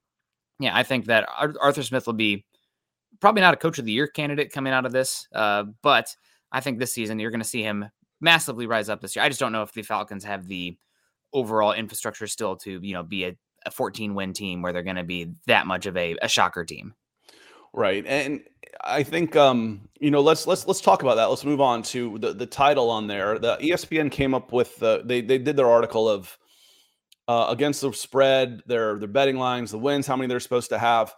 yeah, 0.59 0.75
I 0.75 0.83
think 0.83 1.05
that 1.05 1.27
Arthur 1.59 1.83
Smith 1.83 2.05
will 2.05 2.13
be 2.13 2.45
probably 3.19 3.41
not 3.41 3.53
a 3.53 3.57
coach 3.57 3.79
of 3.79 3.85
the 3.85 3.91
year 3.91 4.07
candidate 4.07 4.51
coming 4.51 4.73
out 4.73 4.85
of 4.85 4.91
this, 4.91 5.27
uh, 5.33 5.63
but 5.81 6.15
I 6.51 6.61
think 6.61 6.77
this 6.77 6.93
season 6.93 7.19
you're 7.19 7.31
going 7.31 7.41
to 7.41 7.47
see 7.47 7.63
him 7.63 7.89
massively 8.21 8.67
rise 8.67 8.89
up 8.89 9.01
this 9.01 9.15
year. 9.15 9.25
I 9.25 9.29
just 9.29 9.39
don't 9.39 9.51
know 9.51 9.63
if 9.63 9.73
the 9.73 9.81
Falcons 9.81 10.23
have 10.23 10.47
the 10.47 10.77
overall 11.33 11.73
infrastructure 11.73 12.27
still 12.27 12.55
to 12.55 12.79
you 12.81 12.93
know 12.93 13.03
be 13.03 13.25
a, 13.25 13.35
a 13.65 13.71
14 13.71 14.13
win 14.13 14.33
team 14.33 14.61
where 14.61 14.71
they're 14.71 14.83
going 14.83 14.95
to 14.95 15.03
be 15.03 15.33
that 15.47 15.65
much 15.67 15.87
of 15.87 15.97
a, 15.97 16.15
a 16.21 16.27
shocker 16.27 16.63
team. 16.63 16.93
Right. 17.73 18.05
And 18.05 18.41
I 18.83 19.03
think 19.03 19.35
um, 19.35 19.87
you 19.99 20.11
know, 20.11 20.21
let's 20.21 20.47
let's 20.47 20.67
let's 20.67 20.81
talk 20.81 21.01
about 21.01 21.15
that. 21.15 21.25
Let's 21.25 21.45
move 21.45 21.61
on 21.61 21.81
to 21.83 22.17
the 22.19 22.33
the 22.33 22.45
title 22.45 22.89
on 22.89 23.07
there. 23.07 23.39
The 23.39 23.57
ESPN 23.57 24.11
came 24.11 24.33
up 24.33 24.51
with 24.51 24.77
the 24.77 25.01
they 25.05 25.21
they 25.21 25.37
did 25.37 25.55
their 25.55 25.69
article 25.69 26.07
of 26.07 26.37
uh, 27.27 27.47
against 27.49 27.81
the 27.81 27.91
spread, 27.93 28.61
their 28.67 28.97
their 28.99 29.07
betting 29.07 29.37
lines, 29.37 29.71
the 29.71 29.77
wins, 29.77 30.07
how 30.07 30.15
many 30.15 30.27
they're 30.27 30.39
supposed 30.39 30.69
to 30.69 30.79
have. 30.79 31.13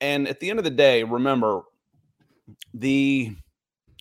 And 0.00 0.28
at 0.28 0.40
the 0.40 0.50
end 0.50 0.58
of 0.58 0.64
the 0.64 0.70
day, 0.70 1.04
remember 1.04 1.62
the 2.74 3.34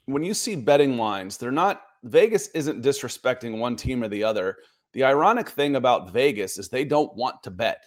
when 0.06 0.24
you 0.24 0.34
see 0.34 0.56
betting 0.56 0.98
lines, 0.98 1.38
they're 1.38 1.52
not 1.52 1.82
Vegas 2.04 2.48
isn't 2.50 2.84
disrespecting 2.84 3.60
one 3.60 3.76
team 3.76 4.04
or 4.04 4.08
the 4.08 4.24
other. 4.24 4.58
The 4.94 5.04
ironic 5.04 5.50
thing 5.50 5.76
about 5.76 6.12
Vegas 6.12 6.58
is 6.58 6.70
they 6.70 6.86
don't 6.86 7.14
want 7.16 7.44
to 7.44 7.52
bet. 7.52 7.84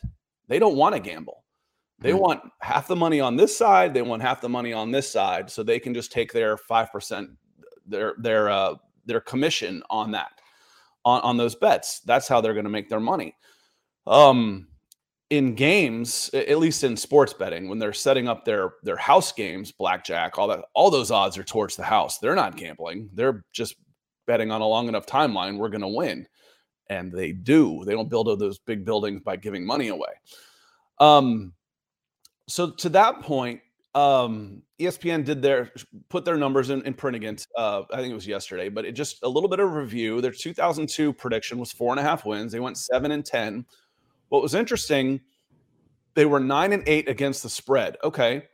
They 0.49 0.59
don't 0.59 0.77
want 0.77 0.95
to 0.95 1.01
gamble. 1.01 1.42
They 2.01 2.11
mm-hmm. 2.11 2.19
want 2.19 2.41
half 2.61 2.89
the 2.89 2.97
money 2.97 3.21
on 3.21 3.37
this 3.37 3.57
side. 3.57 3.95
They 3.95 4.03
want 4.03 4.23
half 4.23 4.41
the 4.41 4.49
money 4.49 4.73
on 4.73 4.91
this 4.91 5.11
side, 5.11 5.51
so 5.51 5.63
they 5.63 5.79
can 5.79 5.95
just 5.95 6.13
take 6.13 6.33
their 6.33 6.57
five 6.57 6.91
percent, 6.91 7.31
their 7.87 8.15
their 8.19 8.51
uh, 8.51 8.75
their 9.07 9.21
commission 9.21 9.83
on 9.89 10.11
that, 10.13 10.33
on 11.05 11.21
on 11.23 11.37
those 11.37 11.55
bets. 11.55 12.01
That's 12.01 12.29
how 12.29 12.41
they're 12.41 12.55
going 12.55 12.65
to 12.65 12.71
make 12.71 12.89
their 12.89 13.01
money. 13.01 13.37
Um, 14.07 14.67
in 15.31 15.55
games, 15.55 16.29
at 16.35 16.59
least 16.59 16.85
in 16.85 16.95
sports 16.95 17.33
betting, 17.33 17.69
when 17.69 17.79
they're 17.79 17.93
setting 17.95 18.29
up 18.29 18.45
their 18.45 18.75
their 18.83 18.97
house 18.97 19.33
games, 19.33 19.73
blackjack, 19.73 20.37
all 20.37 20.49
that, 20.49 20.65
all 20.75 20.91
those 20.91 21.11
odds 21.11 21.39
are 21.39 21.45
towards 21.45 21.75
the 21.75 21.83
house. 21.85 22.19
They're 22.19 22.35
not 22.35 22.57
gambling. 22.57 23.09
They're 23.15 23.43
just 23.53 23.77
betting 24.27 24.51
on 24.51 24.61
a 24.61 24.67
long 24.67 24.89
enough 24.89 25.07
timeline. 25.07 25.57
We're 25.57 25.71
going 25.71 25.81
to 25.81 25.89
win, 25.89 26.27
and 26.91 27.11
they 27.11 27.33
do. 27.33 27.83
They 27.85 27.93
don't 27.93 28.11
build 28.11 28.39
those 28.39 28.59
big 28.59 28.85
buildings 28.85 29.23
by 29.23 29.37
giving 29.37 29.65
money 29.65 29.89
away. 29.89 30.11
Um, 30.99 31.55
so 32.49 32.71
to 32.71 32.89
that 32.91 33.21
point, 33.21 33.61
um, 33.95 34.63
ESPN 34.81 35.25
did 35.25 35.43
their 35.43 35.71
put 36.09 36.25
their 36.25 36.37
numbers 36.37 36.71
in, 36.71 36.83
in 36.83 36.95
print 36.95 37.17
against. 37.17 37.49
Uh, 37.57 37.83
I 37.93 37.97
think 37.97 38.11
it 38.11 38.15
was 38.15 38.27
yesterday, 38.27 38.69
but 38.69 38.85
it 38.85 38.93
just 38.93 39.23
a 39.23 39.29
little 39.29 39.49
bit 39.49 39.61
of 39.61 39.73
review. 39.73 40.21
Their 40.21 40.33
2002 40.33 41.13
prediction 41.13 41.59
was 41.59 41.73
four 41.73 41.91
and 41.91 42.01
a 42.01 42.03
half 42.03 42.25
wins. 42.25 42.53
They 42.53 42.61
went 42.61 42.79
seven 42.79 43.13
and 43.13 43.25
ten. 43.25 43.67
What 44.29 44.43
was 44.43 44.55
interesting, 44.55 45.21
they 46.15 46.25
were 46.25 46.41
nine 46.41 46.73
and 46.73 46.83
eight 46.87 47.09
against 47.09 47.43
the 47.43 47.51
spread. 47.51 47.97
Okay, 48.03 48.45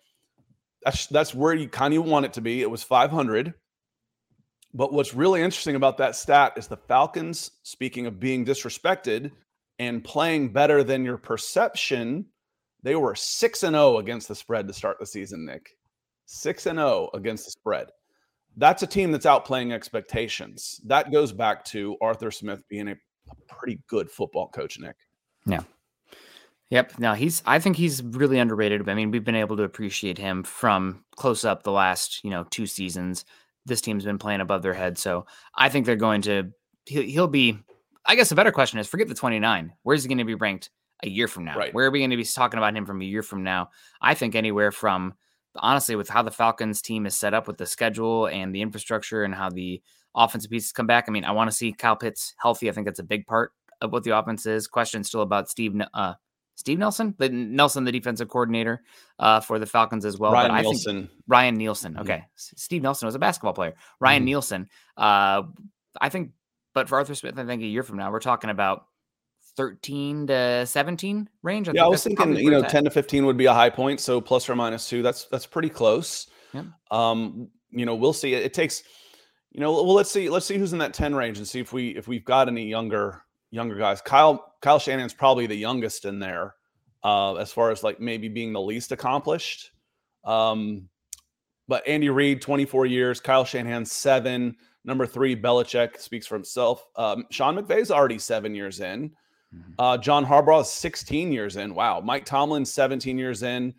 that's 0.83 1.07
that's 1.07 1.35
where 1.35 1.55
you 1.55 1.69
kind 1.69 1.95
of 1.95 2.05
want 2.05 2.27
it 2.27 2.33
to 2.35 2.41
be. 2.41 2.63
It 2.63 2.71
was 2.71 2.83
500. 2.83 3.55
But 4.75 4.93
what's 4.93 5.15
really 5.15 5.41
interesting 5.41 5.77
about 5.77 5.97
that 5.99 6.15
stat 6.15 6.53
is 6.57 6.67
the 6.67 6.77
Falcons, 6.77 7.53
speaking 7.63 8.07
of 8.07 8.21
being 8.21 8.45
disrespected 8.45 9.31
and 9.79 10.05
playing 10.05 10.53
better 10.53 10.85
than 10.85 11.05
your 11.05 11.17
perception, 11.17 12.27
they 12.83 12.97
were 12.97 13.15
6 13.15 13.63
and 13.63 13.75
0 13.75 13.99
against 13.99 14.29
the 14.29 14.35
spread 14.35 14.67
to 14.69 14.75
start 14.75 14.99
the 14.99 15.07
season, 15.07 15.45
Nick. 15.45 15.77
6 16.27 16.67
and 16.67 16.79
0 16.79 17.11
against 17.15 17.47
the 17.47 17.51
spread. 17.51 17.89
That's 18.57 18.83
a 18.83 18.87
team 18.87 19.13
that's 19.13 19.27
outplaying 19.27 19.73
expectations. 19.73 20.81
That 20.85 21.13
goes 21.13 21.33
back 21.33 21.65
to 21.67 21.97
Arthur 22.01 22.31
Smith 22.31 22.63
being 22.69 22.89
a, 22.89 22.93
a 22.93 23.55
pretty 23.55 23.81
good 23.87 24.11
football 24.11 24.49
coach, 24.49 24.79
Nick. 24.79 24.97
Yeah. 25.47 25.63
Yep. 26.71 26.99
Now 26.99 27.15
he's 27.15 27.43
I 27.47 27.59
think 27.61 27.77
he's 27.77 28.03
really 28.03 28.39
underrated. 28.39 28.89
I 28.89 28.95
mean, 28.95 29.11
we've 29.11 29.25
been 29.25 29.35
able 29.35 29.57
to 29.57 29.63
appreciate 29.63 30.19
him 30.19 30.43
from 30.43 31.05
close 31.17 31.45
up 31.45 31.63
the 31.63 31.73
last, 31.73 32.23
you 32.23 32.31
know, 32.31 32.45
two 32.51 32.67
seasons. 32.67 33.25
This 33.65 33.81
team's 33.81 34.05
been 34.05 34.19
playing 34.19 34.41
above 34.41 34.63
their 34.63 34.75
head. 34.75 34.99
So 34.99 35.27
I 35.55 35.69
think 35.71 35.87
they're 35.87 35.97
going 35.97 36.23
to 36.23 36.53
he'll, 36.85 37.03
he'll 37.03 37.29
be 37.29 37.59
I 38.05 38.17
guess 38.17 38.29
the 38.29 38.35
better 38.35 38.53
question 38.53 38.79
is 38.79 38.87
forget 38.87 39.09
the 39.09 39.15
29. 39.15 39.73
Where's 39.83 40.03
he 40.03 40.09
going 40.09 40.19
to 40.19 40.25
be 40.25 40.35
ranked 40.35 40.71
a 41.03 41.09
year 41.09 41.29
from 41.29 41.45
now? 41.45 41.57
Right. 41.57 41.73
Where 41.73 41.87
are 41.87 41.91
we 41.91 42.01
going 42.01 42.11
to 42.11 42.17
be 42.17 42.25
talking 42.25 42.59
about 42.59 42.77
him 42.77 42.87
from 42.87 43.01
a 43.01 43.05
year 43.05 43.23
from 43.23 43.43
now? 43.43 43.71
I 44.01 44.15
think 44.15 44.35
anywhere 44.35 44.73
from 44.73 45.15
honestly 45.57 45.97
with 45.97 46.09
how 46.09 46.23
the 46.23 46.31
Falcons 46.31 46.83
team 46.83 47.07
is 47.07 47.15
set 47.15 47.35
up 47.35 47.47
with 47.47 47.59
the 47.59 47.67
schedule 47.67 48.27
and 48.27 48.55
the 48.55 48.63
infrastructure 48.63 49.25
and 49.25 49.35
how 49.35 49.51
the 49.51 49.83
offensive 50.15 50.51
pieces 50.51 50.73
come 50.73 50.87
back. 50.87 51.07
I 51.09 51.11
mean, 51.11 51.25
I 51.25 51.33
want 51.33 51.51
to 51.51 51.57
see 51.57 51.73
Kyle 51.73 51.97
Pitts 51.97 52.35
healthy. 52.39 52.69
I 52.69 52.73
think 52.73 52.87
that's 52.87 52.99
a 52.99 53.05
big 53.05 53.27
part 53.27 53.53
of 53.81 53.93
what 53.93 54.05
the 54.05 54.17
offense 54.17 54.47
is. 54.47 54.67
Question 54.67 55.05
still 55.05 55.23
about 55.23 55.49
Steve 55.49 55.75
uh, 55.95 56.15
Steve 56.57 56.79
Nelson, 56.79 57.15
the 57.19 57.29
Nelson, 57.29 57.85
the 57.85 57.93
defensive 57.93 58.29
coordinator 58.29 58.83
uh, 59.21 59.41
for 59.41 59.61
the 59.61 59.67
Falcons 59.67 60.05
as 60.05 60.19
well. 60.19 60.33
Ryan 60.33 60.51
but 60.51 60.55
I 60.55 60.63
Nielsen. 60.63 60.97
Think 60.97 61.11
Ryan 61.29 61.55
Nielsen. 61.57 61.99
Okay, 61.99 62.17
mm-hmm. 62.17 62.27
Steve 62.35 62.83
Nelson 62.83 63.07
was 63.07 63.15
a 63.15 63.19
basketball 63.21 63.53
player. 63.53 63.75
Ryan 64.01 64.21
mm-hmm. 64.21 64.25
Nielsen. 64.27 64.69
Uh, 64.97 65.43
I 66.01 66.09
think, 66.09 66.33
but 66.75 66.89
for 66.89 66.99
Arthur 66.99 67.15
Smith, 67.15 67.39
I 67.39 67.45
think 67.45 67.63
a 67.63 67.67
year 67.67 67.83
from 67.83 67.97
now 67.97 68.11
we're 68.11 68.19
talking 68.21 68.51
about. 68.51 68.87
13 69.59 70.29
to 70.29 70.65
17 70.65 71.29
range. 71.43 71.69
I 71.69 71.73
yeah, 71.75 71.85
I 71.85 71.89
was 71.89 72.05
thinking, 72.05 72.37
you 72.37 72.49
know, 72.49 72.63
10 72.63 72.85
to 72.85 72.91
15 72.91 73.27
would 73.27 73.37
be 73.37 73.47
a 73.47 73.53
high 73.53 73.69
point. 73.69 73.99
So 73.99 74.21
plus 74.21 74.49
or 74.49 74.55
minus 74.55 74.89
two, 74.89 75.03
that's 75.03 75.25
that's 75.25 75.47
pretty 75.47 75.69
close. 75.69 76.29
Yeah. 76.55 76.63
Um, 76.93 77.49
you 77.71 77.85
know, 77.85 77.97
we'll 77.97 78.13
see. 78.13 78.35
It, 78.35 78.45
it 78.45 78.55
takes, 78.55 78.85
you 79.51 79.59
know, 79.59 79.73
well, 79.73 79.95
let's 79.95 80.13
see, 80.13 80.31
let's 80.31 80.47
see 80.47 80.59
who's 80.59 80.73
in 80.73 80.79
that 80.79 80.95
10 80.95 81.13
range 81.13 81.39
and 81.39 81.47
see 81.47 81.59
if 81.59 81.73
we 81.73 81.89
if 81.97 82.07
we've 82.07 82.25
got 82.25 82.47
any 82.47 82.69
younger 82.69 83.25
younger 83.51 83.75
guys. 83.75 84.01
Kyle 84.01 84.55
Kyle 84.63 84.79
Shanahan's 84.79 85.13
probably 85.13 85.49
the 85.49 85.57
youngest 85.57 86.05
in 86.05 86.21
there, 86.21 86.55
uh, 87.03 87.35
as 87.35 87.51
far 87.51 87.73
as 87.73 87.83
like 87.83 87.99
maybe 87.99 88.29
being 88.29 88.53
the 88.53 88.61
least 88.61 88.93
accomplished. 88.93 89.73
Um, 90.25 90.89
but 91.67 91.85
Andy 91.85 92.11
Reid, 92.11 92.43
24 92.43 92.87
years, 92.87 93.19
Kyle 93.19 93.45
Shanahan, 93.45 93.85
seven. 93.85 94.55
Number 94.85 95.05
three, 95.05 95.35
Belichick 95.35 95.99
speaks 95.99 96.29
for 96.29 96.37
himself. 96.37 96.87
Um, 96.95 97.25
Sean 97.33 97.57
McVay's 97.57 97.91
already 97.91 98.21
seven 98.21 98.55
years 98.55 98.79
in. 98.79 99.11
Mm-hmm. 99.55 99.73
Uh, 99.79 99.99
John 99.99 100.25
Harbaugh 100.25 100.63
is 100.63 100.71
16 100.71 101.33
years 101.33 101.57
in. 101.57 101.75
Wow. 101.75 102.01
Mike 102.01 102.25
Tomlin, 102.25 102.65
17 102.65 103.19
years 103.19 103.43
in. 103.43 103.75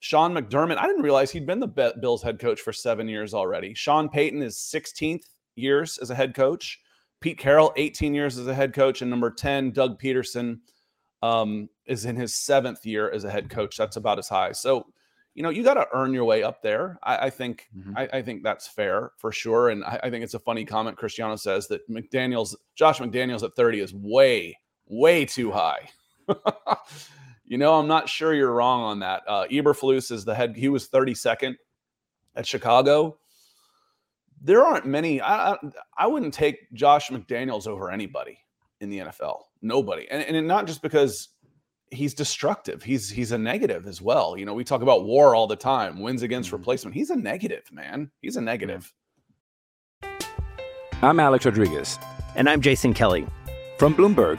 Sean 0.00 0.34
McDermott, 0.34 0.76
I 0.76 0.86
didn't 0.86 1.02
realize 1.02 1.30
he'd 1.30 1.46
been 1.46 1.60
the 1.60 1.94
Bills 2.00 2.22
head 2.22 2.38
coach 2.38 2.60
for 2.60 2.74
seven 2.74 3.08
years 3.08 3.32
already. 3.32 3.72
Sean 3.72 4.08
Payton 4.08 4.42
is 4.42 4.56
16th 4.56 5.24
years 5.56 5.96
as 5.98 6.10
a 6.10 6.14
head 6.14 6.34
coach. 6.34 6.78
Pete 7.20 7.38
Carroll, 7.38 7.72
18 7.76 8.14
years 8.14 8.36
as 8.36 8.46
a 8.46 8.54
head 8.54 8.74
coach. 8.74 9.00
And 9.00 9.10
number 9.10 9.30
10, 9.30 9.70
Doug 9.70 9.98
Pederson, 9.98 10.58
um, 11.22 11.70
is 11.86 12.04
in 12.04 12.16
his 12.16 12.34
seventh 12.34 12.84
year 12.84 13.10
as 13.10 13.24
a 13.24 13.30
head 13.30 13.48
coach. 13.48 13.78
That's 13.78 13.96
about 13.96 14.18
as 14.18 14.28
high. 14.28 14.52
So, 14.52 14.84
you 15.34 15.42
know, 15.42 15.48
you 15.48 15.64
got 15.64 15.74
to 15.74 15.88
earn 15.94 16.12
your 16.12 16.24
way 16.24 16.42
up 16.42 16.60
there. 16.60 16.98
I, 17.02 17.26
I 17.26 17.30
think, 17.30 17.66
mm-hmm. 17.74 17.96
I, 17.96 18.08
I, 18.12 18.22
think 18.22 18.42
that's 18.42 18.68
fair 18.68 19.12
for 19.16 19.32
sure. 19.32 19.70
And 19.70 19.84
I, 19.84 20.00
I, 20.02 20.10
think 20.10 20.22
it's 20.22 20.34
a 20.34 20.38
funny 20.38 20.66
comment. 20.66 20.98
Cristiano 20.98 21.36
says 21.36 21.66
that 21.68 21.88
McDaniel's, 21.88 22.54
Josh 22.74 22.98
McDaniels 22.98 23.42
at 23.42 23.56
30 23.56 23.80
is 23.80 23.94
way, 23.94 24.58
way 24.86 25.24
too 25.24 25.50
high. 25.50 25.88
you 27.44 27.58
know, 27.58 27.74
I'm 27.74 27.88
not 27.88 28.08
sure 28.08 28.34
you're 28.34 28.52
wrong 28.52 28.82
on 28.82 29.00
that. 29.00 29.22
Uh, 29.26 29.46
Eberflus 29.50 30.10
is 30.10 30.24
the 30.24 30.34
head. 30.34 30.56
He 30.56 30.68
was 30.68 30.88
32nd 30.88 31.56
at 32.34 32.46
Chicago 32.46 33.18
there 34.44 34.62
aren't 34.62 34.86
many. 34.86 35.20
I, 35.22 35.56
I 35.96 36.06
wouldn't 36.06 36.34
take 36.34 36.70
Josh 36.74 37.08
McDaniels 37.08 37.66
over 37.66 37.90
anybody 37.90 38.38
in 38.80 38.90
the 38.90 38.98
NFL. 38.98 39.40
Nobody, 39.62 40.06
and, 40.10 40.22
and 40.22 40.46
not 40.46 40.66
just 40.66 40.82
because 40.82 41.30
he's 41.90 42.12
destructive. 42.12 42.82
He's 42.82 43.08
he's 43.08 43.32
a 43.32 43.38
negative 43.38 43.86
as 43.86 44.02
well. 44.02 44.36
You 44.36 44.44
know, 44.44 44.52
we 44.52 44.62
talk 44.62 44.82
about 44.82 45.06
war 45.06 45.34
all 45.34 45.46
the 45.46 45.56
time, 45.56 46.00
wins 46.00 46.22
against 46.22 46.48
mm-hmm. 46.48 46.56
replacement. 46.56 46.94
He's 46.94 47.10
a 47.10 47.16
negative, 47.16 47.64
man. 47.72 48.10
He's 48.20 48.36
a 48.36 48.42
negative. 48.42 48.92
I'm 51.02 51.18
Alex 51.18 51.46
Rodriguez, 51.46 51.98
and 52.36 52.48
I'm 52.48 52.60
Jason 52.60 52.92
Kelly 52.92 53.26
from 53.78 53.94
Bloomberg. 53.94 54.38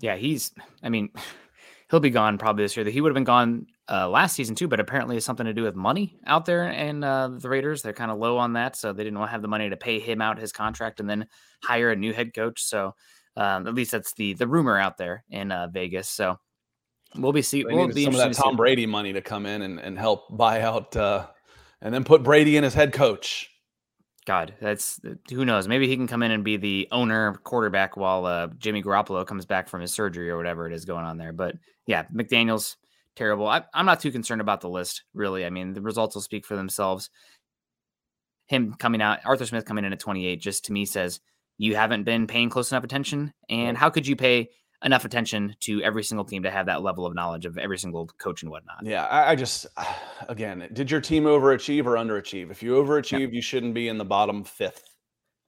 yeah, 0.00 0.16
he's. 0.16 0.52
I 0.82 0.88
mean, 0.88 1.10
he'll 1.90 2.00
be 2.00 2.10
gone 2.10 2.38
probably 2.38 2.64
this 2.64 2.76
year. 2.76 2.84
That 2.84 2.92
he 2.92 3.00
would 3.00 3.10
have 3.10 3.14
been 3.14 3.24
gone 3.24 3.66
uh, 3.90 4.08
last 4.08 4.34
season 4.34 4.54
too, 4.54 4.68
but 4.68 4.80
apparently 4.80 5.16
it's 5.16 5.26
something 5.26 5.46
to 5.46 5.54
do 5.54 5.62
with 5.62 5.74
money 5.74 6.18
out 6.26 6.46
there 6.46 6.64
and 6.64 7.04
uh, 7.04 7.30
the 7.38 7.48
Raiders. 7.48 7.82
They're 7.82 7.92
kind 7.92 8.10
of 8.10 8.18
low 8.18 8.38
on 8.38 8.54
that, 8.54 8.76
so 8.76 8.92
they 8.92 9.04
didn't 9.04 9.18
want 9.18 9.28
to 9.28 9.32
have 9.32 9.42
the 9.42 9.48
money 9.48 9.68
to 9.70 9.76
pay 9.76 9.98
him 9.98 10.20
out 10.20 10.38
his 10.38 10.52
contract 10.52 11.00
and 11.00 11.08
then 11.08 11.26
hire 11.62 11.90
a 11.90 11.96
new 11.96 12.12
head 12.12 12.34
coach. 12.34 12.62
So 12.62 12.94
um, 13.36 13.66
at 13.66 13.74
least 13.74 13.92
that's 13.92 14.14
the 14.14 14.34
the 14.34 14.46
rumor 14.46 14.78
out 14.78 14.96
there 14.96 15.24
in 15.30 15.52
uh, 15.52 15.68
Vegas. 15.68 16.08
So 16.08 16.38
we'll 17.16 17.32
be 17.32 17.42
see. 17.42 17.64
We'll 17.64 17.88
be 17.88 18.04
some 18.04 18.14
of 18.14 18.20
that 18.20 18.32
Tom 18.32 18.56
Brady 18.56 18.86
money 18.86 19.12
to 19.12 19.20
come 19.20 19.46
in 19.46 19.62
and, 19.62 19.78
and 19.78 19.98
help 19.98 20.36
buy 20.36 20.62
out 20.62 20.96
uh, 20.96 21.26
and 21.80 21.92
then 21.92 22.04
put 22.04 22.22
Brady 22.22 22.56
in 22.56 22.64
as 22.64 22.74
head 22.74 22.92
coach. 22.92 23.50
God, 24.26 24.54
that's 24.60 25.00
who 25.30 25.44
knows. 25.44 25.68
Maybe 25.68 25.86
he 25.86 25.96
can 25.96 26.06
come 26.06 26.22
in 26.22 26.30
and 26.30 26.42
be 26.42 26.56
the 26.56 26.88
owner 26.90 27.34
quarterback 27.44 27.96
while 27.96 28.24
uh, 28.24 28.46
Jimmy 28.58 28.82
Garoppolo 28.82 29.26
comes 29.26 29.44
back 29.44 29.68
from 29.68 29.82
his 29.82 29.92
surgery 29.92 30.30
or 30.30 30.38
whatever 30.38 30.66
it 30.66 30.72
is 30.72 30.86
going 30.86 31.04
on 31.04 31.18
there. 31.18 31.32
But 31.32 31.56
yeah, 31.86 32.04
McDaniel's 32.14 32.76
terrible. 33.16 33.46
I, 33.46 33.64
am 33.74 33.84
not 33.84 34.00
too 34.00 34.10
concerned 34.10 34.40
about 34.40 34.62
the 34.62 34.68
list, 34.68 35.02
really. 35.12 35.44
I 35.44 35.50
mean, 35.50 35.74
the 35.74 35.82
results 35.82 36.14
will 36.14 36.22
speak 36.22 36.46
for 36.46 36.56
themselves. 36.56 37.10
Him 38.46 38.74
coming 38.78 39.02
out, 39.02 39.20
Arthur 39.26 39.46
Smith 39.46 39.66
coming 39.66 39.84
in 39.84 39.92
at 39.92 40.00
28, 40.00 40.40
just 40.40 40.64
to 40.66 40.72
me 40.72 40.86
says 40.86 41.20
you 41.58 41.76
haven't 41.76 42.04
been 42.04 42.26
paying 42.26 42.48
close 42.48 42.72
enough 42.72 42.84
attention. 42.84 43.32
And 43.50 43.76
how 43.76 43.90
could 43.90 44.06
you 44.06 44.16
pay 44.16 44.50
enough 44.84 45.04
attention 45.04 45.56
to 45.60 45.82
every 45.82 46.04
single 46.04 46.24
team 46.24 46.42
to 46.42 46.50
have 46.50 46.66
that 46.66 46.82
level 46.82 47.06
of 47.06 47.14
knowledge 47.14 47.46
of 47.46 47.58
every 47.58 47.78
single 47.78 48.06
coach 48.18 48.42
and 48.42 48.50
whatnot. 48.50 48.84
Yeah, 48.84 49.04
I, 49.06 49.32
I 49.32 49.34
just 49.34 49.66
again, 50.28 50.68
did 50.72 50.90
your 50.90 51.00
team 51.00 51.24
overachieve 51.24 51.86
or 51.86 51.94
underachieve? 51.94 52.50
If 52.50 52.62
you 52.62 52.74
overachieve, 52.74 53.20
yeah. 53.20 53.28
you 53.28 53.42
shouldn't 53.42 53.74
be 53.74 53.88
in 53.88 53.98
the 53.98 54.04
bottom 54.04 54.44
fifth. 54.44 54.94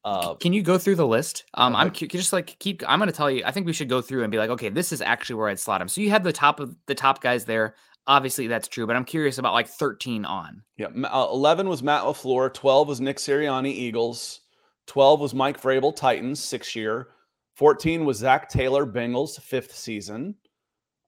Uh, 0.04 0.34
Can 0.34 0.52
you 0.52 0.62
go 0.62 0.78
through 0.78 0.94
the 0.94 1.06
list? 1.06 1.44
Um, 1.54 1.74
I'm 1.74 1.90
just 1.90 2.32
like 2.32 2.56
keep. 2.60 2.84
I'm 2.86 3.00
going 3.00 3.10
to 3.10 3.16
tell 3.16 3.30
you. 3.30 3.42
I 3.44 3.50
think 3.50 3.66
we 3.66 3.72
should 3.72 3.88
go 3.88 4.00
through 4.00 4.22
and 4.22 4.30
be 4.30 4.38
like, 4.38 4.50
okay, 4.50 4.68
this 4.68 4.92
is 4.92 5.02
actually 5.02 5.34
where 5.34 5.48
I'd 5.48 5.58
slot 5.58 5.82
him. 5.82 5.88
So 5.88 6.00
you 6.00 6.10
have 6.10 6.22
the 6.22 6.32
top 6.32 6.60
of 6.60 6.76
the 6.86 6.94
top 6.94 7.20
guys 7.20 7.44
there. 7.44 7.74
Obviously, 8.06 8.46
that's 8.46 8.68
true, 8.68 8.86
but 8.86 8.94
I'm 8.94 9.04
curious 9.04 9.38
about 9.38 9.52
like 9.52 9.66
13 9.66 10.24
on. 10.24 10.62
Yeah, 10.76 10.86
uh, 10.86 11.26
11 11.32 11.68
was 11.68 11.82
Matt 11.82 12.04
LaFleur. 12.04 12.54
12 12.54 12.86
was 12.86 13.00
Nick 13.00 13.16
Sirianni, 13.16 13.72
Eagles. 13.72 14.42
12 14.86 15.18
was 15.18 15.34
Mike 15.34 15.60
Vrabel, 15.60 15.94
Titans, 15.94 16.38
six 16.38 16.76
year. 16.76 17.08
14 17.56 18.04
was 18.04 18.18
Zac 18.18 18.48
Taylor, 18.48 18.86
Bengals, 18.86 19.40
fifth 19.40 19.74
season. 19.74 20.34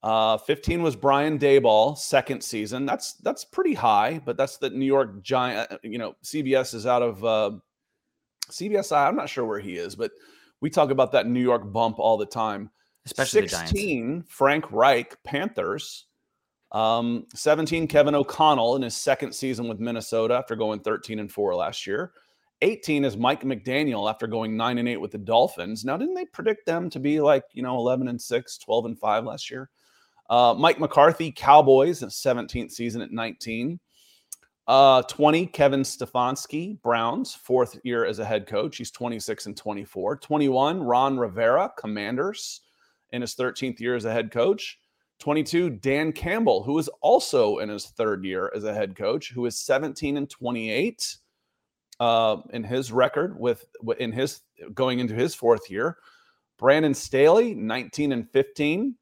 Uh, 0.02 0.38
15 0.38 0.82
was 0.82 0.96
Brian 0.96 1.38
Daboll, 1.38 1.96
second 1.98 2.42
season. 2.42 2.86
That's 2.86 3.14
that's 3.14 3.44
pretty 3.44 3.74
high, 3.74 4.20
but 4.24 4.36
that's 4.36 4.56
the 4.56 4.70
New 4.70 4.86
York 4.86 5.22
Giant. 5.22 5.70
Uh, 5.70 5.78
you 5.82 5.98
know, 5.98 6.14
CBS 6.24 6.74
is 6.74 6.86
out 6.86 7.02
of 7.02 7.24
uh, 7.24 7.50
CBS. 8.50 8.96
I'm 8.96 9.16
not 9.16 9.28
sure 9.28 9.44
where 9.44 9.58
he 9.58 9.76
is, 9.76 9.94
but 9.94 10.12
we 10.60 10.70
talk 10.70 10.90
about 10.90 11.12
that 11.12 11.26
New 11.26 11.40
York 11.40 11.70
bump 11.72 11.98
all 11.98 12.16
the 12.16 12.26
time. 12.26 12.70
Especially 13.04 13.48
16, 13.48 14.24
Frank 14.28 14.70
Reich, 14.70 15.16
Panthers. 15.24 16.06
Um, 16.72 17.26
17, 17.34 17.86
Kevin 17.88 18.14
O'Connell 18.14 18.76
in 18.76 18.82
his 18.82 18.94
second 18.94 19.32
season 19.32 19.68
with 19.68 19.80
Minnesota 19.80 20.34
after 20.34 20.54
going 20.54 20.80
13 20.80 21.18
and 21.18 21.32
4 21.32 21.54
last 21.54 21.86
year. 21.86 22.12
18 22.62 23.04
is 23.04 23.16
Mike 23.16 23.42
McDaniel 23.42 24.10
after 24.10 24.26
going 24.26 24.56
9 24.56 24.78
and 24.78 24.88
8 24.88 24.96
with 24.96 25.12
the 25.12 25.18
Dolphins. 25.18 25.84
Now, 25.84 25.96
didn't 25.96 26.14
they 26.14 26.26
predict 26.26 26.66
them 26.66 26.90
to 26.90 26.98
be 26.98 27.20
like, 27.20 27.44
you 27.52 27.62
know, 27.62 27.76
11 27.76 28.08
and 28.08 28.20
6, 28.20 28.58
12 28.58 28.84
and 28.86 28.98
5 28.98 29.24
last 29.24 29.50
year? 29.50 29.70
Uh, 30.28 30.54
Mike 30.58 30.78
McCarthy, 30.78 31.32
Cowboys, 31.32 32.00
17th 32.00 32.72
season 32.72 33.00
at 33.00 33.12
19. 33.12 33.78
Uh, 34.66 35.00
20, 35.02 35.46
Kevin 35.46 35.80
Stefanski, 35.80 36.80
Browns, 36.82 37.34
fourth 37.34 37.78
year 37.84 38.04
as 38.04 38.18
a 38.18 38.24
head 38.24 38.46
coach. 38.46 38.76
He's 38.76 38.90
26 38.90 39.46
and 39.46 39.56
24. 39.56 40.16
21, 40.16 40.82
Ron 40.82 41.18
Rivera, 41.18 41.72
Commanders, 41.78 42.60
in 43.12 43.22
his 43.22 43.34
13th 43.34 43.80
year 43.80 43.94
as 43.94 44.04
a 44.04 44.12
head 44.12 44.30
coach. 44.30 44.78
22, 45.20 45.70
Dan 45.70 46.12
Campbell, 46.12 46.62
who 46.62 46.78
is 46.78 46.88
also 47.00 47.58
in 47.58 47.70
his 47.70 47.86
third 47.86 48.24
year 48.24 48.52
as 48.54 48.64
a 48.64 48.74
head 48.74 48.94
coach, 48.94 49.30
who 49.30 49.46
is 49.46 49.58
17 49.58 50.18
and 50.18 50.28
28 50.28 51.16
uh, 52.00 52.38
in 52.50 52.64
his 52.64 52.92
record 52.92 53.38
with 53.38 53.64
in 53.98 54.12
his 54.12 54.40
going 54.74 54.98
into 54.98 55.14
his 55.14 55.34
fourth 55.34 55.70
year. 55.70 55.98
Brandon 56.58 56.94
Staley, 56.94 57.54
19 57.54 58.12
and 58.12 58.28
15 58.30 58.96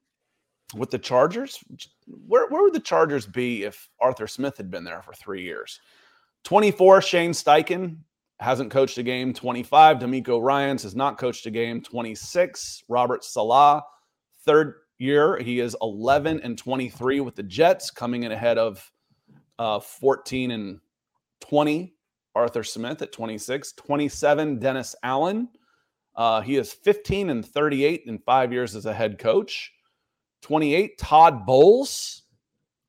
with 0.75 0.91
the 0.91 0.99
Chargers. 0.99 1.59
Where, 2.05 2.47
where 2.49 2.61
would 2.63 2.73
the 2.73 2.79
Chargers 2.79 3.25
be 3.25 3.63
if 3.63 3.89
Arthur 3.99 4.27
Smith 4.27 4.57
had 4.57 4.69
been 4.69 4.83
there 4.83 5.01
for 5.01 5.13
three 5.13 5.41
years? 5.41 5.79
24, 6.43 7.01
Shane 7.01 7.31
Steichen 7.31 7.97
hasn't 8.39 8.71
coached 8.71 8.97
a 8.99 9.03
game. 9.03 9.33
25, 9.33 9.97
DeMeco 9.97 10.41
Ryans 10.41 10.83
has 10.83 10.95
not 10.95 11.17
coached 11.17 11.45
a 11.47 11.51
game. 11.51 11.81
26, 11.81 12.83
Robert 12.87 13.23
Saleh, 13.23 13.81
third 14.45 14.75
year. 14.99 15.37
He 15.39 15.59
is 15.59 15.75
11 15.81 16.41
and 16.41 16.57
23 16.57 17.21
with 17.21 17.35
the 17.35 17.43
Jets, 17.43 17.89
coming 17.89 18.23
in 18.23 18.31
ahead 18.31 18.57
of 18.57 18.91
uh, 19.57 19.79
14 19.79 20.51
and 20.51 20.79
20, 21.41 21.95
Arthur 22.37 22.63
Smith 22.63 23.01
at 23.01 23.11
26. 23.11 23.73
27, 23.73 24.59
Dennis 24.59 24.95
Allen. 25.01 25.49
Uh, 26.15 26.41
he 26.41 26.55
is 26.55 26.71
15 26.71 27.31
and 27.31 27.45
38 27.45 28.03
in 28.05 28.19
five 28.19 28.53
years 28.53 28.75
as 28.75 28.85
a 28.85 28.93
head 28.93 29.17
coach. 29.17 29.73
28, 30.43 30.97
Todd 30.99 31.45
Bowles, 31.45 32.23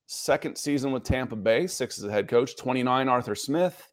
second 0.07 0.57
season 0.57 0.93
with 0.93 1.03
Tampa 1.03 1.35
Bay, 1.35 1.67
six 1.67 1.99
as 1.99 2.05
a 2.05 2.11
head 2.11 2.29
coach. 2.29 2.57
29, 2.57 3.09
Arthur 3.09 3.35
Smith. 3.35 3.91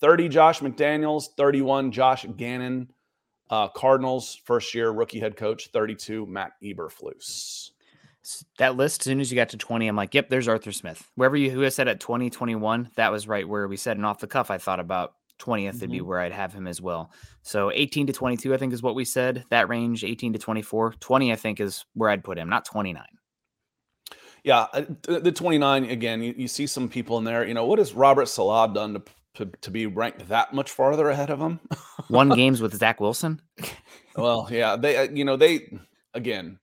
30, 0.00 0.28
Josh 0.28 0.60
McDaniels. 0.60 1.28
31, 1.36 1.92
Josh 1.92 2.26
Gannon. 2.36 2.90
Uh, 3.48 3.68
Cardinals, 3.68 4.40
first 4.44 4.74
year 4.74 4.90
rookie 4.90 5.20
head 5.20 5.36
coach. 5.36 5.68
32, 5.68 6.26
Matt 6.26 6.52
Eberflus. 6.62 7.70
That 8.58 8.76
list, 8.76 9.02
as 9.02 9.04
soon 9.04 9.20
as 9.20 9.30
you 9.30 9.36
got 9.36 9.50
to 9.50 9.56
20, 9.56 9.86
I'm 9.86 9.96
like, 9.96 10.14
yep, 10.14 10.28
there's 10.28 10.48
Arthur 10.48 10.72
Smith. 10.72 11.08
Wherever 11.14 11.36
you 11.36 11.50
who 11.50 11.60
has 11.60 11.74
said 11.74 11.88
at 11.88 12.00
20, 12.00 12.30
21, 12.30 12.90
that 12.96 13.12
was 13.12 13.28
right 13.28 13.48
where 13.48 13.68
we 13.68 13.76
said, 13.76 13.96
and 13.96 14.06
off 14.06 14.20
the 14.20 14.26
cuff, 14.26 14.50
I 14.50 14.58
thought 14.58 14.80
about 14.80 15.14
20th 15.38 15.68
mm-hmm. 15.68 15.80
would 15.80 15.90
be 15.90 16.00
where 16.00 16.20
I'd 16.20 16.32
have 16.32 16.52
him 16.52 16.66
as 16.66 16.80
well. 16.80 17.12
So 17.42 17.70
18 17.72 18.06
to 18.08 18.12
22, 18.12 18.54
I 18.54 18.56
think 18.56 18.72
is 18.72 18.82
what 18.82 18.94
we 18.94 19.04
said. 19.04 19.44
That 19.50 19.68
range, 19.68 20.04
18 20.04 20.32
to 20.32 20.38
24. 20.38 20.94
20, 20.98 21.32
I 21.32 21.36
think, 21.36 21.60
is 21.60 21.84
where 21.94 22.10
I'd 22.10 22.24
put 22.24 22.38
him, 22.38 22.48
not 22.48 22.64
29. 22.64 23.04
Yeah, 24.44 24.66
uh, 24.72 24.84
the 25.06 25.32
29 25.32 25.84
again. 25.86 26.22
You, 26.22 26.32
you 26.36 26.46
see 26.46 26.68
some 26.68 26.88
people 26.88 27.18
in 27.18 27.24
there. 27.24 27.44
You 27.44 27.54
know 27.54 27.66
what 27.66 27.80
has 27.80 27.94
Robert 27.94 28.26
Saleh 28.26 28.72
done 28.72 28.94
to, 28.94 29.02
to 29.34 29.50
to 29.62 29.70
be 29.72 29.86
ranked 29.86 30.28
that 30.28 30.54
much 30.54 30.70
farther 30.70 31.08
ahead 31.08 31.30
of 31.30 31.40
him? 31.40 31.58
One 32.06 32.28
games 32.36 32.62
with 32.62 32.72
Zach 32.72 33.00
Wilson. 33.00 33.42
well, 34.14 34.46
yeah, 34.48 34.76
they 34.76 34.98
uh, 34.98 35.08
you 35.10 35.24
know 35.24 35.36
they 35.36 35.76
again 36.14 36.60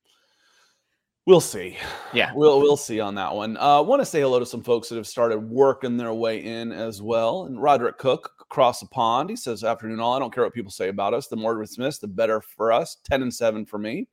We'll 1.25 1.39
see. 1.39 1.77
Yeah, 2.12 2.33
we'll 2.36 2.59
we'll 2.59 2.75
see 2.75 2.99
on 2.99 3.15
that 3.15 3.33
one. 3.33 3.55
I 3.55 3.77
uh, 3.77 3.81
want 3.81 4.01
to 4.01 4.05
say 4.05 4.19
hello 4.19 4.39
to 4.39 4.45
some 4.45 4.62
folks 4.62 4.89
that 4.89 4.97
have 4.97 5.07
started 5.07 5.38
working 5.38 5.95
their 5.95 6.13
way 6.13 6.43
in 6.43 6.73
as 6.73 7.01
well. 7.01 7.45
And 7.45 7.62
Roderick 7.62 7.97
Cook 7.97 8.33
across 8.41 8.81
the 8.81 8.88
pond, 8.88 9.29
he 9.29 9.38
says, 9.38 9.63
"Afternoon, 9.63 10.01
all. 10.01 10.13
I 10.13 10.19
don't 10.19 10.33
care 10.33 10.43
what 10.43 10.53
people 10.53 10.71
say 10.71 10.89
about 10.89 11.13
us. 11.13 11.27
The 11.27 11.38
more 11.38 11.57
dismissed, 11.62 12.01
the 12.01 12.09
better 12.09 12.41
for 12.41 12.73
us. 12.73 12.97
Ten 13.05 13.21
and 13.21 13.33
seven 13.33 13.65
for 13.65 13.77
me." 13.77 14.09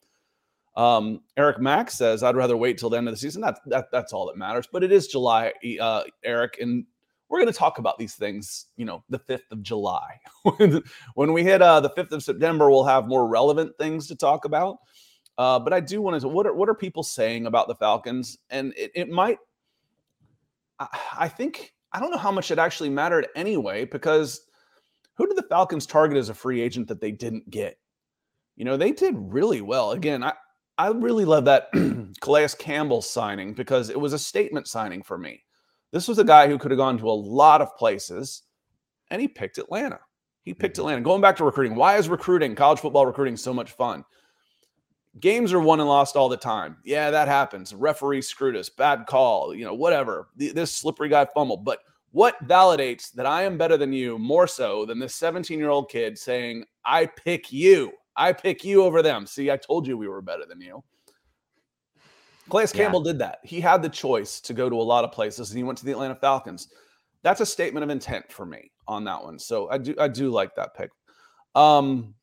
Um, 0.76 1.22
Eric 1.36 1.60
Mack 1.60 1.90
says, 1.90 2.22
"I'd 2.22 2.36
rather 2.36 2.56
wait 2.56 2.78
till 2.78 2.90
the 2.90 2.98
end 2.98 3.08
of 3.08 3.14
the 3.14 3.18
season. 3.18 3.42
That's 3.42 3.60
that, 3.66 3.88
that's 3.90 4.12
all 4.12 4.26
that 4.26 4.36
matters." 4.36 4.68
But 4.70 4.84
it 4.84 4.92
is 4.92 5.08
July, 5.08 5.52
uh, 5.80 6.04
Eric, 6.22 6.58
and 6.60 6.86
we're 7.28 7.40
going 7.40 7.52
to 7.52 7.58
talk 7.58 7.78
about 7.78 7.98
these 7.98 8.14
things. 8.14 8.66
You 8.76 8.84
know, 8.84 9.02
the 9.08 9.18
fifth 9.18 9.50
of 9.50 9.64
July. 9.64 10.20
when 11.14 11.32
we 11.32 11.42
hit 11.42 11.60
uh, 11.60 11.80
the 11.80 11.90
fifth 11.90 12.12
of 12.12 12.22
September, 12.22 12.70
we'll 12.70 12.84
have 12.84 13.08
more 13.08 13.26
relevant 13.26 13.76
things 13.78 14.06
to 14.06 14.14
talk 14.14 14.44
about. 14.44 14.76
Uh, 15.40 15.58
but 15.58 15.72
I 15.72 15.80
do 15.80 16.02
want 16.02 16.20
to. 16.20 16.28
What 16.28 16.46
are 16.46 16.52
what 16.52 16.68
are 16.68 16.74
people 16.74 17.02
saying 17.02 17.46
about 17.46 17.66
the 17.66 17.74
Falcons? 17.74 18.36
And 18.50 18.74
it, 18.76 18.90
it 18.94 19.08
might. 19.08 19.38
I, 20.78 20.86
I 21.18 21.28
think 21.28 21.72
I 21.94 21.98
don't 21.98 22.10
know 22.10 22.18
how 22.18 22.30
much 22.30 22.50
it 22.50 22.58
actually 22.58 22.90
mattered 22.90 23.26
anyway, 23.34 23.86
because 23.86 24.42
who 25.14 25.26
did 25.26 25.38
the 25.38 25.48
Falcons 25.48 25.86
target 25.86 26.18
as 26.18 26.28
a 26.28 26.34
free 26.34 26.60
agent 26.60 26.88
that 26.88 27.00
they 27.00 27.10
didn't 27.10 27.48
get? 27.48 27.78
You 28.56 28.66
know, 28.66 28.76
they 28.76 28.92
did 28.92 29.14
really 29.16 29.62
well. 29.62 29.92
Again, 29.92 30.22
I 30.22 30.34
I 30.76 30.88
really 30.88 31.24
love 31.24 31.46
that 31.46 31.68
Calais 32.20 32.48
Campbell 32.58 33.00
signing 33.00 33.54
because 33.54 33.88
it 33.88 33.98
was 33.98 34.12
a 34.12 34.18
statement 34.18 34.68
signing 34.68 35.02
for 35.02 35.16
me. 35.16 35.42
This 35.90 36.06
was 36.06 36.18
a 36.18 36.24
guy 36.24 36.48
who 36.48 36.58
could 36.58 36.70
have 36.70 36.76
gone 36.76 36.98
to 36.98 37.08
a 37.08 37.12
lot 37.12 37.62
of 37.62 37.74
places, 37.78 38.42
and 39.10 39.22
he 39.22 39.26
picked 39.26 39.56
Atlanta. 39.56 40.00
He 40.42 40.52
picked 40.52 40.74
mm-hmm. 40.74 40.82
Atlanta. 40.82 41.00
Going 41.00 41.22
back 41.22 41.36
to 41.36 41.44
recruiting, 41.44 41.76
why 41.76 41.96
is 41.96 42.10
recruiting, 42.10 42.54
college 42.54 42.80
football 42.80 43.06
recruiting, 43.06 43.38
so 43.38 43.54
much 43.54 43.70
fun? 43.70 44.04
Games 45.18 45.52
are 45.52 45.60
won 45.60 45.80
and 45.80 45.88
lost 45.88 46.16
all 46.16 46.28
the 46.28 46.36
time. 46.36 46.76
Yeah, 46.84 47.10
that 47.10 47.28
happens. 47.28 47.74
referee 47.74 48.22
screwed 48.22 48.56
us, 48.56 48.68
bad 48.68 49.06
call, 49.06 49.54
you 49.54 49.64
know, 49.64 49.74
whatever. 49.74 50.28
This 50.36 50.72
slippery 50.72 51.08
guy 51.08 51.26
fumbled. 51.34 51.64
But 51.64 51.80
what 52.12 52.42
validates 52.46 53.12
that 53.12 53.26
I 53.26 53.42
am 53.42 53.58
better 53.58 53.76
than 53.76 53.92
you 53.92 54.18
more 54.18 54.46
so 54.46 54.84
than 54.84 54.98
this 54.98 55.14
17 55.14 55.58
year 55.58 55.70
old 55.70 55.90
kid 55.90 56.18
saying, 56.18 56.64
I 56.84 57.06
pick 57.06 57.52
you? 57.52 57.92
I 58.16 58.32
pick 58.32 58.64
you 58.64 58.82
over 58.82 59.02
them. 59.02 59.26
See, 59.26 59.50
I 59.50 59.56
told 59.56 59.86
you 59.86 59.96
we 59.96 60.08
were 60.08 60.22
better 60.22 60.44
than 60.46 60.60
you. 60.60 60.82
Calais 62.50 62.66
yeah. 62.74 62.82
Campbell 62.82 63.00
did 63.00 63.18
that. 63.20 63.38
He 63.44 63.60
had 63.60 63.82
the 63.82 63.88
choice 63.88 64.40
to 64.40 64.52
go 64.52 64.68
to 64.68 64.76
a 64.76 64.82
lot 64.82 65.04
of 65.04 65.12
places 65.12 65.50
and 65.50 65.58
he 65.58 65.64
went 65.64 65.78
to 65.78 65.84
the 65.84 65.92
Atlanta 65.92 66.16
Falcons. 66.16 66.68
That's 67.22 67.40
a 67.40 67.46
statement 67.46 67.84
of 67.84 67.90
intent 67.90 68.30
for 68.30 68.44
me 68.44 68.70
on 68.88 69.04
that 69.04 69.22
one. 69.22 69.38
So 69.38 69.70
I 69.70 69.78
do 69.78 69.94
I 69.98 70.08
do 70.08 70.30
like 70.30 70.54
that 70.56 70.74
pick. 70.74 70.90
Um, 71.54 72.14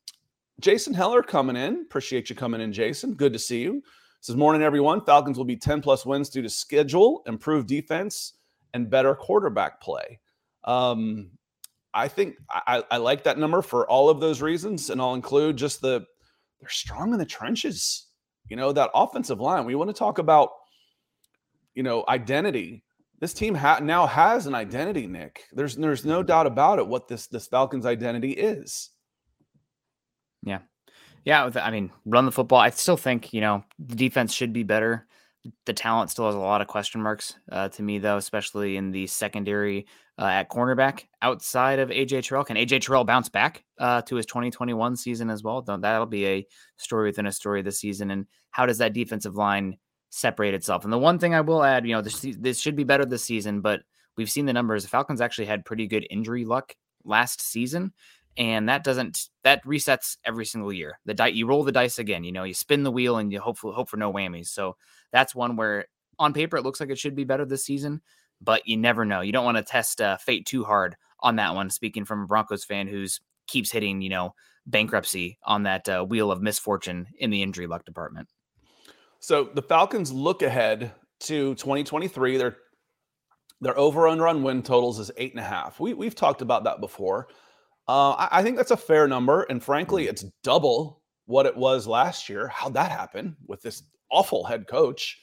Jason 0.60 0.94
Heller 0.94 1.22
coming 1.22 1.56
in. 1.56 1.82
Appreciate 1.82 2.30
you 2.30 2.36
coming 2.36 2.60
in, 2.60 2.72
Jason. 2.72 3.14
Good 3.14 3.32
to 3.32 3.38
see 3.38 3.62
you. 3.62 3.82
Says 4.20 4.36
morning, 4.36 4.62
everyone. 4.62 5.04
Falcons 5.04 5.38
will 5.38 5.44
be 5.44 5.56
10 5.56 5.80
plus 5.80 6.04
wins 6.04 6.28
due 6.28 6.42
to 6.42 6.50
schedule, 6.50 7.22
improved 7.26 7.68
defense, 7.68 8.34
and 8.74 8.90
better 8.90 9.14
quarterback 9.14 9.80
play. 9.80 10.18
Um, 10.64 11.30
I 11.94 12.08
think 12.08 12.36
I, 12.50 12.82
I 12.90 12.96
like 12.96 13.24
that 13.24 13.38
number 13.38 13.62
for 13.62 13.88
all 13.88 14.10
of 14.10 14.20
those 14.20 14.42
reasons, 14.42 14.90
and 14.90 15.00
I'll 15.00 15.14
include 15.14 15.56
just 15.56 15.80
the 15.80 16.04
they're 16.60 16.68
strong 16.68 17.12
in 17.12 17.18
the 17.18 17.24
trenches. 17.24 18.08
You 18.48 18.56
know 18.56 18.72
that 18.72 18.90
offensive 18.94 19.40
line. 19.40 19.64
We 19.64 19.74
want 19.74 19.90
to 19.90 19.94
talk 19.94 20.18
about, 20.18 20.50
you 21.74 21.82
know, 21.82 22.04
identity. 22.08 22.84
This 23.20 23.34
team 23.34 23.54
ha- 23.54 23.80
now 23.80 24.06
has 24.06 24.46
an 24.46 24.54
identity, 24.54 25.06
Nick. 25.06 25.44
There's 25.52 25.76
there's 25.76 26.04
no 26.04 26.22
doubt 26.22 26.46
about 26.46 26.78
it. 26.78 26.86
What 26.86 27.08
this 27.08 27.26
this 27.28 27.46
Falcons 27.46 27.86
identity 27.86 28.32
is. 28.32 28.90
Yeah. 30.48 30.60
Yeah. 31.24 31.50
I 31.62 31.70
mean, 31.70 31.90
run 32.06 32.24
the 32.24 32.32
football. 32.32 32.58
I 32.58 32.70
still 32.70 32.96
think, 32.96 33.32
you 33.32 33.40
know, 33.40 33.64
the 33.78 33.94
defense 33.94 34.32
should 34.32 34.52
be 34.52 34.62
better. 34.62 35.06
The 35.66 35.72
talent 35.72 36.10
still 36.10 36.26
has 36.26 36.34
a 36.34 36.38
lot 36.38 36.60
of 36.60 36.66
question 36.66 37.00
marks 37.02 37.34
uh, 37.52 37.68
to 37.70 37.82
me, 37.82 37.98
though, 37.98 38.16
especially 38.16 38.76
in 38.76 38.90
the 38.90 39.06
secondary. 39.06 39.86
uh, 40.18 40.26
at 40.26 40.50
cornerback 40.50 41.04
outside 41.22 41.78
of 41.78 41.90
AJ 41.90 42.24
Terrell. 42.24 42.44
Can 42.44 42.56
AJ 42.56 42.80
Terrell 42.82 43.04
bounce 43.04 43.28
back 43.28 43.64
uh, 43.78 44.02
to 44.02 44.16
his 44.16 44.26
2021 44.26 44.96
season 44.96 45.30
as 45.30 45.42
well? 45.44 45.62
That'll 45.62 46.06
be 46.06 46.26
a 46.26 46.46
story 46.76 47.08
within 47.08 47.26
a 47.26 47.32
story 47.32 47.62
this 47.62 47.78
season. 47.78 48.10
And 48.10 48.26
how 48.50 48.66
does 48.66 48.78
that 48.78 48.92
defensive 48.92 49.36
line 49.36 49.78
separate 50.10 50.54
itself? 50.54 50.82
And 50.82 50.92
the 50.92 50.98
one 50.98 51.18
thing 51.18 51.34
I 51.34 51.40
will 51.40 51.62
add, 51.62 51.86
you 51.86 51.94
know, 51.94 52.02
this, 52.02 52.26
this 52.38 52.58
should 52.58 52.74
be 52.74 52.84
better 52.84 53.04
this 53.04 53.24
season, 53.24 53.60
but 53.60 53.80
we've 54.16 54.30
seen 54.30 54.46
the 54.46 54.52
numbers. 54.52 54.82
The 54.82 54.88
Falcons 54.88 55.20
actually 55.20 55.46
had 55.46 55.64
pretty 55.64 55.86
good 55.86 56.06
injury 56.10 56.44
luck 56.44 56.74
last 57.04 57.40
season. 57.40 57.92
And 58.38 58.68
that 58.68 58.84
doesn't 58.84 59.28
that 59.42 59.64
resets 59.64 60.16
every 60.24 60.46
single 60.46 60.72
year. 60.72 61.00
The 61.04 61.14
die 61.14 61.28
you 61.28 61.46
roll 61.46 61.64
the 61.64 61.72
dice 61.72 61.98
again. 61.98 62.22
You 62.22 62.30
know, 62.30 62.44
you 62.44 62.54
spin 62.54 62.84
the 62.84 62.92
wheel 62.92 63.18
and 63.18 63.32
you 63.32 63.40
hope 63.40 63.58
for, 63.58 63.72
hope 63.72 63.90
for 63.90 63.96
no 63.96 64.12
whammies. 64.12 64.46
So 64.46 64.76
that's 65.12 65.34
one 65.34 65.56
where 65.56 65.86
on 66.20 66.32
paper 66.32 66.56
it 66.56 66.62
looks 66.62 66.78
like 66.78 66.90
it 66.90 66.98
should 66.98 67.16
be 67.16 67.24
better 67.24 67.44
this 67.44 67.64
season, 67.64 68.00
but 68.40 68.66
you 68.66 68.76
never 68.76 69.04
know. 69.04 69.22
You 69.22 69.32
don't 69.32 69.44
want 69.44 69.56
to 69.56 69.64
test 69.64 70.00
uh, 70.00 70.16
fate 70.18 70.46
too 70.46 70.64
hard 70.64 70.96
on 71.20 71.36
that 71.36 71.56
one. 71.56 71.68
Speaking 71.68 72.04
from 72.04 72.22
a 72.22 72.26
Broncos 72.26 72.64
fan 72.64 72.86
who's 72.86 73.20
keeps 73.48 73.72
hitting, 73.72 74.02
you 74.02 74.10
know, 74.10 74.34
bankruptcy 74.66 75.38
on 75.44 75.64
that 75.64 75.88
uh, 75.88 76.04
wheel 76.04 76.30
of 76.30 76.40
misfortune 76.40 77.08
in 77.18 77.30
the 77.30 77.42
injury 77.42 77.66
luck 77.66 77.84
department. 77.84 78.28
So 79.18 79.50
the 79.52 79.62
Falcons 79.62 80.12
look 80.12 80.42
ahead 80.42 80.92
to 81.20 81.56
2023. 81.56 82.36
Their 82.36 82.56
their 83.60 83.76
over 83.76 84.06
under 84.06 84.28
on 84.28 84.44
win 84.44 84.62
totals 84.62 85.00
is 85.00 85.10
eight 85.16 85.32
and 85.32 85.40
a 85.40 85.44
half. 85.44 85.80
We 85.80 85.94
we've 85.94 86.14
talked 86.14 86.42
about 86.42 86.62
that 86.64 86.80
before. 86.80 87.26
Uh, 87.88 88.10
I, 88.12 88.28
I 88.32 88.42
think 88.42 88.56
that's 88.56 88.70
a 88.70 88.76
fair 88.76 89.08
number, 89.08 89.42
and 89.44 89.62
frankly, 89.62 90.08
it's 90.08 90.24
double 90.44 91.02
what 91.26 91.46
it 91.46 91.56
was 91.56 91.86
last 91.86 92.28
year. 92.28 92.48
How'd 92.48 92.74
that 92.74 92.90
happen 92.90 93.36
with 93.46 93.62
this 93.62 93.82
awful 94.10 94.44
head 94.44 94.66
coach? 94.66 95.18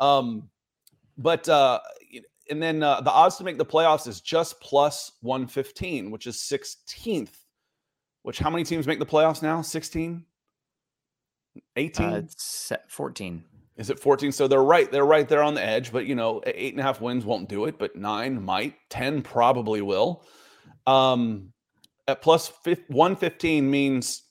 Um, 0.00 0.50
but 1.16 1.48
uh, 1.48 1.80
and 2.50 2.62
then 2.62 2.82
uh, 2.82 3.00
the 3.00 3.10
odds 3.10 3.36
to 3.36 3.44
make 3.44 3.58
the 3.58 3.64
playoffs 3.64 4.06
is 4.06 4.20
just 4.20 4.60
plus 4.60 5.12
115, 5.22 6.10
which 6.10 6.26
is 6.26 6.36
16th. 6.36 7.30
Which 8.22 8.38
how 8.38 8.50
many 8.50 8.64
teams 8.64 8.86
make 8.86 8.98
the 8.98 9.06
playoffs 9.06 9.42
now? 9.42 9.62
16? 9.62 10.24
18? 11.76 12.06
Uh, 12.06 12.16
it's 12.16 12.72
14. 12.88 13.44
Is 13.76 13.90
it 13.90 13.98
14? 13.98 14.32
So 14.32 14.46
they're 14.46 14.62
right. 14.62 14.90
They're 14.90 15.04
right 15.04 15.28
there 15.28 15.42
on 15.42 15.54
the 15.54 15.64
edge, 15.64 15.92
but 15.92 16.06
you 16.06 16.14
know, 16.14 16.42
eight 16.46 16.74
and 16.74 16.80
a 16.80 16.82
half 16.82 17.00
wins 17.00 17.24
won't 17.24 17.48
do 17.48 17.64
it, 17.64 17.78
but 17.78 17.96
nine 17.96 18.42
might, 18.42 18.74
10 18.90 19.22
probably 19.22 19.82
will. 19.82 20.24
Um, 20.86 21.53
at 22.08 22.22
plus 22.22 22.52
115 22.64 23.70
means 23.70 24.22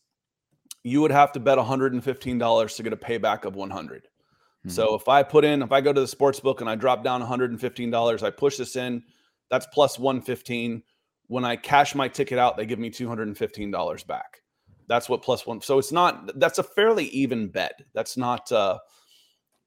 you 0.83 1.01
would 1.01 1.12
have 1.12 1.31
to 1.31 1.39
bet 1.39 1.57
$115 1.57 2.75
to 2.75 2.83
get 2.83 2.93
a 2.93 2.97
payback 2.97 3.45
of 3.45 3.55
100. 3.55 4.03
Mm-hmm. 4.03 4.69
So 4.69 4.95
if 4.95 5.07
I 5.07 5.23
put 5.23 5.45
in, 5.45 5.62
if 5.62 5.71
I 5.71 5.81
go 5.81 5.93
to 5.93 6.01
the 6.01 6.07
sports 6.07 6.39
book 6.39 6.62
and 6.62 6.69
I 6.69 6.75
drop 6.75 7.03
down 7.03 7.21
$115, 7.21 8.23
I 8.23 8.29
push 8.29 8.57
this 8.57 8.75
in, 8.75 9.03
that's 9.49 9.65
plus 9.73 9.97
115. 9.97 10.83
When 11.27 11.45
I 11.45 11.55
cash 11.55 11.95
my 11.95 12.07
ticket 12.07 12.38
out, 12.38 12.57
they 12.57 12.65
give 12.65 12.79
me 12.79 12.89
$215 12.89 14.07
back. 14.07 14.41
That's 14.88 15.07
what 15.07 15.21
plus 15.21 15.47
one. 15.47 15.62
So 15.62 15.79
it's 15.79 15.91
not, 15.91 16.38
that's 16.39 16.59
a 16.59 16.63
fairly 16.63 17.05
even 17.05 17.47
bet. 17.47 17.81
That's 17.93 18.17
not, 18.17 18.51
uh, 18.51 18.79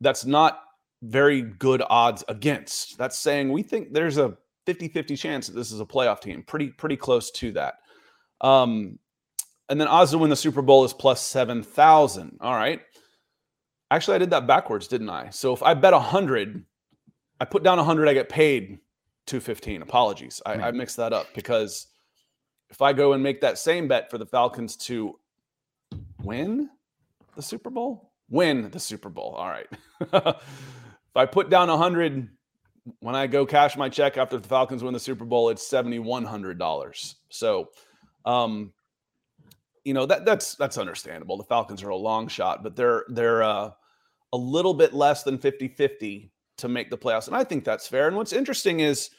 that's 0.00 0.26
not 0.26 0.60
very 1.02 1.40
good 1.40 1.82
odds 1.88 2.22
against. 2.28 2.98
That's 2.98 3.18
saying 3.18 3.50
we 3.50 3.62
think 3.62 3.94
there's 3.94 4.18
a 4.18 4.36
50-50 4.66 5.18
chance 5.18 5.46
that 5.46 5.54
this 5.54 5.72
is 5.72 5.80
a 5.80 5.86
playoff 5.86 6.20
team. 6.20 6.42
Pretty, 6.42 6.68
pretty 6.68 6.96
close 6.96 7.30
to 7.32 7.52
that. 7.52 7.76
Um, 8.40 8.98
and 9.68 9.80
then 9.80 9.88
odds 9.88 10.12
to 10.12 10.18
win 10.18 10.30
the 10.30 10.36
Super 10.36 10.62
Bowl 10.62 10.84
is 10.84 10.92
plus 10.92 11.20
7,000. 11.22 12.38
All 12.40 12.54
right. 12.54 12.80
Actually, 13.90 14.16
I 14.16 14.18
did 14.18 14.30
that 14.30 14.46
backwards, 14.46 14.88
didn't 14.88 15.10
I? 15.10 15.30
So 15.30 15.52
if 15.52 15.62
I 15.62 15.74
bet 15.74 15.92
100, 15.92 16.64
I 17.40 17.44
put 17.44 17.62
down 17.62 17.78
100, 17.78 18.08
I 18.08 18.14
get 18.14 18.28
paid 18.28 18.78
215. 19.26 19.82
Apologies. 19.82 20.40
I, 20.46 20.54
I 20.54 20.70
mixed 20.70 20.96
that 20.96 21.12
up 21.12 21.26
because 21.34 21.88
if 22.70 22.82
I 22.82 22.92
go 22.92 23.12
and 23.12 23.22
make 23.22 23.40
that 23.40 23.58
same 23.58 23.88
bet 23.88 24.10
for 24.10 24.18
the 24.18 24.26
Falcons 24.26 24.76
to 24.76 25.18
win 26.22 26.68
the 27.34 27.42
Super 27.42 27.70
Bowl, 27.70 28.12
win 28.28 28.70
the 28.70 28.80
Super 28.80 29.08
Bowl. 29.08 29.34
All 29.36 29.48
right. 29.48 29.68
if 30.00 31.16
I 31.16 31.26
put 31.26 31.50
down 31.50 31.68
100 31.68 32.28
when 33.00 33.14
I 33.14 33.26
go 33.26 33.44
cash 33.44 33.76
my 33.76 33.88
check 33.88 34.16
after 34.16 34.38
the 34.38 34.46
Falcons 34.46 34.82
win 34.82 34.92
the 34.92 35.00
Super 35.00 35.24
Bowl, 35.24 35.48
it's 35.48 35.68
$7,100. 35.68 37.14
So, 37.28 37.70
um, 38.26 38.72
you 39.84 39.94
know 39.94 40.04
that 40.04 40.24
that's 40.24 40.56
that's 40.56 40.78
understandable. 40.78 41.36
The 41.36 41.44
Falcons 41.44 41.82
are 41.82 41.90
a 41.90 41.96
long 41.96 42.28
shot, 42.28 42.62
but 42.62 42.76
they're 42.76 43.04
they're 43.08 43.42
uh, 43.42 43.70
a 44.32 44.36
little 44.36 44.74
bit 44.74 44.92
less 44.92 45.22
than 45.22 45.38
50-50 45.38 46.30
to 46.58 46.68
make 46.68 46.90
the 46.90 46.98
playoffs, 46.98 47.28
and 47.28 47.36
I 47.36 47.44
think 47.44 47.64
that's 47.64 47.86
fair. 47.86 48.08
And 48.08 48.16
what's 48.16 48.32
interesting 48.32 48.80
is 48.80 49.10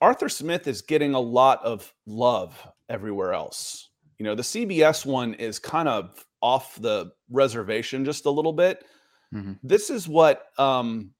Arthur 0.00 0.28
Smith 0.28 0.66
is 0.66 0.82
getting 0.82 1.14
a 1.14 1.20
lot 1.20 1.64
of 1.64 1.92
love 2.06 2.66
everywhere 2.88 3.32
else. 3.32 3.88
You 4.18 4.24
know, 4.24 4.34
the 4.34 4.42
CBS 4.42 5.06
one 5.06 5.34
is 5.34 5.58
kind 5.58 5.88
of 5.88 6.24
off 6.42 6.76
the 6.80 7.12
reservation 7.30 8.04
just 8.04 8.26
a 8.26 8.30
little 8.30 8.52
bit. 8.52 8.84
Mm-hmm. 9.32 9.52
This 9.62 9.88
is 9.88 10.06
what 10.08 10.46
um, 10.58 11.12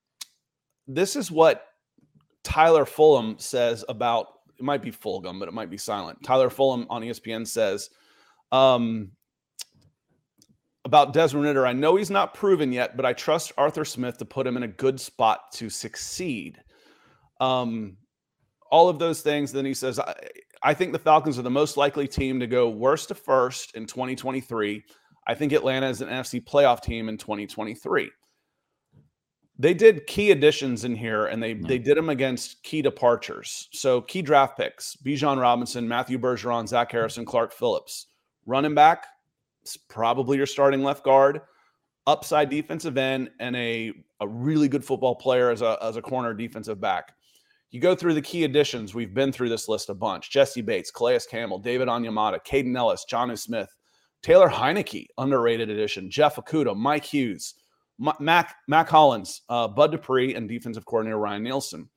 this 0.87 1.17
is 1.17 1.31
what 1.31 1.65
Tyler 2.45 2.85
Fulghum 2.85 3.41
says 3.41 3.85
about 3.89 4.27
it 4.63 4.65
might 4.65 4.81
be 4.81 4.93
Fulgham, 4.93 5.41
but 5.41 5.49
it 5.49 5.55
might 5.55 5.71
be 5.71 5.77
silent. 5.77 6.23
Tyler 6.23 6.49
Fulghum 6.49 6.87
on 6.89 7.03
ESPN 7.03 7.45
says 7.45 7.91
um, 8.53 9.11
about 10.85 11.13
Desmond 11.13 11.45
Ridder, 11.45 11.67
I 11.67 11.73
know 11.73 11.97
he's 11.97 12.11
not 12.11 12.33
proven 12.33 12.71
yet, 12.73 12.97
but 12.97 13.05
I 13.05 13.13
trust 13.13 13.51
Arthur 13.59 13.85
Smith 13.85 14.19
to 14.19 14.25
put 14.25 14.47
him 14.47 14.57
in 14.57 14.63
a 14.63 14.69
good 14.69 15.01
spot 15.01 15.51
to 15.55 15.69
succeed. 15.69 16.63
Um, 17.41 17.97
all 18.71 18.89
of 18.89 19.01
those 19.01 19.21
things. 19.21 19.51
Then 19.51 19.65
he 19.65 19.75
says, 19.75 19.99
I, 19.99 20.15
I 20.63 20.75
think 20.75 20.93
the 20.93 20.99
Falcons 21.01 21.41
are 21.41 21.43
the 21.43 21.51
most 21.51 21.77
likely 21.77 22.07
team 22.07 22.39
to 22.39 22.47
go 22.47 22.71
worst 22.71 23.09
to 23.09 23.17
first 23.17 23.75
in 23.75 23.87
2023. 23.87 24.85
I 25.27 25.35
think 25.35 25.53
Atlanta 25.53 25.89
is 25.89 26.03
an 26.03 26.09
NFC 26.09 26.41
playoff 26.41 26.83
team 26.83 27.09
in 27.09 27.19
2023. 27.19 28.13
They 29.63 29.75
did 29.75 30.09
key 30.09 30.33
additions 30.33 30.85
in 30.85 30.97
here, 30.97 31.27
and 31.27 31.41
they 31.41 31.55
hmm. 31.55 31.67
they 31.67 31.79
did 31.79 31.97
them 31.97 32.09
against 32.09 32.65
key 32.65 32.83
departures. 32.83 33.69
So 33.73 34.01
key 34.01 34.21
draft 34.21 34.59
picks: 34.59 34.97
Bijan 34.97 35.41
Robinson, 35.41 35.87
Matthew 35.87 36.19
Bergeron, 36.19 36.67
Zach 36.67 36.91
hmm. 36.91 36.97
Harrison, 36.97 37.25
Clark 37.25 37.53
Phillips 37.53 38.09
running 38.45 38.75
back, 38.75 39.07
probably 39.89 40.37
your 40.37 40.47
starting 40.47 40.83
left 40.83 41.05
guard, 41.05 41.43
upside 42.09 42.51
defensive 42.51 42.99
end, 42.99 43.31
and 43.39 43.55
a, 43.55 43.93
a 44.21 44.27
really 44.27 44.67
good 44.67 44.85
football 44.85 45.15
player 45.15 45.51
as 45.51 45.63
a, 45.63 45.79
as 45.81 45.97
a 45.97 46.03
corner 46.03 46.35
defensive 46.35 46.81
back. 46.81 47.13
You 47.71 47.81
go 47.81 47.95
through 47.95 48.15
the 48.15 48.23
key 48.23 48.43
additions. 48.43 48.97
We've 48.97 49.15
been 49.15 49.31
through 49.31 49.49
this 49.49 49.69
list 49.69 49.91
a 49.91 49.95
bunch. 49.95 50.33
Jessie 50.33 50.61
Bates, 50.61 50.91
Calais 50.91 51.21
Campbell, 51.31 51.61
David 51.61 51.87
Onyemata, 51.87 52.39
Kaden 52.45 52.77
Elliss, 52.77 53.07
Jonnu 53.09 53.39
Smith, 53.39 53.73
Taylor 54.25 54.49
Heinicke, 54.49 55.07
underrated 55.19 55.71
addition, 55.71 56.11
Jeff 56.11 56.35
Okudah, 56.35 56.77
Mike 56.77 57.05
Hughes, 57.05 57.55
Mack, 57.99 58.57
Mac 58.69 58.89
Hollins, 58.89 59.43
uh, 59.49 59.69
Bud 59.69 59.93
Dupree, 59.93 60.35
and 60.35 60.49
defensive 60.49 60.85
coordinator 60.85 61.19
Ryan 61.19 61.43
Nielsen. 61.43 61.89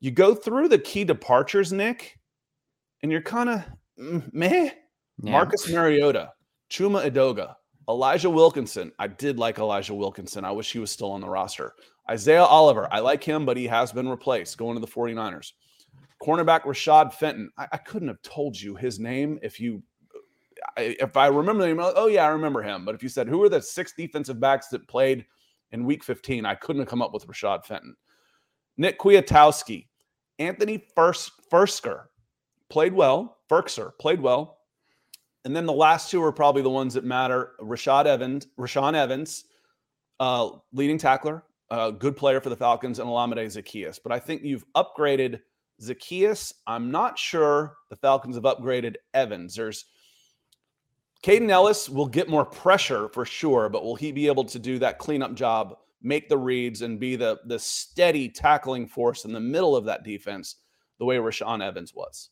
You 0.00 0.10
go 0.10 0.34
through 0.34 0.68
the 0.68 0.78
key 0.78 1.04
departures, 1.04 1.72
Nick, 1.72 2.18
and 3.02 3.12
you're 3.12 3.22
kind 3.22 3.48
of 3.48 3.64
mm, 3.98 4.32
meh. 4.32 4.70
Yeah. 5.22 5.30
Marcus 5.30 5.68
Mariota, 5.68 6.32
Chuma 6.70 7.08
Edoga, 7.08 7.54
Elijah 7.88 8.30
Wilkinson. 8.30 8.92
I 8.98 9.06
did 9.06 9.38
like 9.38 9.58
Elijah 9.58 9.94
Wilkinson. 9.94 10.44
I 10.44 10.50
wish 10.50 10.72
he 10.72 10.78
was 10.78 10.90
still 10.90 11.12
on 11.12 11.20
the 11.20 11.28
roster. 11.28 11.74
Isaiah 12.10 12.42
Oliver. 12.42 12.88
I 12.92 12.98
like 13.00 13.22
him, 13.22 13.46
but 13.46 13.56
he 13.56 13.66
has 13.66 13.92
been 13.92 14.08
replaced 14.08 14.58
going 14.58 14.74
to 14.74 14.80
the 14.80 14.90
49ers. 14.90 15.52
Cornerback 16.22 16.62
Rashad 16.62 17.12
Fenton. 17.12 17.50
I, 17.58 17.68
I 17.72 17.76
couldn't 17.76 18.08
have 18.08 18.22
told 18.22 18.60
you 18.60 18.74
his 18.74 18.98
name 18.98 19.38
if 19.42 19.60
you 19.60 19.82
if 20.76 21.16
I 21.16 21.26
remember 21.26 21.62
the 21.62 21.68
name, 21.68 21.80
oh 21.80 22.06
yeah, 22.06 22.24
I 22.24 22.28
remember 22.28 22.62
him. 22.62 22.84
But 22.84 22.94
if 22.94 23.02
you 23.02 23.08
said 23.08 23.28
who 23.28 23.42
are 23.42 23.48
the 23.48 23.60
six 23.60 23.92
defensive 23.96 24.40
backs 24.40 24.68
that 24.68 24.88
played 24.88 25.24
in 25.72 25.84
week 25.84 26.04
15, 26.04 26.44
I 26.44 26.54
couldn't 26.54 26.80
have 26.80 26.88
come 26.88 27.02
up 27.02 27.12
with 27.12 27.26
Rashad 27.26 27.64
Fenton. 27.64 27.96
Nick 28.76 28.98
Kwiatkowski, 28.98 29.86
Anthony 30.38 30.86
First 30.94 31.32
Firkser 31.50 32.04
played 32.68 32.92
well. 32.92 33.38
Firkser 33.50 33.92
played 34.00 34.20
well. 34.20 34.58
And 35.44 35.54
then 35.54 35.66
the 35.66 35.72
last 35.72 36.10
two 36.10 36.22
are 36.22 36.32
probably 36.32 36.62
the 36.62 36.70
ones 36.70 36.94
that 36.94 37.04
matter. 37.04 37.52
Rashad 37.60 38.06
Evans, 38.06 38.46
Rashaan 38.58 38.94
Evans, 38.94 39.44
uh, 40.20 40.50
leading 40.72 40.98
tackler, 40.98 41.44
uh, 41.70 41.90
good 41.90 42.16
player 42.16 42.40
for 42.40 42.48
the 42.48 42.56
Falcons, 42.56 42.98
and 42.98 43.08
Olamide 43.08 43.44
Zaccheaus. 43.46 43.98
But 44.02 44.12
I 44.12 44.20
think 44.20 44.42
you've 44.42 44.64
upgraded 44.76 45.40
Zaccheaus. 45.82 46.52
I'm 46.66 46.90
not 46.90 47.18
sure 47.18 47.76
the 47.90 47.96
Falcons 47.96 48.36
have 48.36 48.44
upgraded 48.44 48.96
Evans. 49.14 49.56
There's 49.56 49.86
Kaden 51.22 51.50
Elliss 51.50 51.88
will 51.88 52.06
get 52.06 52.28
more 52.28 52.44
pressure 52.44 53.08
for 53.08 53.24
sure, 53.24 53.68
but 53.68 53.84
will 53.84 53.94
he 53.94 54.10
be 54.10 54.26
able 54.26 54.44
to 54.44 54.58
do 54.58 54.78
that 54.80 54.98
cleanup 54.98 55.34
job, 55.34 55.76
make 56.02 56.28
the 56.28 56.38
reads, 56.38 56.82
and 56.82 56.98
be 56.98 57.14
the 57.14 57.38
the 57.46 57.58
steady 57.58 58.28
tackling 58.28 58.86
force 58.86 59.24
in 59.24 59.32
the 59.32 59.40
middle 59.40 59.76
of 59.76 59.84
that 59.84 60.02
defense 60.02 60.56
the 60.98 61.04
way 61.04 61.16
Rashaan 61.16 61.64
Evans 61.64 61.94
was? 61.94 62.30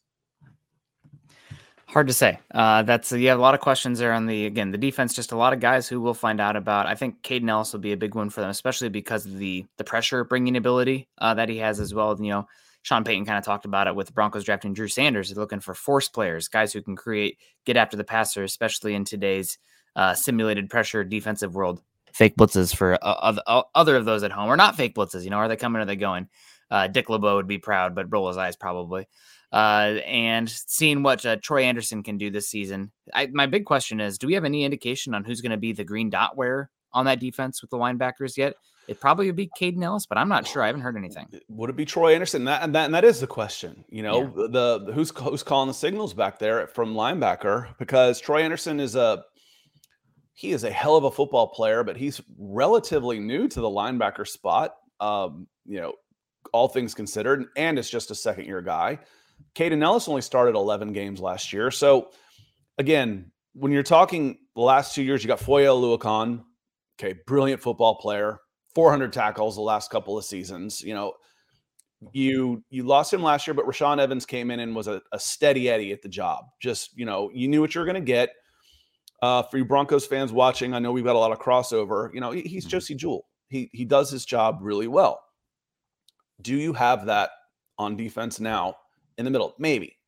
Hard 1.87 2.07
to 2.07 2.13
say. 2.13 2.39
Uh, 2.53 2.83
that's 2.83 3.11
you 3.11 3.29
have 3.29 3.39
a 3.39 3.43
lot 3.43 3.55
of 3.55 3.61
questions 3.61 3.99
there 3.99 4.13
on 4.13 4.27
the 4.27 4.47
again 4.47 4.73
the 4.73 4.79
defense. 4.79 5.15
Just 5.15 5.33
a 5.33 5.37
lot 5.37 5.53
of 5.53 5.61
guys 5.61 5.89
who 5.89 6.01
we'll 6.01 6.15
find 6.15 6.41
out 6.41 6.57
about. 6.57 6.87
I 6.87 6.95
think 6.97 7.23
Kaden 7.23 7.49
Elliss 7.49 7.73
will 7.73 7.81
be 7.81 7.93
a 7.93 7.97
big 7.97 8.15
one 8.17 8.31
for 8.31 8.41
them, 8.41 8.51
especially 8.51 8.89
because 8.89 9.25
of 9.25 9.39
the 9.39 9.65
the 9.77 9.85
pressure 9.85 10.25
bringing 10.25 10.57
ability 10.57 11.09
uh, 11.19 11.35
that 11.35 11.49
he 11.49 11.59
has 11.59 11.79
as 11.79 11.95
well. 11.95 12.17
You 12.21 12.31
know, 12.31 12.49
Sean 12.83 13.05
Payton 13.05 13.27
kind 13.27 13.39
of 13.39 13.45
talked 13.45 13.65
about 13.65 13.87
it 13.87 13.95
with 13.95 14.07
the 14.07 14.13
Broncos 14.13 14.45
drafting 14.45 14.73
Drew 14.73 14.89
Sanders. 14.89 15.31
They're 15.31 15.41
looking 15.41 15.61
for 15.61 15.75
force 15.75 16.09
players, 16.09 16.49
guys 16.49 16.73
who 16.73 16.83
can 16.83 16.97
create, 16.97 17.39
get 17.67 17.77
after 17.77 17.97
the 17.97 18.05
passer, 18.05 18.43
especially 18.43 18.95
in 18.95 19.05
today's 19.05 19.59
uh, 19.97 20.15
simulated 20.15 20.71
pressure 20.71 21.05
defensive 21.05 21.55
world. 21.55 21.83
Fake 22.13 22.37
blitzes 22.37 22.75
for 22.75 22.95
uh, 22.95 23.39
other, 23.47 23.65
other 23.75 23.97
of 23.97 24.05
those 24.05 24.23
at 24.23 24.33
home, 24.33 24.51
or 24.51 24.57
not 24.57 24.77
fake 24.77 24.95
blitzes. 24.95 25.25
You 25.25 25.31
know, 25.31 25.37
are 25.37 25.49
they 25.49 25.57
coming? 25.57 25.81
Are 25.83 25.87
they 25.87 25.97
going? 25.97 26.29
Uh, 26.71 26.87
Dick 26.87 27.09
LeBeau 27.11 27.37
would 27.37 27.47
be 27.47 27.59
proud, 27.59 27.95
but 27.95 28.13
roll 28.13 28.29
his 28.29 28.37
eyes 28.37 28.57
probably. 28.57 29.07
Uh, 29.53 29.99
and 30.07 30.49
seeing 30.49 31.03
what 31.03 31.27
uh, 31.27 31.37
Troy 31.37 31.65
Anderson 31.65 32.03
can 32.03 32.17
do 32.17 32.31
this 32.31 32.49
season, 32.49 32.93
I, 33.13 33.27
my 33.27 33.47
big 33.47 33.65
question 33.65 34.01
is: 34.01 34.17
Do 34.17 34.27
we 34.27 34.35
have 34.35 34.45
any 34.45 34.65
indication 34.65 35.13
on 35.15 35.25
who's 35.25 35.41
going 35.41 35.51
to 35.51 35.57
be 35.57 35.73
the 35.73 35.85
green 35.85 36.09
dot 36.09 36.37
wearer 36.37 36.71
on 36.93 37.07
that 37.07 37.21
defense 37.21 37.61
with 37.61 37.71
the 37.71 37.79
linebackers 37.79 38.37
yet? 38.37 38.55
It 38.91 38.99
probably 38.99 39.27
would 39.27 39.37
be 39.37 39.49
Kaden 39.49 39.85
Elliss, 39.85 40.07
but 40.07 40.19
I'm 40.19 40.29
not 40.29 40.49
sure. 40.49 40.65
I 40.65 40.67
haven't 40.67 40.81
heard 40.81 40.97
anything. 40.97 41.29
Would 41.49 41.71
it 41.71 41.77
be 41.77 41.85
Troy 41.85 42.13
Anderson? 42.13 42.43
That 42.47 42.65
and 42.65 42.75
that 42.75 42.87
and 42.87 42.95
that 42.95 43.05
is 43.05 43.21
the 43.21 43.27
question. 43.29 43.85
You 43.89 44.03
know, 44.03 44.23
yeah. 44.23 44.47
the, 44.49 44.79
the 44.87 44.93
who's 44.93 45.13
who's 45.17 45.45
calling 45.45 45.69
the 45.69 45.75
signals 45.75 46.13
back 46.13 46.41
there 46.41 46.67
from 46.67 46.95
linebacker 46.95 47.69
because 47.79 48.21
Troy 48.21 48.43
Anderson 48.43 48.81
is 48.81 48.97
a 48.97 49.23
he 50.33 50.51
is 50.51 50.65
a 50.65 50.73
hell 50.73 50.97
of 50.97 51.05
a 51.05 51.11
football 51.13 51.47
player, 51.47 51.85
but 51.85 51.97
he's 51.97 52.21
relatively 52.37 53.21
new 53.21 53.47
to 53.47 53.61
the 53.61 53.69
linebacker 53.69 54.27
spot. 54.27 54.75
Um, 54.99 55.47
you 55.67 55.81
know, 55.81 55.93
all 56.53 56.67
things 56.67 56.93
considered, 56.93 57.45
and 57.57 57.79
it's 57.79 57.91
just 57.91 58.11
a 58.11 58.15
second 58.17 58.47
year 58.47 58.61
guy. 58.61 58.99
Kaden 59.55 59.85
Elliss 59.85 60.09
only 60.09 60.23
started 60.23 60.57
11 60.57 60.93
games 60.95 61.21
last 61.21 61.53
year. 61.53 61.71
So, 61.71 62.11
again, 62.77 63.31
when 63.53 63.71
you're 63.71 63.85
talking 63.85 64.39
the 64.57 64.63
last 64.63 64.97
two 64.97 65.05
years, 65.05 65.23
you 65.23 65.29
got 65.29 65.39
Foye 65.39 65.65
Oluokun, 65.65 66.43
okay, 66.99 67.17
brilliant 67.25 67.63
football 67.63 67.95
player, 67.95 68.41
400 68.75 69.13
tackles 69.13 69.57
the 69.57 69.63
last 69.63 69.91
couple 69.91 70.17
of 70.17 70.25
seasons. 70.25 70.81
You 70.83 70.95
know, 70.95 71.15
you 72.13 72.65
you 72.71 72.85
lost 72.85 73.13
him 73.13 73.23
last 73.23 73.47
year, 73.47 73.55
but 73.55 73.67
Rashaan 73.67 73.99
Evans 74.01 74.25
came 74.25 74.51
in 74.51 74.61
and 74.61 74.75
was 74.75 74.89
a, 74.89 75.03
a 75.13 75.19
steady 75.19 75.69
Eddie 75.69 75.93
at 75.93 76.03
the 76.03 76.09
job. 76.09 76.47
Just 76.61 76.97
you 76.97 77.05
know, 77.05 77.31
you 77.33 77.49
knew 77.49 77.61
what 77.61 77.75
you 77.75 77.81
were 77.81 77.87
going 77.87 77.95
to 77.95 78.01
get. 78.01 78.31
Uh, 79.23 79.43
for 79.43 79.59
you 79.59 79.67
Broncos 79.67 80.07
fans 80.07 80.33
watching, 80.33 80.73
I 80.73 80.79
know 80.79 80.93
we've 80.93 81.05
got 81.05 81.15
a 81.15 81.19
lot 81.19 81.33
of 81.33 81.39
crossover. 81.39 82.13
You 82.15 82.21
know, 82.21 82.31
he's 82.31 82.65
mm-hmm. 82.65 82.71
Josey 82.71 82.95
Jewell. 82.95 83.27
He 83.49 83.69
he 83.73 83.85
does 83.85 84.11
his 84.11 84.25
job 84.25 84.59
really 84.63 84.89
well. 84.89 85.21
Do 86.41 86.57
you 86.57 86.73
have 86.73 87.07
that 87.07 87.31
on 87.79 87.97
defense 87.97 88.41
now 88.41 88.77
in 89.19 89.27
the 89.27 89.31
middle? 89.31 89.55
Maybe, 89.59 89.99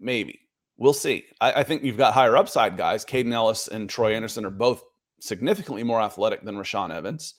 maybe. 0.00 0.40
We'll 0.76 0.92
see. 0.92 1.24
I, 1.40 1.52
I 1.52 1.62
think 1.64 1.82
you've 1.82 1.96
got 1.96 2.14
higher 2.14 2.36
upside 2.36 2.76
guys. 2.76 3.04
Kaden 3.04 3.32
Elliss 3.32 3.68
and 3.68 3.88
Troy 3.88 4.14
Anderson 4.14 4.44
are 4.44 4.50
both 4.50 4.82
significantly 5.20 5.82
more 5.82 6.00
athletic 6.00 6.44
than 6.44 6.56
Rashaan 6.56 6.94
Evans. 6.94 7.34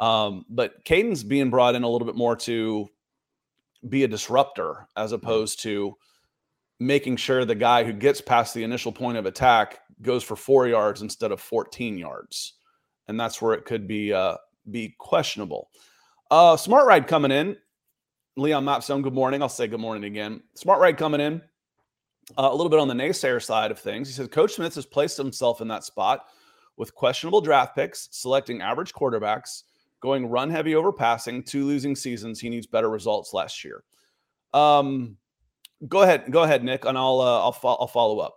Um, 0.00 0.46
but 0.48 0.82
Kaden's 0.84 1.22
being 1.22 1.50
brought 1.50 1.74
in 1.74 1.82
a 1.82 1.88
little 1.88 2.06
bit 2.06 2.16
more 2.16 2.34
to 2.36 2.88
be 3.88 4.04
a 4.04 4.08
disruptor 4.08 4.88
as 4.96 5.12
opposed 5.12 5.62
to 5.62 5.94
making 6.80 7.16
sure 7.16 7.44
the 7.44 7.54
guy 7.54 7.84
who 7.84 7.92
gets 7.92 8.20
past 8.20 8.54
the 8.54 8.64
initial 8.64 8.90
point 8.90 9.18
of 9.18 9.26
attack 9.26 9.80
goes 10.02 10.24
for 10.24 10.34
four 10.34 10.66
yards 10.66 11.02
instead 11.02 11.30
of 11.30 11.40
14 11.40 11.98
yards. 11.98 12.54
And 13.08 13.20
that's 13.20 13.42
where 13.42 13.52
it 13.52 13.66
could 13.66 13.86
be 13.86 14.12
uh, 14.12 14.36
be 14.70 14.94
questionable. 14.98 15.68
Uh, 16.30 16.56
Smart 16.56 16.86
Ride 16.86 17.06
coming 17.06 17.30
in. 17.30 17.56
Leon 18.36 18.64
Mapstone, 18.64 19.02
good 19.02 19.12
morning. 19.12 19.42
I'll 19.42 19.48
say 19.48 19.66
good 19.66 19.80
morning 19.80 20.04
again. 20.04 20.42
Smart 20.54 20.80
Ride 20.80 20.96
coming 20.96 21.20
in. 21.20 21.42
Uh, 22.38 22.48
a 22.50 22.54
little 22.54 22.70
bit 22.70 22.78
on 22.78 22.88
the 22.88 22.94
naysayer 22.94 23.42
side 23.42 23.70
of 23.70 23.78
things. 23.78 24.08
He 24.08 24.14
says 24.14 24.28
Coach 24.28 24.54
Smith 24.54 24.74
has 24.76 24.86
placed 24.86 25.16
himself 25.16 25.60
in 25.60 25.68
that 25.68 25.84
spot 25.84 26.26
with 26.76 26.94
questionable 26.94 27.40
draft 27.40 27.74
picks, 27.74 28.08
selecting 28.12 28.62
average 28.62 28.94
quarterbacks, 28.94 29.64
going 30.00 30.26
run 30.26 30.50
heavy 30.50 30.74
over 30.74 30.92
passing, 30.92 31.42
two 31.42 31.64
losing 31.64 31.94
seasons. 31.94 32.40
He 32.40 32.48
needs 32.48 32.66
better 32.66 32.90
results 32.90 33.32
last 33.32 33.64
year. 33.64 33.84
Um, 34.52 35.16
go 35.88 36.02
ahead, 36.02 36.30
go 36.30 36.42
ahead, 36.42 36.64
Nick, 36.64 36.84
and 36.84 36.98
I'll 36.98 37.20
uh, 37.20 37.40
I'll, 37.40 37.52
fo- 37.52 37.76
I'll 37.76 37.86
follow 37.86 38.18
up. 38.18 38.36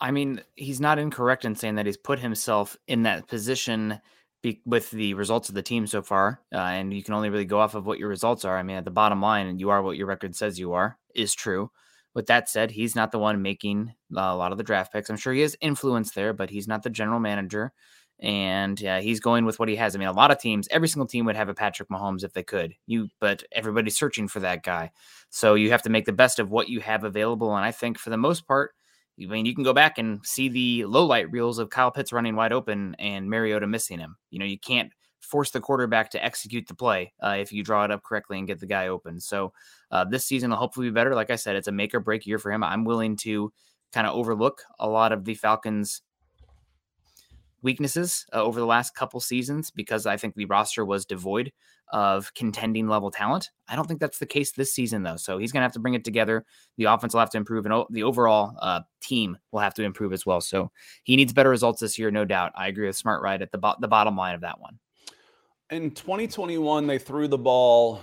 I 0.00 0.10
mean, 0.10 0.40
he's 0.56 0.80
not 0.80 0.98
incorrect 0.98 1.44
in 1.44 1.54
saying 1.54 1.76
that 1.76 1.86
he's 1.86 1.96
put 1.96 2.18
himself 2.18 2.76
in 2.88 3.04
that 3.04 3.28
position 3.28 4.00
be, 4.42 4.60
with 4.66 4.90
the 4.90 5.14
results 5.14 5.48
of 5.48 5.54
the 5.54 5.62
team 5.62 5.86
so 5.86 6.02
far, 6.02 6.40
uh, 6.52 6.58
and 6.58 6.92
you 6.92 7.02
can 7.02 7.14
only 7.14 7.30
really 7.30 7.44
go 7.44 7.60
off 7.60 7.76
of 7.76 7.86
what 7.86 7.98
your 7.98 8.08
results 8.08 8.44
are. 8.44 8.58
I 8.58 8.64
mean, 8.64 8.76
at 8.76 8.84
the 8.84 8.90
bottom 8.90 9.22
line, 9.22 9.46
and 9.46 9.60
you 9.60 9.70
are 9.70 9.82
what 9.82 9.96
your 9.96 10.08
record 10.08 10.34
says 10.34 10.58
you 10.58 10.72
are, 10.72 10.98
is 11.14 11.34
true. 11.34 11.70
With 12.14 12.26
that 12.26 12.48
said, 12.48 12.72
he's 12.72 12.96
not 12.96 13.12
the 13.12 13.18
one 13.18 13.40
making 13.40 13.94
a 14.14 14.36
lot 14.36 14.52
of 14.52 14.58
the 14.58 14.64
draft 14.64 14.92
picks. 14.92 15.08
I'm 15.08 15.16
sure 15.16 15.32
he 15.32 15.40
has 15.42 15.56
influence 15.60 16.10
there, 16.10 16.32
but 16.32 16.50
he's 16.50 16.68
not 16.68 16.82
the 16.82 16.90
general 16.90 17.20
manager. 17.20 17.72
And 18.22 18.80
yeah, 18.80 19.00
he's 19.00 19.18
going 19.18 19.44
with 19.44 19.58
what 19.58 19.68
he 19.68 19.74
has. 19.76 19.94
I 19.94 19.98
mean, 19.98 20.06
a 20.06 20.12
lot 20.12 20.30
of 20.30 20.38
teams, 20.38 20.68
every 20.70 20.86
single 20.86 21.08
team 21.08 21.26
would 21.26 21.34
have 21.34 21.48
a 21.48 21.54
Patrick 21.54 21.88
Mahomes 21.88 22.22
if 22.22 22.32
they 22.32 22.44
could. 22.44 22.72
You, 22.86 23.08
but 23.20 23.42
everybody's 23.50 23.98
searching 23.98 24.28
for 24.28 24.38
that 24.40 24.62
guy. 24.62 24.92
So 25.28 25.54
you 25.54 25.72
have 25.72 25.82
to 25.82 25.90
make 25.90 26.06
the 26.06 26.12
best 26.12 26.38
of 26.38 26.48
what 26.48 26.68
you 26.68 26.80
have 26.80 27.02
available. 27.02 27.56
And 27.56 27.64
I 27.64 27.72
think 27.72 27.98
for 27.98 28.10
the 28.10 28.16
most 28.16 28.46
part, 28.46 28.70
I 29.20 29.26
mean, 29.26 29.44
you 29.44 29.54
can 29.54 29.64
go 29.64 29.72
back 29.72 29.98
and 29.98 30.24
see 30.24 30.48
the 30.48 30.84
low 30.84 31.04
light 31.04 31.30
reels 31.32 31.58
of 31.58 31.70
Kyle 31.70 31.90
Pitts 31.90 32.12
running 32.12 32.36
wide 32.36 32.52
open 32.52 32.94
and 33.00 33.28
Mariota 33.28 33.66
missing 33.66 33.98
him. 33.98 34.16
You 34.30 34.38
know, 34.38 34.46
you 34.46 34.58
can't 34.58 34.92
force 35.20 35.50
the 35.50 35.60
quarterback 35.60 36.10
to 36.10 36.24
execute 36.24 36.66
the 36.68 36.74
play 36.74 37.12
uh, 37.22 37.36
if 37.38 37.52
you 37.52 37.64
draw 37.64 37.84
it 37.84 37.90
up 37.90 38.04
correctly 38.04 38.38
and 38.38 38.46
get 38.46 38.60
the 38.60 38.66
guy 38.66 38.88
open. 38.88 39.18
So 39.18 39.52
uh, 39.90 40.04
this 40.04 40.24
season 40.24 40.50
will 40.50 40.58
hopefully 40.58 40.88
be 40.88 40.94
better. 40.94 41.14
Like 41.14 41.30
I 41.30 41.36
said, 41.36 41.56
it's 41.56 41.68
a 41.68 41.72
make 41.72 41.94
or 41.94 42.00
break 42.00 42.26
year 42.26 42.38
for 42.38 42.52
him. 42.52 42.62
I'm 42.62 42.84
willing 42.84 43.16
to 43.18 43.52
kind 43.92 44.06
of 44.06 44.14
overlook 44.14 44.62
a 44.78 44.88
lot 44.88 45.12
of 45.12 45.24
the 45.24 45.34
Falcons' 45.34 46.02
weaknesses 47.62 48.26
uh, 48.32 48.42
over 48.42 48.60
the 48.60 48.66
last 48.66 48.94
couple 48.94 49.20
seasons 49.20 49.70
because 49.70 50.06
I 50.06 50.16
think 50.16 50.34
the 50.34 50.46
roster 50.46 50.84
was 50.84 51.06
devoid 51.06 51.52
of 51.92 52.32
contending 52.34 52.88
level 52.88 53.10
talent. 53.10 53.50
I 53.68 53.76
don't 53.76 53.86
think 53.86 54.00
that's 54.00 54.18
the 54.18 54.26
case 54.26 54.52
this 54.52 54.72
season, 54.74 55.02
though. 55.02 55.16
So 55.16 55.38
he's 55.38 55.52
going 55.52 55.60
to 55.60 55.64
have 55.64 55.72
to 55.72 55.80
bring 55.80 55.94
it 55.94 56.04
together. 56.04 56.44
The 56.76 56.84
offense 56.84 57.12
will 57.12 57.20
have 57.20 57.30
to 57.30 57.38
improve, 57.38 57.66
and 57.66 57.84
the 57.90 58.02
overall 58.02 58.54
uh, 58.60 58.80
team 59.00 59.36
will 59.50 59.60
have 59.60 59.74
to 59.74 59.82
improve 59.82 60.12
as 60.12 60.24
well. 60.26 60.40
So 60.40 60.70
he 61.04 61.16
needs 61.16 61.32
better 61.32 61.50
results 61.50 61.80
this 61.80 61.98
year, 61.98 62.10
no 62.10 62.24
doubt. 62.24 62.52
I 62.54 62.68
agree 62.68 62.86
with 62.86 62.96
Smart 62.96 63.22
Ride 63.22 63.42
at 63.42 63.52
the, 63.52 63.58
bo- 63.58 63.76
the 63.80 63.88
bottom 63.88 64.16
line 64.16 64.34
of 64.34 64.40
that 64.40 64.60
one. 64.60 64.78
In 65.70 65.90
2021, 65.90 66.86
they 66.86 66.98
threw 66.98 67.28
the 67.28 67.38
ball 67.38 68.02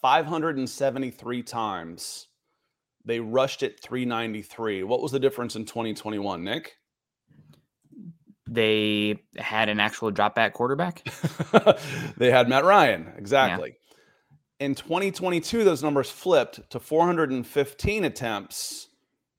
573 0.00 1.42
times. 1.42 2.28
They 3.04 3.20
rushed 3.20 3.62
it 3.62 3.80
393. 3.80 4.84
What 4.84 5.02
was 5.02 5.12
the 5.12 5.20
difference 5.20 5.56
in 5.56 5.64
2021, 5.64 6.42
Nick? 6.42 6.76
They 8.52 9.22
had 9.38 9.68
an 9.68 9.80
actual 9.80 10.10
drop 10.10 10.34
back 10.34 10.52
quarterback. 10.52 11.08
they 12.16 12.30
had 12.30 12.48
Matt 12.48 12.64
Ryan, 12.64 13.12
exactly. 13.16 13.70
Yeah. 13.70 14.66
In 14.66 14.74
2022, 14.74 15.64
those 15.64 15.82
numbers 15.82 16.10
flipped 16.10 16.70
to 16.70 16.78
415 16.78 18.04
attempts 18.04 18.88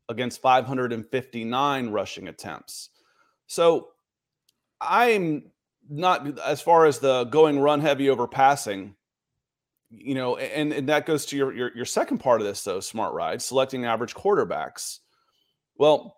against 0.09 0.41
559 0.41 1.89
rushing 1.89 2.27
attempts. 2.27 2.89
So 3.47 3.89
I'm 4.81 5.51
not 5.89 6.39
as 6.39 6.61
far 6.61 6.85
as 6.85 6.99
the 6.99 7.25
going 7.25 7.59
run 7.59 7.79
heavy 7.79 8.09
over 8.09 8.27
passing, 8.27 8.95
you 9.89 10.15
know, 10.15 10.37
and, 10.37 10.73
and 10.73 10.89
that 10.89 11.05
goes 11.05 11.25
to 11.27 11.37
your, 11.37 11.53
your 11.53 11.71
your 11.75 11.85
second 11.85 12.17
part 12.17 12.41
of 12.41 12.47
this 12.47 12.63
though, 12.63 12.79
smart 12.79 13.13
ride, 13.13 13.41
selecting 13.41 13.85
average 13.85 14.15
quarterbacks. 14.15 14.99
Well, 15.77 16.17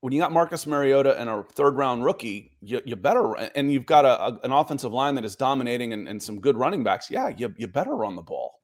when 0.00 0.12
you 0.12 0.20
got 0.20 0.32
Marcus 0.32 0.66
Mariota 0.66 1.18
and 1.20 1.28
a 1.28 1.42
third 1.54 1.76
round 1.76 2.04
rookie, 2.04 2.52
you, 2.60 2.80
you 2.84 2.94
better, 2.94 3.34
and 3.34 3.72
you've 3.72 3.86
got 3.86 4.04
a, 4.04 4.22
a, 4.26 4.40
an 4.44 4.52
offensive 4.52 4.92
line 4.92 5.14
that 5.16 5.24
is 5.24 5.34
dominating 5.34 5.92
and, 5.92 6.08
and, 6.08 6.22
some 6.22 6.40
good 6.40 6.56
running 6.56 6.84
backs. 6.84 7.10
Yeah, 7.10 7.28
you, 7.36 7.52
you 7.56 7.66
better 7.66 7.96
run 7.96 8.14
the 8.14 8.22
ball. 8.22 8.60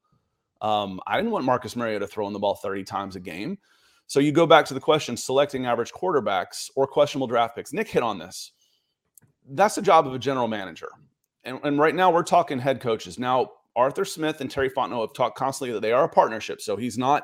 Um, 0.61 1.01
I 1.05 1.17
didn't 1.17 1.31
want 1.31 1.43
Marcus 1.43 1.75
Mariota 1.75 2.07
throwing 2.07 2.31
the 2.31 2.39
ball 2.39 2.55
30 2.55 2.85
times 2.85 3.15
a 3.17 3.19
game. 3.19 3.57
So 4.07 4.19
you 4.19 4.31
go 4.31 4.45
back 4.45 4.65
to 4.67 4.73
the 4.73 4.79
question 4.79 5.17
selecting 5.17 5.65
average 5.65 5.91
quarterbacks 5.91 6.69
or 6.75 6.87
questionable 6.87 7.27
draft 7.27 7.55
picks. 7.55 7.73
Nick 7.73 7.89
hit 7.89 8.03
on 8.03 8.17
this. 8.17 8.51
That's 9.49 9.75
the 9.75 9.81
job 9.81 10.07
of 10.07 10.13
a 10.13 10.19
general 10.19 10.47
manager. 10.47 10.89
And, 11.43 11.59
and 11.63 11.79
right 11.79 11.93
now 11.93 12.11
we're 12.11 12.23
talking 12.23 12.59
head 12.59 12.79
coaches. 12.79 13.19
Now, 13.19 13.51
Arthur 13.75 14.05
Smith 14.05 14.39
and 14.41 14.49
Terry 14.49 14.69
Fontenot 14.69 15.01
have 15.01 15.13
talked 15.13 15.37
constantly 15.37 15.73
that 15.73 15.81
they 15.81 15.91
are 15.91 16.05
a 16.05 16.09
partnership. 16.09 16.61
So 16.61 16.77
he's 16.77 16.97
not, 16.97 17.23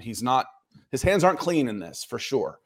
he's 0.00 0.22
not, 0.22 0.46
his 0.90 1.02
hands 1.02 1.22
aren't 1.22 1.38
clean 1.38 1.68
in 1.68 1.78
this 1.78 2.02
for 2.02 2.18
sure. 2.18 2.58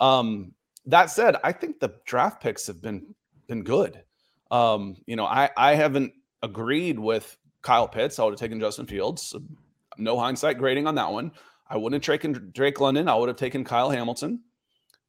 Um, 0.00 0.54
that 0.86 1.10
said, 1.10 1.36
I 1.44 1.52
think 1.52 1.78
the 1.78 1.94
draft 2.06 2.42
picks 2.42 2.66
have 2.66 2.80
been 2.82 3.14
been 3.46 3.62
good. 3.62 4.02
Um, 4.50 4.96
you 5.06 5.16
know, 5.16 5.26
I 5.26 5.50
I 5.56 5.74
haven't 5.74 6.12
agreed 6.42 6.98
with 6.98 7.36
Kyle 7.62 7.86
Pitts. 7.86 8.18
I 8.18 8.24
would 8.24 8.32
have 8.32 8.40
taken 8.40 8.58
Justin 8.58 8.86
Fields. 8.86 9.34
No 9.98 10.18
hindsight 10.18 10.58
grading 10.58 10.86
on 10.86 10.94
that 10.96 11.12
one. 11.12 11.32
I 11.68 11.76
wouldn't 11.76 12.04
have 12.04 12.12
taken 12.12 12.50
Drake 12.52 12.80
London. 12.80 13.08
I 13.08 13.14
would 13.14 13.28
have 13.28 13.36
taken 13.36 13.64
Kyle 13.64 13.90
Hamilton. 13.90 14.42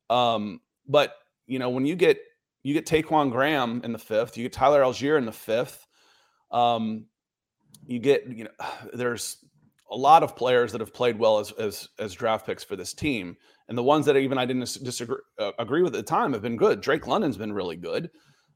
Um, 0.10 0.60
but 0.88 1.16
you 1.48 1.58
know, 1.58 1.70
when 1.70 1.86
you 1.86 1.96
get 1.96 2.20
you 2.64 2.74
get 2.74 2.86
Ta'Quon 2.86 3.32
Graham 3.32 3.82
in 3.84 3.94
the 3.94 4.00
fifth, 4.00 4.38
you 4.38 4.44
get 4.44 4.54
Tyler 4.54 4.82
Allgeier 4.82 5.18
in 5.18 5.26
the 5.26 5.32
fifth. 5.32 5.88
Um, 6.52 7.06
you 7.88 8.00
get 8.00 8.28
you 8.28 8.44
know, 8.44 8.52
there's 8.94 9.38
a 9.89 9.96
lot 9.96 10.24
of 10.24 10.36
players 10.36 10.72
that 10.74 10.82
have 10.82 10.94
played 10.94 11.18
well 11.18 11.39
as 11.39 11.52
as 11.54 11.89
as 11.98 12.14
draft 12.14 12.46
picks 12.46 12.64
for 12.64 12.76
this 12.76 12.94
team 12.94 13.38
and 13.72 13.78
the 13.78 13.84
ones 13.84 14.06
that 14.06 14.18
even 14.18 14.38
I 14.38 14.46
didn't 14.46 14.84
disagree 14.84 15.16
uh, 15.40 15.54
agree 15.58 15.82
with 15.82 15.96
at 15.96 16.00
the 16.00 16.04
time 16.04 16.34
have 16.34 16.42
been 16.42 16.58
good. 16.58 16.82
Drake 16.82 17.08
London's 17.08 17.38
been 17.38 17.54
really 17.54 17.78
good. 17.78 18.10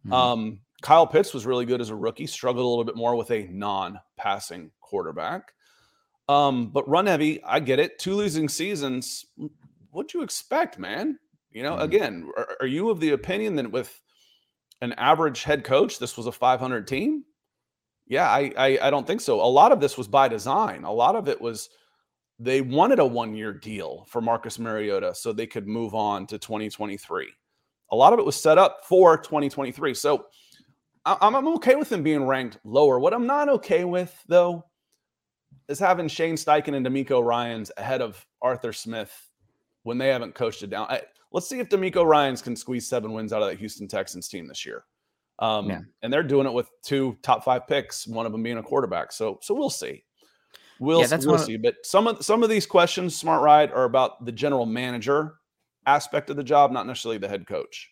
Mm-hmm. 0.05 0.11
Um, 0.11 0.59
Kyle 0.81 1.07
Pitts 1.07 1.33
was 1.33 1.45
really 1.45 1.65
good 1.65 1.79
as 1.79 1.89
a 1.89 1.95
rookie. 1.95 2.27
Struggled 2.27 2.65
a 2.65 2.67
little 2.67 2.83
bit 2.83 2.97
more 2.97 3.15
with 3.15 3.31
a 3.31 3.47
non-passing 3.49 4.71
quarterback. 4.81 5.53
Um, 6.27 6.67
but 6.67 6.89
run 6.89 7.05
heavy, 7.05 7.41
I 7.45 7.61
get 7.61 7.79
it. 7.79 7.97
Two 7.97 8.13
losing 8.13 8.49
seasons. 8.49 9.23
What'd 9.91 10.13
you 10.13 10.21
expect, 10.21 10.77
man? 10.77 11.17
You 11.49 11.63
know, 11.63 11.75
mm-hmm. 11.75 11.83
again, 11.83 12.29
are, 12.35 12.57
are, 12.59 12.67
you 12.67 12.89
of 12.89 12.99
the 12.99 13.11
opinion 13.11 13.55
that 13.55 13.71
with 13.71 13.97
an 14.81 14.91
average 14.97 15.43
head 15.43 15.63
coach, 15.63 15.97
this 15.97 16.17
was 16.17 16.27
a 16.27 16.31
500 16.33 16.89
team? 16.89 17.23
Yeah, 18.05 18.29
I, 18.29 18.51
I, 18.57 18.79
I 18.81 18.89
don't 18.89 19.07
think 19.07 19.21
so. 19.21 19.39
A 19.39 19.47
lot 19.47 19.71
of 19.71 19.79
this 19.79 19.97
was 19.97 20.09
by 20.09 20.27
design. 20.27 20.83
A 20.83 20.91
lot 20.91 21.15
of 21.15 21.29
it 21.29 21.39
was 21.39 21.69
they 22.39 22.61
wanted 22.61 22.99
a 22.99 23.05
one 23.05 23.35
year 23.35 23.53
deal 23.53 24.05
for 24.09 24.21
Marcus 24.21 24.59
Mariota 24.59 25.13
so 25.15 25.31
they 25.31 25.47
could 25.47 25.67
move 25.67 25.95
on 25.95 26.27
to 26.27 26.37
2023. 26.37 27.29
A 27.91 27.95
lot 27.95 28.13
of 28.13 28.19
it 28.19 28.25
was 28.25 28.35
set 28.35 28.57
up 28.57 28.81
for 28.87 29.17
2023. 29.17 29.93
So 29.93 30.25
I'm, 31.05 31.35
I'm 31.35 31.47
okay 31.55 31.75
with 31.75 31.89
them 31.89 32.03
being 32.03 32.25
ranked 32.25 32.57
lower. 32.63 32.99
What 32.99 33.13
I'm 33.13 33.27
not 33.27 33.47
okay 33.49 33.85
with, 33.85 34.17
though, 34.27 34.65
is 35.67 35.79
having 35.79 36.07
Shane 36.07 36.35
Steichen 36.35 36.75
and 36.75 36.85
DeMeco 36.85 37.23
Ryans 37.23 37.71
ahead 37.77 38.01
of 38.01 38.25
Arthur 38.41 38.73
Smith 38.73 39.29
when 39.83 39.97
they 39.97 40.09
haven't 40.09 40.35
coached 40.35 40.63
it 40.63 40.69
down. 40.69 40.87
I, 40.89 41.01
let's 41.31 41.47
see 41.47 41.59
if 41.59 41.69
DeMeco 41.69 42.05
Ryans 42.05 42.41
can 42.41 42.55
squeeze 42.55 42.87
seven 42.87 43.13
wins 43.13 43.33
out 43.33 43.43
of 43.43 43.49
that 43.49 43.59
Houston 43.59 43.87
Texans 43.87 44.27
team 44.27 44.47
this 44.47 44.65
year. 44.65 44.83
Um, 45.39 45.69
yeah. 45.69 45.81
And 46.01 46.11
they're 46.11 46.23
doing 46.23 46.47
it 46.47 46.53
with 46.53 46.69
two 46.81 47.17
top 47.21 47.43
five 47.43 47.67
picks, 47.67 48.07
one 48.07 48.25
of 48.25 48.31
them 48.31 48.41
being 48.41 48.57
a 48.57 48.63
quarterback. 48.63 49.11
So, 49.11 49.39
so 49.41 49.53
we'll 49.53 49.69
see. 49.69 50.03
We'll, 50.79 51.01
yeah, 51.01 51.17
we'll 51.23 51.37
see. 51.37 51.55
Of, 51.55 51.61
but 51.61 51.75
some 51.83 52.07
of 52.07 52.23
some 52.23 52.43
of 52.43 52.49
these 52.49 52.65
questions, 52.65 53.15
Smart 53.15 53.41
Ride, 53.41 53.71
are 53.71 53.85
about 53.85 54.25
the 54.25 54.31
general 54.31 54.65
manager 54.65 55.35
aspect 55.85 56.29
of 56.29 56.35
the 56.35 56.43
job, 56.43 56.71
not 56.71 56.87
necessarily 56.87 57.17
the 57.17 57.29
head 57.29 57.47
coach. 57.47 57.91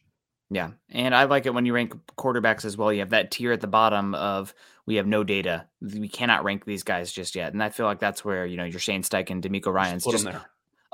Yeah. 0.50 0.72
And 0.90 1.16
I 1.16 1.24
like 1.24 1.46
it 1.46 1.54
when 1.54 1.66
you 1.66 1.74
rank 1.74 1.96
quarterbacks 2.18 2.66
as 2.66 2.78
well. 2.78 2.94
You 2.94 3.00
have 3.00 3.10
that 3.10 3.32
tier 3.32 3.52
at 3.52 3.62
the 3.62 3.68
bottom 3.68 4.14
of 4.14 4.54
we 4.86 4.96
have 4.96 5.08
no 5.08 5.24
data. 5.24 5.68
We 5.82 6.08
cannot 6.08 6.44
rank 6.44 6.66
these 6.66 6.84
guys 6.84 7.12
just 7.12 7.36
yet. 7.36 7.54
And 7.54 7.64
I 7.64 7.70
feel 7.70 7.86
like 7.86 8.00
that's 8.00 8.24
where, 8.24 8.46
you 8.46 8.58
know, 8.58 8.66
your 8.66 8.80
Shane 8.80 9.02
Steichen, 9.02 9.42
DeMeco 9.42 9.74
Ryans 9.74 10.06
just, 10.06 10.26
just 10.26 10.38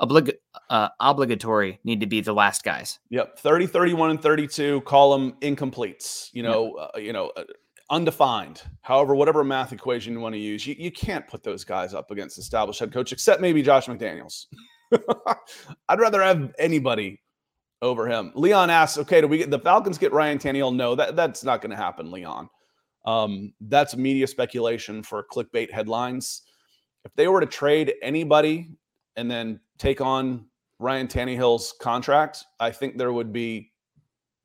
oblig- 0.00 0.38
uh, 0.70 0.88
obligatory 0.98 1.78
need 1.84 2.00
to 2.00 2.06
be 2.06 2.20
the 2.20 2.32
last 2.32 2.64
guys. 2.64 3.00
Yep. 3.10 3.38
30, 3.38 3.66
31, 3.66 4.10
and 4.10 4.22
32, 4.22 4.80
call 4.82 5.12
them 5.12 5.32
incompletes, 5.42 6.30
you 6.32 6.42
know, 6.42 6.74
yep. 6.78 6.90
uh, 6.94 6.98
you 6.98 7.12
know, 7.12 7.30
uh, 7.36 7.44
undefined. 7.90 8.62
However, 8.82 9.14
whatever 9.14 9.44
math 9.44 9.72
equation 9.72 10.14
you 10.14 10.20
want 10.20 10.34
to 10.34 10.38
use, 10.40 10.66
you, 10.66 10.76
you 10.78 10.90
can't 10.90 11.26
put 11.26 11.42
those 11.42 11.64
guys 11.64 11.92
up 11.92 12.10
against 12.10 12.38
established 12.38 12.80
head 12.80 12.92
coach, 12.92 13.12
except 13.12 13.40
maybe 13.40 13.62
Josh 13.62 13.86
McDaniels. 13.86 14.46
I'd 15.88 16.00
rather 16.00 16.22
have 16.22 16.52
anybody 16.58 17.20
over 17.82 18.06
him. 18.06 18.32
Leon 18.34 18.70
asks, 18.70 18.98
okay, 18.98 19.20
do 19.20 19.26
we 19.26 19.38
get 19.38 19.50
the 19.50 19.58
Falcons 19.58 19.98
get 19.98 20.12
Ryan 20.12 20.38
Tannehill? 20.38 20.74
No, 20.74 20.94
that, 20.94 21.16
that's 21.16 21.44
not 21.44 21.60
going 21.60 21.70
to 21.70 21.76
happen, 21.76 22.10
Leon. 22.10 22.48
Um, 23.06 23.54
that's 23.60 23.96
media 23.96 24.26
speculation 24.26 25.02
for 25.02 25.26
clickbait 25.32 25.70
headlines. 25.70 26.42
If 27.04 27.14
they 27.16 27.28
were 27.28 27.40
to 27.40 27.46
trade 27.46 27.94
anybody 28.02 28.70
and 29.16 29.30
then 29.30 29.60
take 29.78 30.00
on 30.00 30.46
Ryan 30.78 31.08
Tannehill's 31.08 31.74
contract, 31.80 32.44
I 32.60 32.70
think 32.70 32.98
there 32.98 33.12
would 33.12 33.32
be 33.32 33.72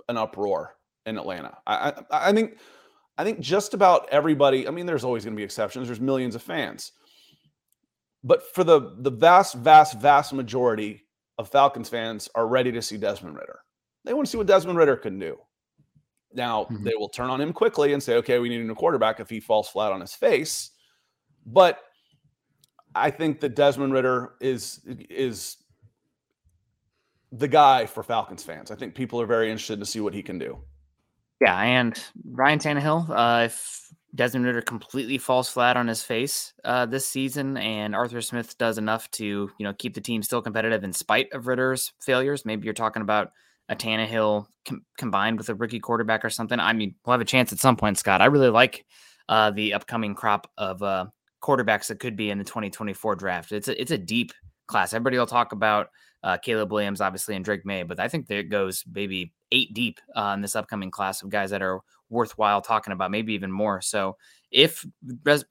an 0.07 0.17
uproar 0.17 0.75
in 1.05 1.17
Atlanta. 1.17 1.57
I, 1.67 1.93
I, 2.11 2.29
I 2.29 2.33
think 2.33 2.57
I 3.17 3.23
think 3.23 3.39
just 3.39 3.73
about 3.73 4.07
everybody. 4.11 4.67
I 4.67 4.71
mean, 4.71 4.85
there's 4.85 5.03
always 5.03 5.23
going 5.23 5.35
to 5.35 5.39
be 5.39 5.43
exceptions. 5.43 5.87
There's 5.87 6.01
millions 6.01 6.35
of 6.35 6.41
fans, 6.41 6.91
but 8.23 8.43
for 8.53 8.63
the 8.63 8.95
the 8.99 9.11
vast, 9.11 9.55
vast, 9.55 9.99
vast 9.99 10.33
majority 10.33 11.03
of 11.37 11.49
Falcons 11.49 11.89
fans 11.89 12.29
are 12.35 12.47
ready 12.47 12.71
to 12.71 12.81
see 12.81 12.97
Desmond 12.97 13.35
Ridder. 13.35 13.59
They 14.03 14.13
want 14.13 14.27
to 14.27 14.31
see 14.31 14.37
what 14.37 14.47
Desmond 14.47 14.77
Ridder 14.77 14.97
can 14.97 15.19
do. 15.19 15.37
Now, 16.33 16.65
mm-hmm. 16.65 16.83
they 16.83 16.95
will 16.95 17.09
turn 17.09 17.29
on 17.29 17.39
him 17.39 17.53
quickly 17.53 17.93
and 17.93 18.03
say, 18.03 18.15
okay, 18.17 18.39
we 18.39 18.49
need 18.49 18.61
a 18.61 18.65
new 18.65 18.75
quarterback 18.75 19.19
if 19.19 19.29
he 19.29 19.39
falls 19.39 19.69
flat 19.69 19.91
on 19.91 20.01
his 20.01 20.13
face. 20.13 20.71
But 21.45 21.79
I 22.93 23.09
think 23.11 23.39
that 23.41 23.55
Desmond 23.55 23.93
Ridder 23.93 24.33
is 24.41 24.81
is 24.85 25.57
the 27.31 27.47
guy 27.47 27.85
for 27.85 28.03
Falcons 28.03 28.43
fans. 28.43 28.71
I 28.71 28.75
think 28.75 28.95
people 28.95 29.21
are 29.21 29.25
very 29.25 29.49
interested 29.49 29.79
to 29.79 29.85
see 29.85 29.99
what 29.99 30.13
he 30.13 30.23
can 30.23 30.37
do. 30.37 30.59
Yeah, 31.41 31.59
and 31.59 32.01
Ryan 32.23 32.59
Tannehill, 32.59 33.09
uh, 33.09 33.45
if 33.45 33.89
Desmond 34.15 34.45
Ridder 34.45 34.61
completely 34.61 35.17
falls 35.17 35.49
flat 35.49 35.75
on 35.75 35.87
his 35.87 36.01
face 36.01 36.53
uh, 36.63 36.85
this 36.85 37.07
season, 37.07 37.57
and 37.57 37.93
Arthur 37.93 38.21
Smith 38.21 38.57
does 38.57 38.77
enough 38.77 39.11
to 39.11 39.25
you 39.57 39.63
know 39.63 39.73
keep 39.73 39.93
the 39.93 40.01
team 40.01 40.23
still 40.23 40.41
competitive 40.41 40.83
in 40.83 40.93
spite 40.93 41.31
of 41.33 41.47
Ridder's 41.47 41.91
failures. 42.01 42.45
Maybe 42.45 42.65
you're 42.65 42.73
talking 42.73 43.01
about 43.01 43.31
a 43.67 43.75
Tannehill 43.75 44.45
com- 44.65 44.85
combined 44.97 45.37
with 45.37 45.49
a 45.49 45.55
rookie 45.55 45.79
quarterback 45.79 46.23
or 46.23 46.29
something. 46.29 46.59
I 46.59 46.71
mean, 46.73 46.95
we'll 47.05 47.13
have 47.13 47.21
a 47.21 47.25
chance 47.25 47.51
at 47.51 47.59
some 47.59 47.75
point, 47.75 47.97
Scott. 47.97 48.21
I 48.21 48.25
really 48.25 48.49
like 48.49 48.85
uh, 49.27 49.51
the 49.51 49.73
upcoming 49.73 50.15
crop 50.15 50.49
of 50.57 50.81
uh, 50.81 51.07
quarterbacks 51.41 51.87
that 51.87 51.99
could 51.99 52.15
be 52.15 52.29
in 52.29 52.37
the 52.37 52.43
2024 52.43 53.15
draft. 53.15 53.51
It's 53.51 53.67
a 53.67 53.79
it's 53.79 53.91
a 53.91 53.97
deep 53.97 54.31
class. 54.67 54.93
Everybody 54.93 55.17
will 55.17 55.25
talk 55.25 55.51
about 55.51 55.89
uh, 56.23 56.37
Caleb 56.37 56.71
Williams, 56.71 57.01
obviously, 57.01 57.35
and 57.35 57.45
Drake 57.45 57.65
Maye, 57.65 57.83
but 57.83 57.99
I 57.99 58.07
think 58.07 58.27
there 58.27 58.43
goes 58.43 58.83
maybe 58.91 59.31
eight 59.51 59.73
deep 59.73 59.99
uh, 60.15 60.33
in 60.35 60.41
this 60.41 60.55
upcoming 60.55 60.91
class 60.91 61.21
of 61.21 61.29
guys 61.29 61.51
that 61.51 61.61
are 61.61 61.81
worthwhile 62.09 62.61
talking 62.61 62.93
about, 62.93 63.11
maybe 63.11 63.33
even 63.33 63.51
more. 63.51 63.81
So 63.81 64.17
if 64.51 64.85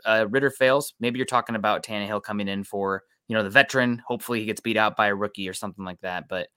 uh, 0.04 0.26
Ridder 0.28 0.50
fails, 0.50 0.94
maybe 1.00 1.18
you're 1.18 1.26
talking 1.26 1.56
about 1.56 1.84
Tannehill 1.84 2.22
coming 2.22 2.48
in 2.48 2.64
for 2.64 3.02
you 3.28 3.36
know 3.36 3.42
the 3.42 3.50
veteran. 3.50 4.02
Hopefully 4.06 4.40
he 4.40 4.46
gets 4.46 4.60
beat 4.60 4.76
out 4.76 4.96
by 4.96 5.06
a 5.06 5.14
rookie 5.14 5.48
or 5.48 5.54
something 5.54 5.84
like 5.84 6.00
that. 6.00 6.28
But 6.28 6.48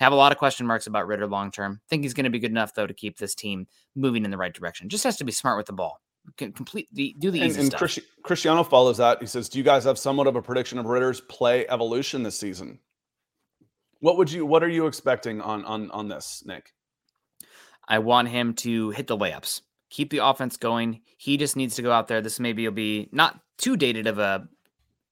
have 0.00 0.12
a 0.12 0.16
lot 0.16 0.32
of 0.32 0.38
question 0.38 0.66
marks 0.66 0.86
about 0.86 1.06
Ridder 1.06 1.26
long 1.26 1.50
term. 1.50 1.80
Think 1.88 2.02
he's 2.02 2.14
going 2.14 2.24
to 2.24 2.30
be 2.30 2.38
good 2.38 2.50
enough 2.50 2.74
though 2.74 2.86
to 2.86 2.94
keep 2.94 3.18
this 3.18 3.34
team 3.34 3.66
moving 3.94 4.24
in 4.24 4.30
the 4.30 4.36
right 4.38 4.52
direction. 4.52 4.88
Just 4.88 5.04
has 5.04 5.16
to 5.18 5.24
be 5.24 5.32
smart 5.32 5.58
with 5.58 5.66
the 5.66 5.72
ball. 5.72 6.00
Can 6.36 6.52
complete 6.52 6.88
the 6.92 7.14
do 7.18 7.30
the 7.30 7.40
easy 7.40 7.60
and, 7.60 7.68
stuff. 7.68 7.78
Christi- 7.78 8.02
Cristiano 8.22 8.62
follows 8.64 8.98
that. 8.98 9.20
He 9.20 9.26
says, 9.26 9.48
"Do 9.48 9.58
you 9.58 9.64
guys 9.64 9.84
have 9.84 9.98
somewhat 9.98 10.26
of 10.26 10.36
a 10.36 10.42
prediction 10.42 10.78
of 10.78 10.86
Ridder's 10.86 11.20
play 11.20 11.66
evolution 11.68 12.22
this 12.22 12.38
season? 12.38 12.80
What 14.00 14.16
would 14.18 14.30
you? 14.30 14.44
What 14.46 14.62
are 14.62 14.68
you 14.68 14.86
expecting 14.86 15.40
on 15.40 15.64
on 15.64 15.90
on 15.90 16.08
this, 16.08 16.42
Nick?" 16.46 16.72
I 17.88 18.00
want 18.00 18.28
him 18.28 18.54
to 18.54 18.90
hit 18.90 19.06
the 19.06 19.16
layups, 19.16 19.62
keep 19.90 20.10
the 20.10 20.18
offense 20.18 20.56
going. 20.56 21.00
He 21.16 21.36
just 21.36 21.56
needs 21.56 21.76
to 21.76 21.82
go 21.82 21.90
out 21.90 22.08
there. 22.08 22.20
This 22.20 22.38
maybe 22.38 22.66
will 22.66 22.74
be 22.74 23.08
not 23.12 23.40
too 23.56 23.76
dated 23.76 24.06
of 24.06 24.18
a 24.18 24.46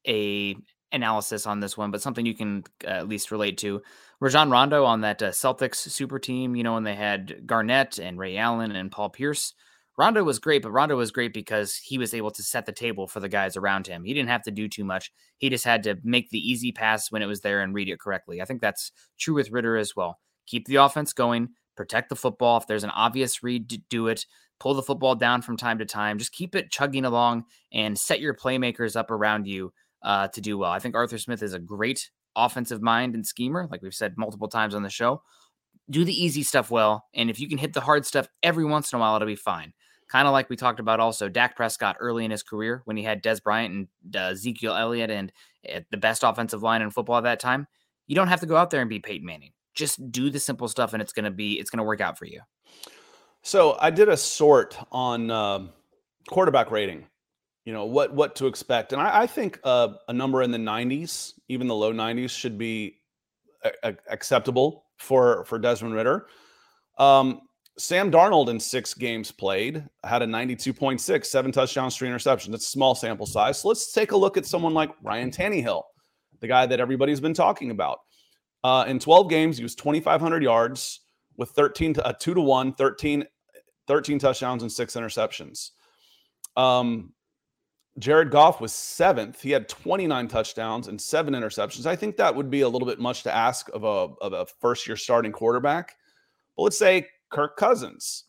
a 0.06 0.56
analysis 0.92 1.46
on 1.46 1.60
this 1.60 1.76
one, 1.76 1.90
but 1.90 2.02
something 2.02 2.26
you 2.26 2.34
can 2.34 2.64
uh, 2.84 2.90
at 2.90 3.08
least 3.08 3.30
relate 3.30 3.58
to. 3.58 3.82
Rajon 4.20 4.50
Rondo 4.50 4.84
on 4.84 5.02
that 5.02 5.22
uh, 5.22 5.30
Celtics 5.30 5.76
super 5.76 6.18
team, 6.18 6.56
you 6.56 6.62
know, 6.62 6.74
when 6.74 6.84
they 6.84 6.94
had 6.94 7.46
Garnett 7.46 7.98
and 7.98 8.18
Ray 8.18 8.36
Allen 8.36 8.72
and 8.72 8.90
Paul 8.90 9.10
Pierce. 9.10 9.54
Rondo 9.98 10.22
was 10.22 10.38
great, 10.38 10.62
but 10.62 10.72
Rondo 10.72 10.96
was 10.96 11.10
great 11.10 11.32
because 11.32 11.76
he 11.76 11.96
was 11.96 12.12
able 12.12 12.30
to 12.32 12.42
set 12.42 12.66
the 12.66 12.72
table 12.72 13.06
for 13.06 13.20
the 13.20 13.30
guys 13.30 13.56
around 13.56 13.86
him. 13.86 14.04
He 14.04 14.12
didn't 14.12 14.28
have 14.28 14.42
to 14.42 14.50
do 14.50 14.68
too 14.68 14.84
much. 14.84 15.10
He 15.38 15.48
just 15.48 15.64
had 15.64 15.82
to 15.84 15.96
make 16.04 16.28
the 16.30 16.38
easy 16.38 16.70
pass 16.70 17.10
when 17.10 17.22
it 17.22 17.26
was 17.26 17.40
there 17.40 17.62
and 17.62 17.74
read 17.74 17.88
it 17.88 17.98
correctly. 17.98 18.42
I 18.42 18.44
think 18.44 18.60
that's 18.60 18.92
true 19.18 19.34
with 19.34 19.50
Ridder 19.50 19.76
as 19.76 19.96
well. 19.96 20.18
Keep 20.46 20.66
the 20.66 20.76
offense 20.76 21.12
going, 21.14 21.48
protect 21.76 22.10
the 22.10 22.16
football. 22.16 22.58
If 22.58 22.66
there's 22.66 22.84
an 22.84 22.90
obvious 22.90 23.42
read, 23.42 23.82
do 23.88 24.08
it. 24.08 24.26
Pull 24.60 24.74
the 24.74 24.82
football 24.82 25.14
down 25.14 25.42
from 25.42 25.56
time 25.56 25.78
to 25.78 25.86
time. 25.86 26.18
Just 26.18 26.32
keep 26.32 26.54
it 26.54 26.70
chugging 26.70 27.04
along 27.04 27.44
and 27.72 27.98
set 27.98 28.20
your 28.20 28.34
playmakers 28.34 28.96
up 28.96 29.10
around 29.10 29.46
you 29.46 29.72
uh, 30.02 30.28
to 30.28 30.40
do 30.40 30.58
well. 30.58 30.70
I 30.70 30.78
think 30.78 30.94
Arthur 30.94 31.18
Smith 31.18 31.42
is 31.42 31.54
a 31.54 31.58
great 31.58 32.10
offensive 32.36 32.82
mind 32.82 33.14
and 33.14 33.26
schemer, 33.26 33.66
like 33.70 33.82
we've 33.82 33.94
said 33.94 34.14
multiple 34.16 34.48
times 34.48 34.74
on 34.74 34.82
the 34.82 34.90
show. 34.90 35.22
Do 35.88 36.04
the 36.04 36.12
easy 36.12 36.42
stuff 36.42 36.70
well. 36.70 37.06
And 37.14 37.30
if 37.30 37.40
you 37.40 37.48
can 37.48 37.58
hit 37.58 37.72
the 37.72 37.80
hard 37.80 38.04
stuff 38.04 38.28
every 38.42 38.64
once 38.64 38.92
in 38.92 38.96
a 38.98 39.00
while, 39.00 39.16
it'll 39.16 39.26
be 39.26 39.36
fine. 39.36 39.72
Kind 40.10 40.28
of 40.28 40.32
like 40.32 40.48
we 40.48 40.56
talked 40.56 40.80
about 40.80 41.00
also 41.00 41.28
Dak 41.28 41.56
Prescott 41.56 41.96
early 42.00 42.24
in 42.24 42.30
his 42.30 42.42
career 42.42 42.82
when 42.84 42.96
he 42.96 43.02
had 43.02 43.22
Dez 43.22 43.42
Bryant 43.42 43.74
and 43.74 44.16
uh, 44.16 44.30
Ezekiel 44.30 44.74
Elliott 44.74 45.10
and 45.10 45.32
uh, 45.72 45.80
the 45.90 45.96
best 45.96 46.22
offensive 46.22 46.62
line 46.62 46.82
in 46.82 46.90
football 46.90 47.18
at 47.18 47.24
that 47.24 47.40
time. 47.40 47.66
You 48.06 48.14
don't 48.14 48.28
have 48.28 48.40
to 48.40 48.46
go 48.46 48.56
out 48.56 48.70
there 48.70 48.80
and 48.80 48.90
be 48.90 49.00
Peyton 49.00 49.26
Manning 49.26 49.52
just 49.76 50.10
do 50.10 50.30
the 50.30 50.40
simple 50.40 50.66
stuff 50.66 50.92
and 50.92 51.02
it's 51.02 51.12
going 51.12 51.24
to 51.24 51.30
be 51.30 51.60
it's 51.60 51.70
to 51.70 51.82
work 51.82 52.00
out 52.00 52.18
for 52.18 52.24
you 52.24 52.40
so 53.42 53.76
i 53.80 53.90
did 53.90 54.08
a 54.08 54.16
sort 54.16 54.76
on 54.90 55.30
uh, 55.30 55.64
quarterback 56.28 56.70
rating 56.70 57.06
you 57.64 57.72
know 57.72 57.84
what 57.84 58.12
what 58.12 58.34
to 58.34 58.46
expect 58.46 58.92
and 58.92 59.00
i, 59.00 59.22
I 59.22 59.26
think 59.26 59.60
uh, 59.62 59.88
a 60.08 60.12
number 60.12 60.42
in 60.42 60.50
the 60.50 60.58
90s 60.58 61.34
even 61.48 61.68
the 61.68 61.74
low 61.74 61.92
90s 61.92 62.30
should 62.30 62.58
be 62.58 62.96
a- 63.62 63.90
a- 63.90 63.96
acceptable 64.10 64.86
for 64.96 65.44
for 65.44 65.58
desmond 65.58 65.94
Ridder. 65.94 66.26
um, 66.98 67.42
sam 67.78 68.10
darnold 68.10 68.48
in 68.48 68.58
six 68.58 68.94
games 68.94 69.30
played 69.30 69.84
had 70.04 70.22
a 70.22 70.26
92.6 70.26 71.26
seven 71.26 71.52
touchdowns 71.52 71.96
three 71.96 72.08
interceptions 72.08 72.54
it's 72.54 72.66
a 72.66 72.70
small 72.70 72.94
sample 72.94 73.26
size 73.26 73.58
so 73.60 73.68
let's 73.68 73.92
take 73.92 74.12
a 74.12 74.16
look 74.16 74.36
at 74.36 74.46
someone 74.46 74.72
like 74.72 74.90
ryan 75.02 75.30
Tannehill, 75.30 75.82
the 76.40 76.48
guy 76.48 76.66
that 76.66 76.80
everybody's 76.80 77.20
been 77.20 77.34
talking 77.34 77.70
about 77.70 77.98
uh, 78.66 78.84
in 78.88 78.98
12 78.98 79.30
games, 79.30 79.56
he 79.56 79.62
was 79.62 79.76
2,500 79.76 80.42
yards 80.42 81.02
with 81.36 81.50
13 81.50 81.94
to, 81.94 82.04
uh, 82.04 82.12
2 82.12 82.34
to 82.34 82.40
1, 82.40 82.72
13, 82.74 83.24
13 83.86 84.18
touchdowns 84.18 84.62
and 84.62 84.72
six 84.72 84.94
interceptions. 84.94 85.70
Um, 86.56 87.12
Jared 88.00 88.32
Goff 88.32 88.60
was 88.60 88.72
seventh. 88.72 89.40
He 89.40 89.52
had 89.52 89.68
29 89.68 90.26
touchdowns 90.26 90.88
and 90.88 91.00
seven 91.00 91.32
interceptions. 91.34 91.86
I 91.86 91.94
think 91.94 92.16
that 92.16 92.34
would 92.34 92.50
be 92.50 92.62
a 92.62 92.68
little 92.68 92.88
bit 92.88 92.98
much 92.98 93.22
to 93.22 93.32
ask 93.32 93.68
of 93.72 93.84
a, 93.84 94.12
of 94.20 94.32
a 94.32 94.46
first 94.60 94.88
year 94.88 94.96
starting 94.96 95.30
quarterback. 95.30 95.94
But 96.56 96.64
let's 96.64 96.78
say 96.78 97.06
Kirk 97.30 97.56
Cousins. 97.56 98.24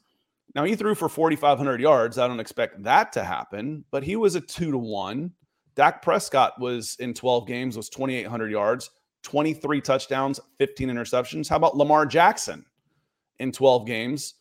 Now 0.56 0.64
he 0.64 0.76
threw 0.76 0.96
for 0.96 1.10
4,500 1.10 1.80
yards. 1.80 2.18
I 2.18 2.28
don't 2.28 2.40
expect 2.40 2.82
that 2.84 3.12
to 3.14 3.24
happen, 3.24 3.86
but 3.92 4.04
he 4.04 4.16
was 4.16 4.36
a 4.36 4.42
two 4.42 4.72
to 4.72 4.78
one 4.78 5.34
Dak 5.78 6.02
Prescott 6.02 6.60
was 6.60 6.98
in 7.00 7.14
12 7.14 7.48
games, 7.48 7.78
was 7.78 7.88
2,800 7.88 8.52
yards, 8.52 8.90
23 9.22 9.80
touchdowns, 9.80 10.40
15 10.58 10.90
interceptions. 10.90 11.48
How 11.48 11.56
about 11.56 11.78
Lamar 11.78 12.08
Jackson 12.08 12.66
in 13.38 13.52
12 13.52 13.86
games, 13.86 14.34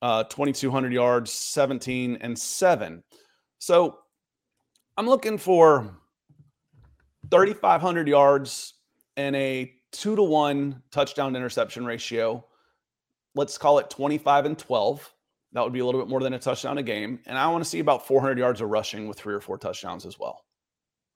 uh, 0.00 0.24
2,200 0.24 0.92
yards, 0.92 1.30
17 1.30 2.16
and 2.22 2.36
7. 2.36 3.04
So 3.58 3.98
I'm 4.96 5.06
looking 5.06 5.36
for 5.36 5.94
3,500 7.30 8.08
yards 8.08 8.72
and 9.18 9.36
a 9.36 9.70
two 9.92 10.16
to 10.16 10.22
one 10.22 10.82
touchdown 10.90 11.36
interception 11.36 11.84
ratio. 11.84 12.42
Let's 13.34 13.58
call 13.58 13.78
it 13.78 13.90
25 13.90 14.46
and 14.46 14.58
12. 14.58 15.14
That 15.52 15.64
would 15.64 15.72
be 15.72 15.78
a 15.80 15.86
little 15.86 16.00
bit 16.00 16.08
more 16.08 16.20
than 16.20 16.34
a 16.34 16.38
touchdown 16.38 16.78
a 16.78 16.82
game. 16.82 17.20
And 17.26 17.38
I 17.38 17.48
want 17.48 17.64
to 17.64 17.70
see 17.70 17.78
about 17.78 18.06
400 18.06 18.38
yards 18.38 18.60
of 18.60 18.68
rushing 18.68 19.08
with 19.08 19.18
three 19.18 19.34
or 19.34 19.40
four 19.40 19.58
touchdowns 19.58 20.04
as 20.04 20.18
well. 20.18 20.44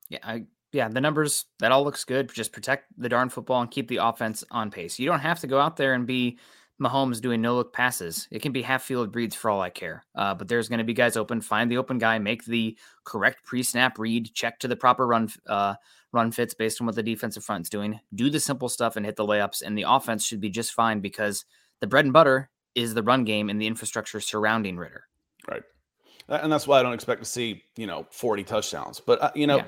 Yeah, 0.09 0.19
I, 0.23 0.45
yeah, 0.73 0.89
the 0.89 1.01
numbers 1.01 1.45
that 1.61 1.73
all 1.73 1.85
looks 1.85 2.05
good. 2.05 2.33
Just 2.33 2.53
protect 2.53 2.87
the 2.99 3.09
darn 3.09 3.29
football 3.29 3.61
and 3.61 3.71
keep 3.71 3.89
the 3.89 3.99
offense 3.99 4.43
on 4.51 4.71
pace. 4.71 4.99
You 4.99 5.07
don't 5.07 5.21
have 5.21 5.41
to 5.41 5.47
go 5.47 5.61
out 5.61 5.77
there 5.77 5.95
and 5.95 6.07
be 6.07 6.39
Mahomes 6.83 7.21
doing 7.21 7.41
no 7.41 7.55
look 7.55 7.73
passes. 7.73 8.27
It 8.31 8.43
can 8.43 8.53
be 8.53 8.63
half 8.63 8.83
field 8.83 9.15
reads 9.15 9.37
for 9.37 9.51
all 9.51 9.61
I 9.61 9.71
care. 9.71 10.05
Uh, 10.15 10.35
but 10.35 10.49
there's 10.49 10.69
going 10.69 10.79
to 10.79 10.85
be 10.85 10.95
guys 10.95 11.17
open. 11.17 11.41
Find 11.41 11.71
the 11.71 11.77
open 11.77 11.99
guy, 11.99 12.19
make 12.19 12.45
the 12.45 12.77
correct 13.05 13.45
pre 13.45 13.63
snap 13.63 13.99
read, 13.99 14.35
check 14.35 14.59
to 14.61 14.69
the 14.69 14.77
proper 14.77 15.07
run 15.07 15.29
uh, 15.47 15.75
run 16.13 16.33
fits 16.33 16.55
based 16.55 16.81
on 16.81 16.87
what 16.87 16.97
the 16.97 17.03
defensive 17.03 17.45
front's 17.45 17.71
doing. 17.71 18.01
Do 18.15 18.31
the 18.31 18.41
simple 18.41 18.69
stuff 18.69 18.97
and 18.97 19.07
hit 19.07 19.17
the 19.17 19.27
layups, 19.27 19.63
and 19.63 19.77
the 19.77 19.87
offense 19.87 20.25
should 20.25 20.41
be 20.41 20.51
just 20.51 20.73
fine 20.73 21.01
because 21.01 21.45
the 21.83 21.87
bread 21.87 22.07
and 22.07 22.15
butter 22.15 22.49
is 22.75 22.95
the 22.95 23.03
run 23.03 23.25
game 23.25 23.51
and 23.51 23.61
the 23.61 23.67
infrastructure 23.67 24.21
surrounding 24.21 24.79
Ridder. 24.79 25.05
Right, 25.47 25.63
and 26.29 26.51
that's 26.51 26.67
why 26.67 26.81
I 26.81 26.83
don't 26.83 26.95
expect 26.95 27.23
to 27.23 27.29
see 27.29 27.63
you 27.77 27.87
know 27.87 28.07
40 28.11 28.45
touchdowns. 28.45 28.99
But 28.99 29.23
uh, 29.23 29.31
you 29.35 29.47
know. 29.47 29.59
Yeah 29.59 29.65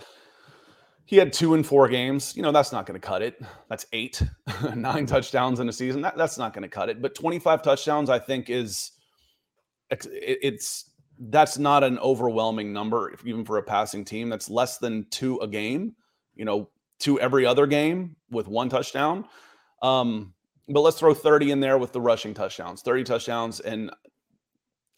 he 1.07 1.17
had 1.17 1.33
two 1.33 1.55
and 1.55 1.67
four 1.67 1.89
games. 1.89 2.35
You 2.37 2.43
know, 2.43 2.53
that's 2.53 2.73
not 2.73 2.87
going 2.87 2.99
to 2.99 3.07
cut 3.07 3.23
it. 3.23 3.41
That's 3.69 3.87
eight, 3.93 4.23
nine 4.75 5.07
touchdowns 5.07 5.61
in 5.61 5.69
a 5.69 5.73
season. 5.73 6.03
That, 6.03 6.17
that's 6.17 6.39
not 6.39 6.55
going 6.55 6.62
to 6.62 6.69
cut 6.69 6.89
it. 6.89 7.03
But 7.03 7.15
25 7.15 7.62
touchdowns, 7.62 8.09
I 8.09 8.19
think, 8.19 8.49
is 8.49 8.93
it's 9.91 10.91
that's 11.19 11.59
not 11.59 11.85
an 11.85 11.99
overwhelming 11.99 12.73
number, 12.73 13.15
even 13.25 13.45
for 13.45 13.59
a 13.59 13.62
passing 13.62 14.05
team. 14.05 14.29
That's 14.29 14.49
less 14.49 14.79
than 14.79 15.07
two 15.11 15.39
a 15.39 15.47
game, 15.47 15.95
you 16.35 16.45
know, 16.45 16.71
two 16.99 17.21
every 17.21 17.45
other 17.45 17.67
game 17.67 18.17
with 18.31 18.49
one 18.49 18.69
touchdown. 18.69 19.27
Um, 19.83 20.33
but 20.69 20.81
let's 20.81 20.99
throw 20.99 21.15
30 21.15 21.51
in 21.51 21.61
there 21.61 21.79
with 21.79 21.93
the 21.93 22.01
rushing 22.01 22.35
touchdowns, 22.35 22.83
30 22.83 23.05
touchdowns. 23.05 23.61
And 23.61 23.91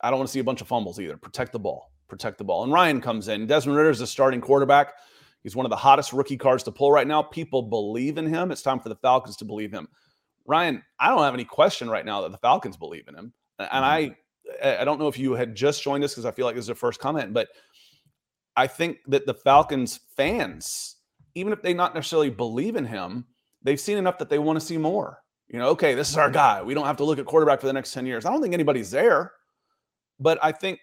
I 0.01 0.11
don't 0.11 0.19
want 0.19 0.29
to 0.29 0.33
see 0.33 0.41
a 0.41 0.45
bunch 0.45 0.61
of 0.61 0.69
fumbles 0.69 1.01
either. 1.01 1.17
Protect 1.17 1.53
the 1.53 1.59
ball, 1.59 1.91
protect 2.09 2.39
the 2.39 2.45
ball. 2.45 2.65
And 2.65 2.73
Ryan 2.73 3.01
comes 3.01 3.29
in. 3.29 3.47
Desmond 3.47 3.77
Ridder 3.77 3.91
is 3.91 3.99
the 3.99 4.07
starting 4.07 4.41
quarterback. 4.41 4.95
He's 5.43 5.57
one 5.57 5.67
of 5.67 5.71
the 5.71 5.77
hottest 5.77 6.13
rookie 6.13 6.37
cards 6.37 6.63
to 6.65 6.73
pull 6.73 6.91
right 6.91 7.07
now. 7.07 7.23
People 7.23 7.63
believe 7.63 8.19
in 8.19 8.27
him. 8.27 8.51
It's 8.51 8.63
time 8.63 8.81
for 8.81 8.89
the 8.89 8.97
Falcons 8.97 9.37
to 9.37 9.45
believe 9.45 9.73
him. 9.73 9.89
Ryan, 10.45 10.83
I 10.99 11.09
don't 11.09 11.23
have 11.23 11.35
any 11.35 11.45
question 11.45 11.89
right 11.89 12.05
now 12.05 12.23
that 12.23 12.33
the 12.33 12.39
Falcons 12.39 12.77
believe 12.77 13.07
in 13.09 13.15
him. 13.15 13.33
And 13.59 13.69
mm-hmm. 13.69 13.85
I 13.85 14.17
I 14.63 14.85
don't 14.85 14.99
know 14.99 15.09
if 15.09 15.19
you 15.19 15.33
had 15.33 15.55
just 15.55 15.83
joined 15.83 16.05
us 16.05 16.13
because 16.13 16.25
I 16.25 16.31
feel 16.31 16.47
like 16.47 16.55
this 16.55 16.65
is 16.65 16.69
your 16.69 16.77
first 16.77 17.01
comment, 17.01 17.33
but 17.33 17.49
I 18.57 18.67
think 18.67 18.99
that 19.09 19.27
the 19.27 19.35
Falcons 19.35 20.01
fans, 20.17 20.97
even 21.35 21.53
if 21.53 21.63
they 21.63 21.75
not 21.75 21.95
necessarily 21.95 22.31
believe 22.31 22.77
in 22.77 22.85
him, 22.85 23.27
they've 23.63 23.81
seen 23.81 23.99
enough 23.99 24.19
that 24.19 24.31
they 24.31 24.39
want 24.39 24.59
to 24.59 24.65
see 24.65 24.79
more. 24.79 25.19
You 25.49 25.59
know, 25.59 25.69
okay, 25.69 25.95
this 25.95 26.11
is 26.11 26.17
our 26.17 26.31
guy. 26.31 26.63
We 26.63 26.75
don't 26.75 26.87
have 26.87 26.97
to 26.97 27.05
look 27.05 27.19
at 27.19 27.27
quarterback 27.27 27.61
for 27.61 27.67
the 27.67 27.73
next 27.73 27.93
10 27.93 28.07
years. 28.07 28.25
I 28.25 28.33
don't 28.33 28.43
think 28.43 28.55
anybody's 28.55 28.91
there. 28.91 29.33
But 30.19 30.39
I 30.43 30.53
think 30.53 30.81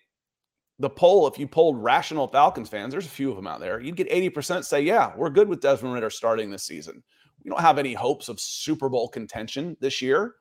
the 0.79 0.89
poll, 0.89 1.27
if 1.27 1.37
you 1.37 1.47
polled 1.47 1.81
rational 1.81 2.27
Falcons 2.27 2.69
fans, 2.69 2.91
there's 2.91 3.05
a 3.05 3.09
few 3.09 3.29
of 3.29 3.35
them 3.35 3.47
out 3.47 3.59
there, 3.59 3.79
you'd 3.79 3.95
get 3.95 4.09
80% 4.09 4.63
say, 4.63 4.81
yeah, 4.81 5.11
we're 5.15 5.29
good 5.29 5.47
with 5.47 5.61
Desmond 5.61 5.93
Ridder 5.93 6.09
starting 6.09 6.49
this 6.49 6.63
season. 6.63 7.03
We 7.43 7.49
don't 7.49 7.61
have 7.61 7.77
any 7.77 7.93
hopes 7.93 8.29
of 8.29 8.39
Super 8.39 8.89
Bowl 8.89 9.09
contention 9.09 9.75
this 9.81 10.01
year, 10.01 10.35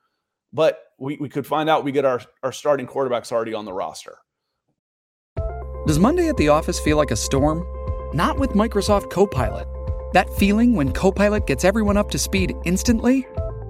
but 0.53 0.79
we, 0.99 1.17
we 1.17 1.27
could 1.27 1.45
find 1.45 1.69
out 1.69 1.83
we 1.83 1.91
get 1.91 2.05
our, 2.05 2.21
our 2.43 2.51
starting 2.51 2.87
quarterbacks 2.87 3.31
already 3.31 3.53
on 3.53 3.65
the 3.65 3.73
roster. 3.73 4.17
Does 5.85 5.99
Monday 5.99 6.29
at 6.29 6.37
the 6.37 6.47
office 6.47 6.79
feel 6.79 6.95
like 6.95 7.11
a 7.11 7.15
storm? 7.15 7.65
Not 8.13 8.39
with 8.39 8.51
Microsoft 8.51 9.09
Copilot. 9.09 9.67
That 10.13 10.29
feeling 10.35 10.75
when 10.75 10.93
Copilot 10.93 11.45
gets 11.45 11.65
everyone 11.65 11.97
up 11.97 12.09
to 12.11 12.19
speed 12.19 12.55
instantly? 12.63 13.27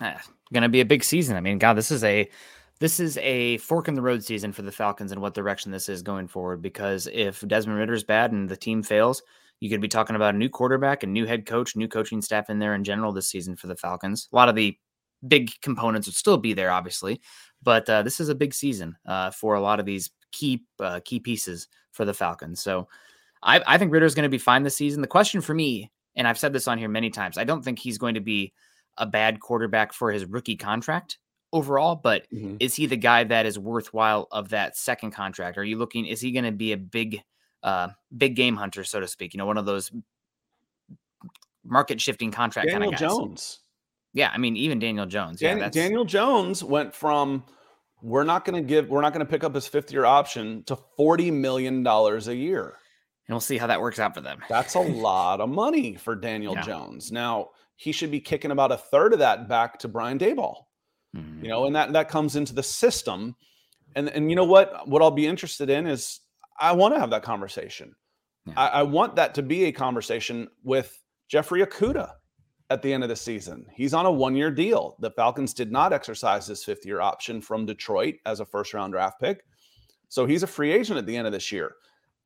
Uh, 0.00 0.14
gonna 0.52 0.68
be 0.68 0.80
a 0.80 0.86
big 0.86 1.04
season. 1.04 1.36
I 1.36 1.40
mean, 1.40 1.58
God, 1.58 1.74
this 1.74 1.90
is 1.90 2.04
a 2.04 2.28
this 2.80 3.00
is 3.00 3.18
a 3.18 3.58
fork 3.58 3.88
in 3.88 3.94
the 3.94 4.02
road 4.02 4.22
season 4.22 4.52
for 4.52 4.62
the 4.62 4.72
Falcons 4.72 5.10
and 5.10 5.20
what 5.20 5.34
direction 5.34 5.72
this 5.72 5.88
is 5.88 6.02
going 6.02 6.28
forward. 6.28 6.62
Because 6.62 7.08
if 7.12 7.40
Desmond 7.46 7.78
Ridder 7.78 7.94
is 7.94 8.04
bad 8.04 8.32
and 8.32 8.48
the 8.48 8.56
team 8.56 8.82
fails, 8.82 9.22
you 9.60 9.68
could 9.68 9.80
be 9.80 9.88
talking 9.88 10.16
about 10.16 10.34
a 10.34 10.38
new 10.38 10.48
quarterback, 10.48 11.02
a 11.02 11.06
new 11.06 11.26
head 11.26 11.46
coach, 11.46 11.74
new 11.74 11.88
coaching 11.88 12.22
staff 12.22 12.50
in 12.50 12.58
there 12.58 12.74
in 12.74 12.84
general 12.84 13.12
this 13.12 13.28
season 13.28 13.56
for 13.56 13.66
the 13.66 13.76
Falcons. 13.76 14.28
A 14.32 14.36
lot 14.36 14.48
of 14.48 14.54
the 14.54 14.76
big 15.26 15.50
components 15.62 16.06
would 16.06 16.14
still 16.14 16.36
be 16.36 16.52
there, 16.52 16.70
obviously, 16.70 17.20
but 17.62 17.88
uh, 17.90 18.02
this 18.02 18.20
is 18.20 18.28
a 18.28 18.34
big 18.34 18.54
season 18.54 18.96
uh, 19.06 19.30
for 19.32 19.54
a 19.54 19.60
lot 19.60 19.80
of 19.80 19.86
these 19.86 20.10
key 20.30 20.62
uh, 20.78 21.00
key 21.04 21.18
pieces 21.18 21.66
for 21.90 22.04
the 22.04 22.14
Falcons. 22.14 22.60
So 22.60 22.86
I, 23.42 23.60
I 23.66 23.78
think 23.78 23.92
Ridder 23.92 24.06
is 24.06 24.14
going 24.14 24.24
to 24.24 24.28
be 24.28 24.38
fine 24.38 24.62
this 24.62 24.76
season. 24.76 25.00
The 25.00 25.08
question 25.08 25.40
for 25.40 25.54
me, 25.54 25.90
and 26.14 26.28
I've 26.28 26.38
said 26.38 26.52
this 26.52 26.68
on 26.68 26.78
here 26.78 26.88
many 26.88 27.10
times, 27.10 27.38
I 27.38 27.44
don't 27.44 27.64
think 27.64 27.78
he's 27.78 27.98
going 27.98 28.14
to 28.14 28.20
be 28.20 28.52
a 28.98 29.06
bad 29.06 29.40
quarterback 29.40 29.92
for 29.92 30.12
his 30.12 30.24
rookie 30.24 30.56
contract 30.56 31.18
overall, 31.52 31.96
but 31.96 32.26
mm-hmm. 32.30 32.56
is 32.60 32.74
he 32.74 32.86
the 32.86 32.96
guy 32.96 33.24
that 33.24 33.46
is 33.46 33.58
worthwhile 33.58 34.28
of 34.30 34.50
that 34.50 34.76
second 34.76 35.12
contract? 35.12 35.56
Are 35.58 35.64
you 35.64 35.78
looking, 35.78 36.06
is 36.06 36.20
he 36.20 36.32
going 36.32 36.44
to 36.44 36.52
be 36.52 36.72
a 36.72 36.76
big, 36.76 37.22
uh, 37.62 37.88
big 38.16 38.36
game 38.36 38.56
hunter, 38.56 38.84
so 38.84 39.00
to 39.00 39.08
speak? 39.08 39.34
You 39.34 39.38
know, 39.38 39.46
one 39.46 39.58
of 39.58 39.66
those 39.66 39.90
market 41.64 42.00
shifting 42.00 42.30
contract 42.30 42.70
kind 42.70 42.84
of 42.84 42.90
guys. 42.90 43.00
Jones. 43.00 43.60
Yeah, 44.12 44.30
I 44.32 44.38
mean, 44.38 44.56
even 44.56 44.78
Daniel 44.78 45.06
Jones. 45.06 45.40
Dan- 45.40 45.58
yeah, 45.58 45.68
Daniel 45.68 46.04
Jones 46.04 46.64
went 46.64 46.94
from 46.94 47.44
we're 48.02 48.24
not 48.24 48.44
going 48.44 48.60
to 48.60 48.66
give, 48.66 48.88
we're 48.88 49.00
not 49.00 49.12
going 49.12 49.24
to 49.24 49.30
pick 49.30 49.44
up 49.44 49.54
his 49.54 49.66
fifth 49.66 49.92
year 49.92 50.04
option 50.04 50.62
to 50.64 50.76
forty 50.96 51.30
million 51.30 51.82
dollars 51.82 52.28
a 52.28 52.34
year. 52.34 52.76
And 53.26 53.34
we'll 53.34 53.40
see 53.40 53.58
how 53.58 53.66
that 53.66 53.80
works 53.80 53.98
out 53.98 54.14
for 54.14 54.22
them. 54.22 54.40
That's 54.48 54.74
a 54.74 54.80
lot 54.80 55.40
of 55.40 55.50
money 55.50 55.96
for 55.96 56.16
Daniel 56.16 56.54
yeah. 56.54 56.62
Jones. 56.62 57.12
Now, 57.12 57.50
he 57.78 57.92
should 57.92 58.10
be 58.10 58.20
kicking 58.20 58.50
about 58.50 58.72
a 58.72 58.76
third 58.76 59.12
of 59.12 59.20
that 59.20 59.48
back 59.48 59.78
to 59.78 59.88
Brian 59.88 60.18
Daboll. 60.18 60.64
Mm-hmm. 61.16 61.44
You 61.44 61.48
know, 61.48 61.64
and 61.64 61.76
that 61.76 61.92
that 61.92 62.08
comes 62.08 62.34
into 62.34 62.52
the 62.52 62.62
system. 62.62 63.36
And 63.94 64.08
and 64.10 64.28
you 64.28 64.36
know 64.36 64.44
what? 64.44 64.86
What 64.88 65.00
I'll 65.00 65.12
be 65.12 65.26
interested 65.26 65.70
in 65.70 65.86
is 65.86 66.20
I 66.58 66.72
want 66.72 66.94
to 66.94 67.00
have 67.00 67.10
that 67.10 67.22
conversation. 67.22 67.94
Yeah. 68.46 68.54
I, 68.56 68.66
I, 68.66 68.82
want 68.82 69.14
that 69.16 69.34
to 69.34 69.42
be 69.42 69.66
a 69.66 69.72
conversation 69.72 70.48
with 70.64 71.00
Jeffrey 71.28 71.64
Okudah 71.64 72.12
at 72.70 72.82
the 72.82 72.92
end 72.92 73.04
of 73.04 73.10
the 73.10 73.16
season. 73.16 73.66
He's 73.74 73.94
on 73.94 74.06
a 74.06 74.10
one-year 74.10 74.50
deal. 74.50 74.96
The 75.00 75.10
Falcons 75.10 75.54
did 75.54 75.70
not 75.70 75.92
exercise 75.92 76.46
his 76.46 76.64
fifth-year 76.64 77.00
option 77.00 77.40
from 77.40 77.66
Detroit 77.66 78.14
as 78.24 78.40
a 78.40 78.46
first-round 78.46 78.92
draft 78.92 79.20
pick. 79.20 79.44
So 80.08 80.24
he's 80.24 80.42
a 80.42 80.46
free 80.46 80.72
agent 80.72 80.98
at 80.98 81.06
the 81.06 81.16
end 81.16 81.26
of 81.26 81.32
this 81.32 81.52
year. 81.52 81.72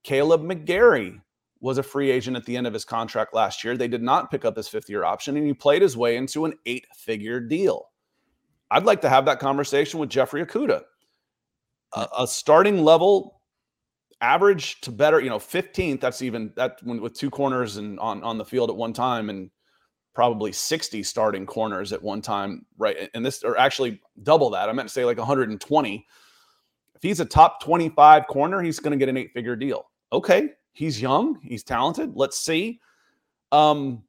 Kaleb 0.05 0.43
McGary 0.43 1.21
was 1.63 1.79
a 1.79 1.83
free 1.83 2.11
agent 2.11 2.37
at 2.37 2.45
the 2.45 2.57
end 2.57 2.67
of 2.67 2.75
his 2.75 2.85
contract 2.85 3.33
last 3.33 3.63
year. 3.63 3.77
They 3.77 3.89
did 3.89 4.03
not 4.03 4.33
pick 4.33 4.45
up 4.45 4.57
his 4.57 4.67
fifth 4.67 4.91
year 4.91 5.05
option, 5.05 5.37
and 5.37 5.47
he 5.47 5.55
played 5.55 5.81
his 5.81 5.97
way 5.97 6.17
into 6.17 6.45
an 6.45 6.55
eight 6.67 6.87
figure 6.93 7.39
deal. 7.39 7.89
I'd 8.71 8.85
like 8.85 9.01
to 9.03 9.09
have 9.09 9.25
that 9.27 9.39
conversation 9.39 10.01
with 10.01 10.11
Jeffrey 10.11 10.45
Okudah. 10.45 10.83
A, 11.95 12.09
a, 12.21 12.27
starting 12.27 12.83
level 12.83 13.41
average 14.21 14.81
to 14.81 14.91
better, 14.91 15.21
you 15.21 15.31
know, 15.31 15.39
15th. 15.39 16.01
That's 16.01 16.21
even 16.23 16.53
that 16.57 16.79
when, 16.83 17.01
with 17.01 17.15
two 17.15 17.31
corners 17.31 17.77
and 17.77 18.01
on, 18.01 18.25
on 18.25 18.39
the 18.39 18.45
field 18.45 18.71
at 18.71 18.77
one 18.77 18.93
time 18.93 19.31
and 19.31 19.51
probably 20.15 20.53
60 20.53 21.03
starting 21.03 21.47
corners 21.47 21.93
at 21.93 22.03
one 22.03 22.23
time, 22.23 22.67
right? 22.77 23.11
And 23.15 23.25
this, 23.25 23.45
or 23.45 23.57
actually 23.57 24.01
double 24.23 24.51
that. 24.51 24.69
I 24.69 24.73
meant 24.73 24.89
to 24.89 24.93
say 24.93 25.05
like 25.05 25.19
120 25.19 26.07
If 26.95 27.03
he's 27.03 27.21
a 27.21 27.25
top 27.25 27.63
25 27.63 28.27
corner, 28.27 28.63
he's 28.63 28.81
going 28.81 28.93
to 28.93 28.99
get 28.99 29.09
an 29.09 29.17
eight 29.17 29.33
figure 29.33 29.55
deal. 29.55 29.85
Okay. 30.13 30.49
He's 30.73 31.01
young, 31.01 31.39
he's 31.43 31.63
talented. 31.63 32.13
Let's 32.15 32.39
see. 32.39 32.81
Um, 33.51 34.03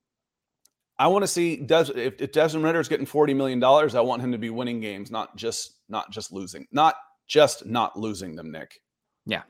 I 0.98 1.08
want 1.08 1.24
to 1.24 1.28
see 1.28 1.58
Des, 1.58 1.92
if, 1.96 2.22
if 2.22 2.32
Desmond 2.32 2.64
Ridder's 2.64 2.88
getting 2.88 3.06
$40 3.06 3.36
million, 3.36 3.62
I 3.64 4.02
want 4.02 4.22
him 4.22 4.32
to 4.32 4.38
be 4.38 4.50
winning 4.50 4.80
games, 4.80 5.12
not 5.12 5.36
just 5.36 5.80
not 5.90 6.12
just 6.12 6.32
losing. 6.32 6.66
Not 6.72 6.96
just 7.28 7.66
not 7.66 7.98
losing 8.00 8.36
them, 8.36 8.52
Nick. 8.52 8.80
Yeah. 9.26 9.42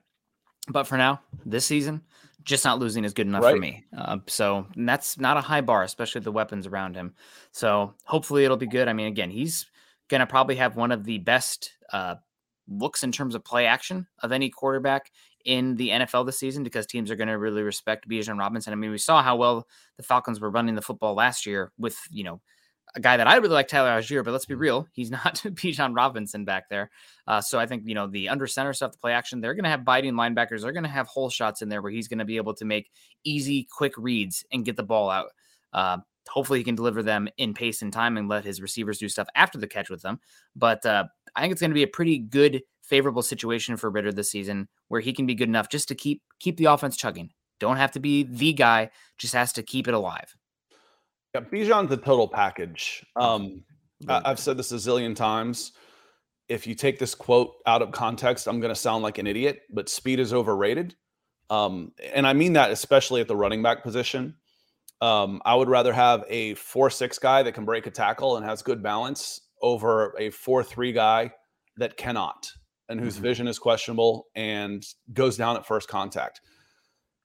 But 0.70 0.86
for 0.88 0.98
now, 0.98 1.22
this 1.46 1.66
season, 1.66 2.02
just 2.44 2.64
not 2.66 2.80
losing 2.80 3.04
is 3.04 3.14
good 3.14 3.28
enough 3.28 3.44
Right. 3.44 3.56
for 3.56 3.60
me. 3.60 3.84
Uh, 3.96 4.18
so 4.28 4.66
that's 4.76 5.20
not 5.20 5.38
a 5.38 5.42
high 5.42 5.62
bar, 5.62 5.84
especially 5.84 6.20
with 6.20 6.26
the 6.26 6.32
weapons 6.32 6.66
around 6.66 6.96
him. 6.96 7.14
So 7.52 7.94
hopefully 8.06 8.46
it'll 8.46 8.58
be 8.58 8.68
good. 8.68 8.88
I 8.88 8.94
mean, 8.94 9.08
again, 9.08 9.30
he's 9.30 9.66
going 10.10 10.20
to 10.20 10.28
probably 10.28 10.56
have 10.56 10.76
one 10.76 10.92
of 10.92 11.04
the 11.04 11.18
best 11.20 11.74
uh, 11.92 12.16
looks 12.68 13.04
in 13.04 13.12
terms 13.12 13.36
of 13.36 13.44
play 13.44 13.66
action 13.66 14.08
of 14.20 14.32
any 14.32 14.50
quarterback 14.50 15.12
in 15.46 15.76
the 15.76 15.90
NFL 15.90 16.26
this 16.26 16.40
season 16.40 16.64
because 16.64 16.86
teams 16.86 17.12
are 17.12 17.16
going 17.16 17.28
to 17.28 17.38
really 17.38 17.64
respect 17.64 18.08
Bijan 18.08 18.40
Robinson. 18.40 18.74
I 18.74 18.76
mean, 18.76 18.92
we 18.92 18.98
saw 18.98 19.22
how 19.22 19.36
well 19.36 19.68
the 19.98 20.04
Falcons 20.04 20.40
were 20.40 20.50
running 20.50 20.76
the 20.76 20.82
football 20.82 21.16
last 21.16 21.46
year 21.46 21.72
with, 21.78 21.98
you 22.10 22.24
know, 22.24 22.42
a 22.96 23.00
guy 23.00 23.18
that 23.18 23.28
I 23.28 23.36
really 23.38 23.54
like, 23.54 23.68
Tyler 23.68 23.90
Allgeier, 23.90 24.24
but 24.24 24.32
let's 24.32 24.46
be 24.46 24.56
real, 24.56 24.88
he's 24.94 25.12
not 25.12 25.36
Bijan 25.36 25.96
Robinson 25.96 26.46
back 26.46 26.70
there. 26.70 26.92
Uh, 27.28 27.42
so 27.42 27.60
I 27.60 27.66
think, 27.66 27.84
you 27.86 27.96
know, 27.96 28.08
the 28.08 28.30
under 28.30 28.48
center 28.48 28.74
stuff, 28.74 28.92
the 28.92 28.98
play 28.98 29.14
action, 29.14 29.42
they're 29.42 29.56
going 29.56 29.64
to 29.64 29.70
have 29.70 29.86
biting 29.86 30.14
linebackers. 30.14 30.62
They're 30.62 30.72
going 30.72 30.84
to 30.84 30.90
have 30.90 31.08
hole 31.08 31.30
shots 31.30 31.62
in 31.62 31.70
there 31.70 31.82
where 31.82 31.92
he's 31.92 32.08
going 32.08 32.20
to 32.20 32.26
be 32.26 32.38
able 32.38 32.54
to 32.56 32.66
make 32.66 32.92
easy, 33.24 33.68
quick 33.72 33.94
reads 33.98 34.46
and 34.52 34.66
get 34.66 34.76
the 34.78 34.84
ball 34.84 35.10
out. 35.10 35.30
Uh, 35.74 35.98
hopefully 36.30 36.60
he 36.60 36.64
can 36.64 36.76
deliver 36.76 37.04
them 37.04 37.28
in 37.38 37.54
pace 37.54 37.82
and 37.82 37.92
time 37.92 38.18
and 38.18 38.30
let 38.30 38.46
his 38.46 38.62
receivers 38.62 38.98
do 38.98 39.10
stuff 39.10 39.28
after 39.36 39.58
the 39.58 39.68
catch 39.68 39.90
with 39.90 40.02
them. 40.02 40.20
But 40.56 40.86
uh, 40.86 41.06
I 41.36 41.42
think 41.42 41.52
it's 41.52 41.62
going 41.62 41.72
to 41.72 41.76
be 41.76 41.84
a 41.84 41.88
pretty 41.88 42.20
good, 42.20 42.62
favorable 42.84 43.22
situation 43.24 43.78
for 43.78 43.90
Ridder 43.90 44.12
this 44.12 44.30
season 44.30 44.68
where 44.90 45.02
he 45.02 45.14
can 45.14 45.26
be 45.26 45.36
good 45.36 45.48
enough 45.48 45.70
just 45.70 45.88
to 45.88 45.96
keep 45.96 46.22
keep 46.40 46.58
the 46.58 46.66
offense 46.66 46.96
chugging. 46.96 47.32
Don't 47.60 47.78
have 47.78 47.92
to 47.92 48.00
be 48.00 48.24
the 48.24 48.54
guy, 48.54 48.92
just 49.18 49.34
has 49.34 49.54
to 49.54 49.64
keep 49.64 49.88
it 49.88 49.94
alive. 49.94 50.36
Yeah, 51.34 51.42
Bijan's 51.42 51.90
the 51.90 51.98
total 51.98 52.28
package. 52.28 53.04
Um, 53.16 53.64
I, 54.08 54.22
I've 54.26 54.40
said 54.40 54.58
this 54.58 54.72
a 54.72 54.76
zillion 54.76 55.16
times. 55.16 55.72
If 56.50 56.68
you 56.68 56.76
take 56.76 57.00
this 57.00 57.16
quote 57.16 57.54
out 57.66 57.82
of 57.82 57.92
context, 57.92 58.48
I'm 58.48 58.60
going 58.60 58.74
to 58.74 58.80
sound 58.80 59.02
like 59.02 59.18
an 59.18 59.26
idiot, 59.26 59.62
but 59.72 59.90
speed 59.90 60.20
is 60.20 60.34
overrated. 60.34 60.96
Um, 61.50 61.94
and 62.14 62.28
I 62.28 62.34
mean 62.34 62.54
that 62.54 62.72
especially 62.72 63.22
at 63.22 63.28
the 63.28 63.36
running 63.36 63.64
back 63.64 63.82
position. 63.82 64.36
Um, 65.02 65.42
I 65.46 65.56
would 65.56 65.70
rather 65.70 65.92
have 65.92 66.24
a 66.30 66.54
four-six 66.56 67.18
guy 67.20 67.44
that 67.44 67.54
can 67.54 67.66
break 67.66 67.88
a 67.88 67.92
tackle 67.92 68.38
and 68.38 68.46
has 68.46 68.62
good 68.62 68.84
balance 68.84 69.42
over 69.62 70.16
a 70.20 70.30
four-three 70.30 70.92
guy 70.92 71.34
that 71.78 71.98
cannot 71.98 72.50
and 72.90 73.00
whose 73.00 73.18
vision 73.18 73.48
is 73.48 73.60
questionable 73.60 74.28
and 74.36 74.86
goes 75.14 75.38
down 75.38 75.56
at 75.56 75.66
first 75.66 75.88
contact. 75.88 76.42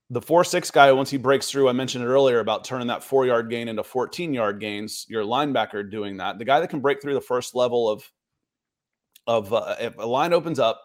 The 0.09 0.21
four 0.21 0.43
six 0.43 0.71
guy 0.71 0.91
once 0.91 1.11
he 1.11 1.17
breaks 1.17 1.51
through 1.51 1.69
i 1.69 1.71
mentioned 1.71 2.03
it 2.03 2.07
earlier 2.07 2.39
about 2.39 2.63
turning 2.63 2.87
that 2.87 3.03
four 3.03 3.27
yard 3.27 3.47
gain 3.47 3.67
into 3.67 3.83
14 3.83 4.33
yard 4.33 4.59
gains 4.59 5.05
your 5.07 5.23
linebacker 5.23 5.87
doing 5.87 6.17
that 6.17 6.39
the 6.39 6.45
guy 6.45 6.59
that 6.59 6.71
can 6.71 6.79
break 6.79 6.99
through 6.99 7.13
the 7.13 7.21
first 7.21 7.53
level 7.53 7.87
of 7.87 8.11
of 9.27 9.53
uh, 9.53 9.75
if 9.79 9.95
a 9.99 10.05
line 10.07 10.33
opens 10.33 10.57
up 10.57 10.81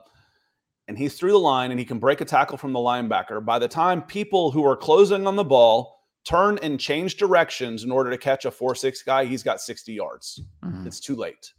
and 0.89 0.99
he's 0.99 1.14
through 1.14 1.31
the 1.31 1.39
line 1.39 1.70
and 1.70 1.81
he 1.81 1.87
can 1.87 1.99
break 1.99 2.20
a 2.20 2.25
tackle 2.27 2.59
from 2.59 2.75
the 2.75 2.79
linebacker 2.79 3.43
by 3.43 3.59
the 3.59 3.66
time 3.66 4.03
people 4.03 4.51
who 4.51 4.62
are 4.66 4.77
closing 4.77 5.27
on 5.27 5.37
the 5.37 5.45
ball 5.45 6.03
turn 6.25 6.59
and 6.62 6.79
change 6.79 7.16
directions 7.16 7.85
in 7.85 7.91
order 7.91 8.11
to 8.11 8.18
catch 8.18 8.45
a 8.45 8.51
four 8.51 8.75
six 8.75 9.03
guy 9.03 9.25
he's 9.25 9.43
got 9.43 9.59
60 9.61 9.93
yards. 9.95 10.43
It's 10.87 11.01
too 11.01 11.16
late 11.16 11.51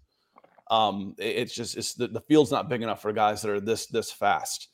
um 0.71 1.15
it- 1.17 1.35
it's 1.37 1.53
just 1.53 1.77
it's 1.77 1.93
the, 1.93 2.07
the 2.07 2.21
field's 2.21 2.51
not 2.51 2.69
big 2.69 2.81
enough 2.81 3.01
for 3.01 3.11
guys 3.13 3.41
that 3.41 3.51
are 3.51 3.59
this 3.59 3.85
this 3.87 4.11
fast 4.11 4.69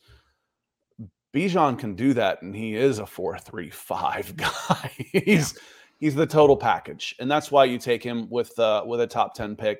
Bijan 1.33 1.79
can 1.79 1.95
do 1.95 2.13
that, 2.15 2.41
and 2.41 2.53
he 2.55 2.75
is 2.75 2.99
a 2.99 3.05
four-three-five 3.05 4.35
guy. 4.35 4.91
he's 4.97 5.57
he's 5.97 6.13
the 6.15 6.25
total 6.25 6.57
package, 6.57 7.15
and 7.19 7.31
that's 7.31 7.49
why 7.51 7.63
you 7.65 7.77
take 7.77 8.03
him 8.03 8.29
with 8.29 8.57
uh, 8.59 8.83
with 8.85 8.99
a 9.01 9.07
top 9.07 9.33
ten 9.33 9.55
pick. 9.55 9.79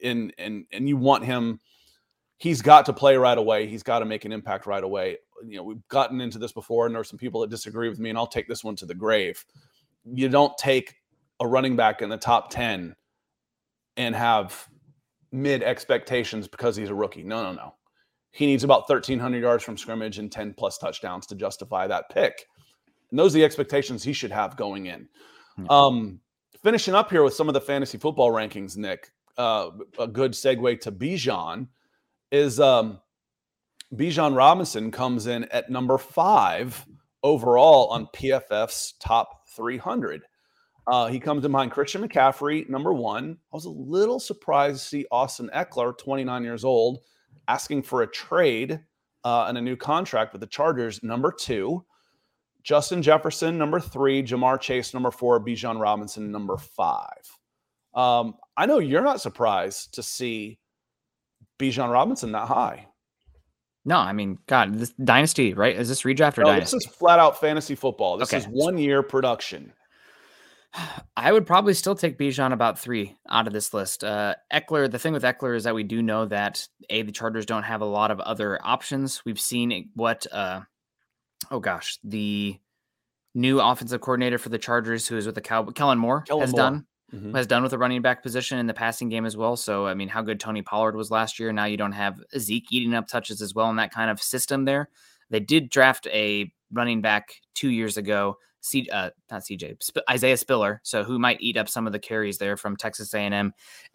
In 0.00 0.32
and 0.38 0.64
and 0.72 0.88
you 0.88 0.96
want 0.96 1.24
him. 1.24 1.60
He's 2.38 2.62
got 2.62 2.84
to 2.86 2.92
play 2.92 3.16
right 3.16 3.38
away. 3.38 3.66
He's 3.66 3.82
got 3.82 3.98
to 4.00 4.04
make 4.04 4.24
an 4.24 4.32
impact 4.32 4.66
right 4.66 4.82
away. 4.82 5.18
You 5.44 5.56
know, 5.56 5.62
we've 5.64 5.86
gotten 5.88 6.20
into 6.20 6.38
this 6.38 6.52
before, 6.52 6.86
and 6.86 6.94
there 6.94 7.00
are 7.00 7.04
some 7.04 7.18
people 7.18 7.40
that 7.42 7.50
disagree 7.50 7.88
with 7.88 7.98
me, 7.98 8.10
and 8.10 8.18
I'll 8.18 8.26
take 8.26 8.48
this 8.48 8.64
one 8.64 8.76
to 8.76 8.86
the 8.86 8.94
grave. 8.94 9.44
You 10.04 10.28
don't 10.28 10.56
take 10.58 10.96
a 11.40 11.46
running 11.46 11.76
back 11.76 12.02
in 12.02 12.08
the 12.08 12.16
top 12.16 12.50
ten 12.50 12.94
and 13.96 14.14
have 14.16 14.68
mid 15.32 15.62
expectations 15.62 16.48
because 16.48 16.76
he's 16.76 16.90
a 16.90 16.94
rookie. 16.94 17.22
No, 17.22 17.42
no, 17.42 17.52
no. 17.52 17.74
He 18.30 18.46
needs 18.46 18.64
about 18.64 18.88
1,300 18.88 19.40
yards 19.40 19.64
from 19.64 19.76
scrimmage 19.76 20.18
and 20.18 20.30
10 20.30 20.54
plus 20.54 20.78
touchdowns 20.78 21.26
to 21.26 21.34
justify 21.34 21.86
that 21.86 22.08
pick. 22.10 22.46
And 23.10 23.18
those 23.18 23.34
are 23.34 23.38
the 23.38 23.44
expectations 23.44 24.02
he 24.02 24.12
should 24.12 24.30
have 24.30 24.56
going 24.56 24.86
in. 24.86 25.08
Um, 25.70 26.20
finishing 26.62 26.94
up 26.94 27.10
here 27.10 27.22
with 27.22 27.34
some 27.34 27.48
of 27.48 27.54
the 27.54 27.60
fantasy 27.60 27.98
football 27.98 28.30
rankings, 28.30 28.76
Nick, 28.76 29.10
uh, 29.36 29.70
a 29.98 30.06
good 30.06 30.32
segue 30.32 30.80
to 30.80 30.92
Bijan 30.92 31.68
is 32.30 32.60
um, 32.60 33.00
Bijan 33.94 34.36
Robinson 34.36 34.90
comes 34.90 35.26
in 35.26 35.44
at 35.44 35.70
number 35.70 35.98
five 35.98 36.84
overall 37.22 37.88
on 37.88 38.06
PFF's 38.14 38.94
top 39.00 39.48
300. 39.56 40.22
Uh, 40.88 41.06
he 41.08 41.20
comes 41.20 41.44
in 41.44 41.52
behind 41.52 41.70
Christian 41.70 42.06
McCaffrey, 42.06 42.68
number 42.68 42.92
one. 42.94 43.36
I 43.52 43.56
was 43.56 43.66
a 43.66 43.70
little 43.70 44.18
surprised 44.18 44.80
to 44.82 44.88
see 44.88 45.06
Austin 45.10 45.50
Ekeler, 45.54 45.96
29 45.96 46.42
years 46.44 46.64
old, 46.64 47.00
asking 47.46 47.82
for 47.82 48.02
a 48.02 48.06
trade 48.06 48.80
uh, 49.24 49.44
and 49.48 49.58
a 49.58 49.60
new 49.60 49.76
contract 49.76 50.32
with 50.32 50.40
the 50.40 50.46
Chargers, 50.46 51.02
number 51.02 51.30
two. 51.30 51.84
Justin 52.62 53.02
Jefferson, 53.02 53.58
number 53.58 53.80
three. 53.80 54.22
Ja'Marr 54.22 54.60
Chase, 54.60 54.92
number 54.94 55.10
four. 55.10 55.40
Bijan 55.44 55.80
Robinson, 55.80 56.30
number 56.30 56.56
five. 56.56 57.22
Um, 57.94 58.34
I 58.56 58.66
know 58.66 58.78
you're 58.78 59.02
not 59.02 59.20
surprised 59.20 59.94
to 59.94 60.02
see 60.02 60.58
Bijan 61.58 61.92
Robinson 61.92 62.32
that 62.32 62.48
high. 62.48 62.86
No, 63.84 63.96
I 63.96 64.12
mean, 64.12 64.38
God, 64.46 64.78
this 64.78 64.90
dynasty, 65.02 65.54
right? 65.54 65.74
Is 65.76 65.88
this 65.88 66.02
redraft 66.02 66.36
or 66.38 66.42
No, 66.42 66.48
dynasty? 66.50 66.76
this 66.76 66.86
is 66.86 66.92
flat 66.94 67.18
out 67.18 67.40
fantasy 67.40 67.74
football. 67.74 68.18
This 68.18 68.28
Okay. 68.32 68.38
is 68.38 68.46
one 68.50 68.76
year 68.76 69.02
production. 69.02 69.72
I 71.16 71.32
would 71.32 71.46
probably 71.46 71.74
still 71.74 71.94
take 71.94 72.18
Bijan 72.18 72.52
about 72.52 72.78
three 72.78 73.16
out 73.28 73.46
of 73.46 73.52
this 73.52 73.74
list. 73.74 74.04
Uh, 74.04 74.34
Ekeler, 74.52 74.90
the 74.90 74.98
thing 74.98 75.12
with 75.12 75.22
Ekeler 75.24 75.56
is 75.56 75.64
that 75.64 75.74
we 75.74 75.82
do 75.82 76.02
know 76.02 76.26
that 76.26 76.66
a 76.90 77.02
the 77.02 77.12
Chargers 77.12 77.46
don't 77.46 77.64
have 77.64 77.80
a 77.80 77.84
lot 77.86 78.10
of 78.10 78.20
other 78.20 78.58
options. 78.64 79.22
We've 79.24 79.40
seen 79.40 79.90
what, 79.94 80.26
uh, 80.32 80.60
oh 81.50 81.60
gosh, 81.60 81.98
the 82.04 82.58
new 83.34 83.60
offensive 83.60 84.00
coordinator 84.00 84.38
for 84.38 84.48
the 84.48 84.58
Chargers, 84.58 85.06
who 85.08 85.16
is 85.16 85.26
with 85.26 85.34
the 85.34 85.40
Cow, 85.40 85.64
Kellen 85.64 85.98
Moore, 85.98 86.22
Kellen 86.22 86.40
has 86.42 86.52
Moore. 86.52 86.58
done 86.58 86.86
Mhm. 87.14 87.34
has 87.34 87.46
done 87.46 87.62
with 87.62 87.70
the 87.70 87.78
running 87.78 88.02
back 88.02 88.22
position 88.22 88.58
in 88.58 88.66
the 88.66 88.74
passing 88.74 89.08
game 89.08 89.24
as 89.24 89.36
well. 89.36 89.56
So 89.56 89.86
I 89.86 89.94
mean, 89.94 90.08
how 90.08 90.22
good 90.22 90.38
Tony 90.40 90.62
Pollard 90.62 90.94
was 90.94 91.10
last 91.10 91.38
year. 91.38 91.52
Now 91.52 91.64
you 91.64 91.76
don't 91.78 91.92
have 91.92 92.20
Zeke 92.38 92.70
eating 92.70 92.94
up 92.94 93.08
touches 93.08 93.40
as 93.40 93.54
well 93.54 93.70
in 93.70 93.76
that 93.76 93.92
kind 93.92 94.10
of 94.10 94.20
system 94.22 94.64
there. 94.66 94.90
They 95.30 95.40
did 95.40 95.70
draft 95.70 96.06
a 96.08 96.52
running 96.72 97.00
back 97.00 97.30
two 97.54 97.70
years 97.70 97.96
ago. 97.96 98.36
C, 98.68 98.88
uh, 98.92 99.10
not 99.30 99.42
CJ, 99.42 99.82
Sp- 99.82 100.06
Isaiah 100.10 100.36
Spiller, 100.36 100.80
so 100.84 101.04
who 101.04 101.18
might 101.18 101.40
eat 101.40 101.56
up 101.56 101.68
some 101.68 101.86
of 101.86 101.92
the 101.92 101.98
carries 101.98 102.38
there 102.38 102.56
from 102.56 102.76
Texas 102.76 103.14
A&M 103.14 103.52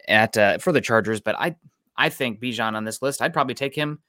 at 0.08 0.36
uh, 0.36 0.58
for 0.58 0.72
the 0.72 0.80
Chargers. 0.80 1.20
But 1.20 1.36
I, 1.38 1.56
I 1.96 2.08
think 2.08 2.40
Bijan 2.40 2.74
on 2.74 2.84
this 2.84 3.02
list, 3.02 3.22
I'd 3.22 3.32
probably 3.32 3.54
take 3.54 3.74
him 3.74 4.00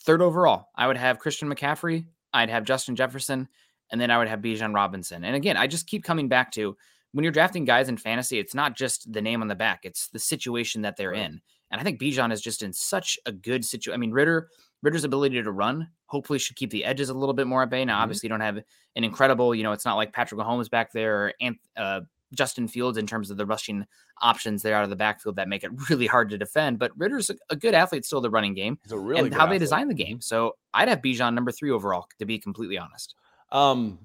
third 0.00 0.22
overall. 0.22 0.68
I 0.76 0.86
would 0.86 0.96
have 0.96 1.18
Christian 1.18 1.52
McCaffrey, 1.52 2.06
I'd 2.32 2.50
have 2.50 2.64
Justin 2.64 2.96
Jefferson, 2.96 3.48
and 3.90 4.00
then 4.00 4.10
I 4.10 4.18
would 4.18 4.28
have 4.28 4.40
Bijan 4.40 4.74
Robinson. 4.74 5.24
And 5.24 5.36
again, 5.36 5.56
I 5.56 5.66
just 5.66 5.86
keep 5.86 6.04
coming 6.04 6.28
back 6.28 6.50
to 6.52 6.76
when 7.12 7.22
you're 7.22 7.32
drafting 7.32 7.64
guys 7.64 7.88
in 7.88 7.96
fantasy, 7.96 8.38
it's 8.38 8.54
not 8.54 8.76
just 8.76 9.12
the 9.12 9.22
name 9.22 9.40
on 9.40 9.48
the 9.48 9.54
back; 9.54 9.80
it's 9.84 10.08
the 10.08 10.18
situation 10.18 10.82
that 10.82 10.96
they're 10.96 11.12
in. 11.12 11.40
And 11.70 11.80
I 11.80 11.84
think 11.84 12.00
Bijan 12.00 12.32
is 12.32 12.40
just 12.40 12.62
in 12.62 12.72
such 12.72 13.18
a 13.26 13.32
good 13.32 13.64
situation. 13.64 13.94
I 13.94 13.98
mean, 13.98 14.12
Ridder, 14.12 14.48
Ridder's 14.84 15.04
ability 15.04 15.42
to 15.42 15.50
run 15.50 15.88
hopefully 16.06 16.38
should 16.38 16.56
keep 16.56 16.70
the 16.70 16.84
edges 16.84 17.08
a 17.08 17.14
little 17.14 17.32
bit 17.32 17.46
more 17.46 17.62
at 17.62 17.70
bay. 17.70 17.84
Now, 17.84 17.98
Mhm. 17.98 18.02
obviously, 18.02 18.26
you 18.26 18.28
don't 18.28 18.40
have 18.40 18.58
an 18.58 19.02
incredible, 19.04 19.54
you 19.54 19.62
know, 19.62 19.72
it's 19.72 19.84
not 19.86 19.96
like 19.96 20.12
Patrick 20.12 20.38
Mahomes 20.40 20.70
back 20.70 20.92
there 20.92 21.24
or 21.26 21.32
Anth- 21.42 21.58
uh, 21.76 22.02
Justin 22.34 22.68
Fields 22.68 22.98
in 22.98 23.06
terms 23.06 23.30
of 23.30 23.36
the 23.36 23.46
rushing 23.46 23.86
options 24.20 24.62
there 24.62 24.74
out 24.76 24.84
of 24.84 24.90
the 24.90 24.96
backfield 24.96 25.36
that 25.36 25.48
make 25.48 25.64
it 25.64 25.70
really 25.90 26.06
hard 26.06 26.28
to 26.30 26.38
defend. 26.38 26.78
But 26.78 26.92
Ridder's 26.96 27.30
a, 27.50 27.56
good 27.56 27.74
athlete 27.74 28.04
still, 28.04 28.20
the 28.20 28.30
running 28.30 28.54
game, 28.54 28.78
He's 28.82 28.92
a 28.92 28.98
really 28.98 29.22
and 29.22 29.34
how 29.34 29.46
they 29.46 29.58
design 29.58 29.88
the 29.88 29.94
game. 29.94 30.20
So 30.20 30.56
I'd 30.74 30.88
have 30.88 31.00
Bijan 31.00 31.32
number 31.34 31.50
three 31.50 31.70
overall, 31.70 32.06
to 32.18 32.26
be 32.26 32.38
completely 32.38 32.76
honest. 32.76 33.14
Um, 33.52 33.98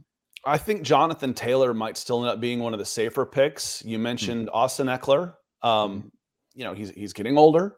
I 0.46 0.58
think 0.58 0.84
Jonathan 0.84 1.34
Taylor 1.34 1.74
might 1.74 1.98
still 1.98 2.20
end 2.24 2.30
up 2.30 2.40
being 2.40 2.60
one 2.60 2.72
of 2.74 2.80
the 2.80 2.86
safer 2.86 3.26
picks. 3.26 3.84
You 3.84 4.00
mentioned 4.00 4.50
Austin 4.54 4.88
Ekeler. 4.88 5.34
Um, 5.62 6.12
you 6.56 6.64
know, 6.64 6.74
he's 6.74 6.90
he's 6.92 7.12
getting 7.14 7.38
older, 7.38 7.76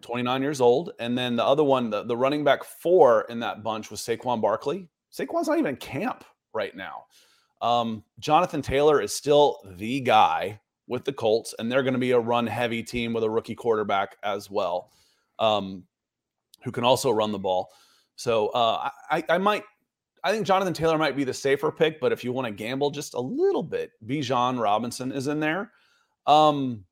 29 0.00 0.42
years 0.42 0.60
old. 0.60 0.92
And 0.98 1.16
then 1.16 1.36
the 1.36 1.44
other 1.44 1.64
one, 1.64 1.90
the, 1.90 2.04
the 2.04 2.16
running 2.16 2.44
back 2.44 2.64
four 2.64 3.22
in 3.28 3.40
that 3.40 3.62
bunch 3.62 3.90
was 3.90 4.00
Saquon 4.00 4.40
Barkley. 4.40 4.88
Saquon's 5.12 5.48
not 5.48 5.58
even 5.58 5.70
in 5.70 5.76
camp 5.76 6.24
right 6.52 6.74
now. 6.74 7.04
Um, 7.60 8.04
Jonathan 8.18 8.62
Taylor 8.62 9.00
is 9.00 9.14
still 9.14 9.58
the 9.76 10.00
guy 10.00 10.60
with 10.86 11.04
the 11.04 11.12
Colts, 11.12 11.54
and 11.58 11.70
they're 11.70 11.82
going 11.82 11.94
to 11.94 12.00
be 12.00 12.10
a 12.10 12.18
run 12.18 12.46
heavy 12.46 12.82
team 12.82 13.12
with 13.12 13.24
a 13.24 13.30
rookie 13.30 13.54
quarterback 13.54 14.16
as 14.22 14.50
well. 14.50 14.90
Um, 15.38 15.84
who 16.62 16.72
can 16.72 16.84
also 16.84 17.10
run 17.10 17.30
the 17.30 17.38
ball. 17.38 17.70
So 18.16 18.48
uh, 18.48 18.88
I, 19.10 19.22
I 19.28 19.38
might, 19.38 19.64
I 20.22 20.32
think 20.32 20.46
Jonathan 20.46 20.72
Taylor 20.72 20.96
might 20.96 21.16
be 21.16 21.24
the 21.24 21.34
safer 21.34 21.70
pick, 21.70 22.00
but 22.00 22.12
if 22.12 22.24
you 22.24 22.32
want 22.32 22.46
to 22.46 22.52
gamble 22.52 22.90
just 22.90 23.14
a 23.14 23.20
little 23.20 23.62
bit, 23.62 23.92
Bijan 24.06 24.58
Robinson 24.58 25.12
is 25.12 25.26
in 25.26 25.40
there. 25.40 25.72
Um, 26.26 26.84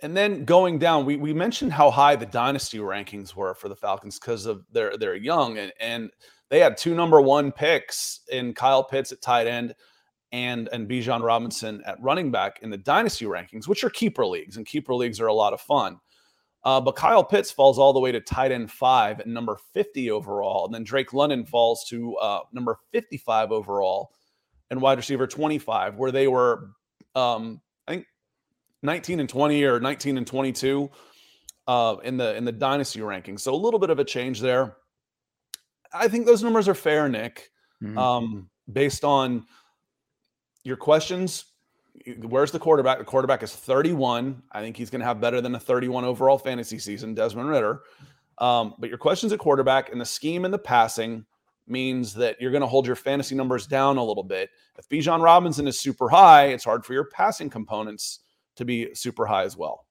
and 0.00 0.16
then 0.16 0.44
going 0.44 0.78
down, 0.78 1.04
we, 1.06 1.16
we 1.16 1.32
mentioned 1.32 1.72
how 1.72 1.90
high 1.90 2.16
the 2.16 2.26
dynasty 2.26 2.78
rankings 2.78 3.34
were 3.34 3.54
for 3.54 3.68
the 3.68 3.76
Falcons 3.76 4.18
because 4.18 4.46
of 4.46 4.64
they're 4.72 4.96
they're 4.96 5.14
young 5.14 5.58
and 5.58 5.72
and 5.80 6.10
they 6.50 6.60
had 6.60 6.76
two 6.76 6.94
number 6.94 7.20
one 7.20 7.52
picks 7.52 8.20
in 8.30 8.54
Kyle 8.54 8.84
Pitts 8.84 9.12
at 9.12 9.22
tight 9.22 9.46
end 9.46 9.74
and 10.32 10.68
and 10.72 10.88
Bijan 10.88 11.22
Robinson 11.22 11.82
at 11.86 12.02
running 12.02 12.30
back 12.30 12.58
in 12.62 12.70
the 12.70 12.76
dynasty 12.76 13.24
rankings, 13.24 13.68
which 13.68 13.84
are 13.84 13.90
keeper 13.90 14.26
leagues, 14.26 14.56
and 14.56 14.66
keeper 14.66 14.94
leagues 14.94 15.20
are 15.20 15.28
a 15.28 15.34
lot 15.34 15.52
of 15.52 15.60
fun. 15.60 15.98
Uh, 16.64 16.80
but 16.80 16.96
Kyle 16.96 17.22
Pitts 17.22 17.50
falls 17.50 17.78
all 17.78 17.92
the 17.92 18.00
way 18.00 18.10
to 18.10 18.20
tight 18.20 18.50
end 18.50 18.70
five 18.70 19.20
at 19.20 19.26
number 19.26 19.58
50 19.74 20.10
overall. 20.10 20.64
And 20.64 20.74
then 20.74 20.82
Drake 20.82 21.12
London 21.12 21.44
falls 21.44 21.84
to 21.90 22.16
uh, 22.16 22.40
number 22.52 22.78
55 22.90 23.52
overall 23.52 24.12
and 24.70 24.80
wide 24.80 24.96
receiver 24.96 25.26
25, 25.26 25.96
where 25.96 26.10
they 26.10 26.26
were, 26.26 26.70
um, 27.14 27.60
19 28.84 29.20
and 29.20 29.28
20 29.28 29.64
or 29.64 29.80
19 29.80 30.18
and 30.18 30.26
22 30.26 30.90
uh, 31.66 31.96
in 32.04 32.16
the 32.16 32.36
in 32.36 32.44
the 32.44 32.52
dynasty 32.52 33.00
rankings. 33.00 33.40
So 33.40 33.54
a 33.54 33.56
little 33.56 33.80
bit 33.80 33.90
of 33.90 33.98
a 33.98 34.04
change 34.04 34.40
there. 34.40 34.76
I 35.92 36.08
think 36.08 36.26
those 36.26 36.42
numbers 36.42 36.68
are 36.68 36.74
fair, 36.74 37.08
Nick, 37.08 37.50
mm-hmm. 37.82 37.96
um, 37.98 38.50
based 38.72 39.04
on 39.04 39.46
your 40.62 40.76
questions 40.76 41.46
where's 42.22 42.50
the 42.50 42.58
quarterback? 42.58 42.98
The 42.98 43.04
quarterback 43.04 43.42
is 43.42 43.54
31. 43.54 44.42
I 44.52 44.60
think 44.60 44.76
he's 44.76 44.90
going 44.90 45.00
to 45.00 45.06
have 45.06 45.20
better 45.20 45.40
than 45.40 45.54
a 45.54 45.60
31 45.60 46.04
overall 46.04 46.38
fantasy 46.38 46.78
season, 46.78 47.14
Desmond 47.14 47.48
Ridder. 47.48 47.82
Um, 48.38 48.74
but 48.78 48.88
your 48.88 48.98
questions 48.98 49.32
at 49.32 49.38
quarterback 49.38 49.92
and 49.92 50.00
the 50.00 50.06
scheme 50.06 50.44
and 50.44 50.52
the 50.52 50.58
passing 50.58 51.24
means 51.66 52.12
that 52.14 52.40
you're 52.40 52.50
going 52.50 52.62
to 52.62 52.66
hold 52.66 52.86
your 52.86 52.96
fantasy 52.96 53.34
numbers 53.34 53.66
down 53.66 53.96
a 53.96 54.04
little 54.04 54.24
bit. 54.24 54.50
If 54.76 54.88
Bijan 54.88 55.22
Robinson 55.22 55.66
is 55.66 55.80
super 55.80 56.08
high, 56.08 56.46
it's 56.46 56.64
hard 56.64 56.84
for 56.84 56.92
your 56.92 57.04
passing 57.04 57.48
components 57.48 58.20
to 58.56 58.64
be 58.64 58.94
super 58.94 59.26
high 59.26 59.44
as 59.44 59.56
well. 59.56 59.86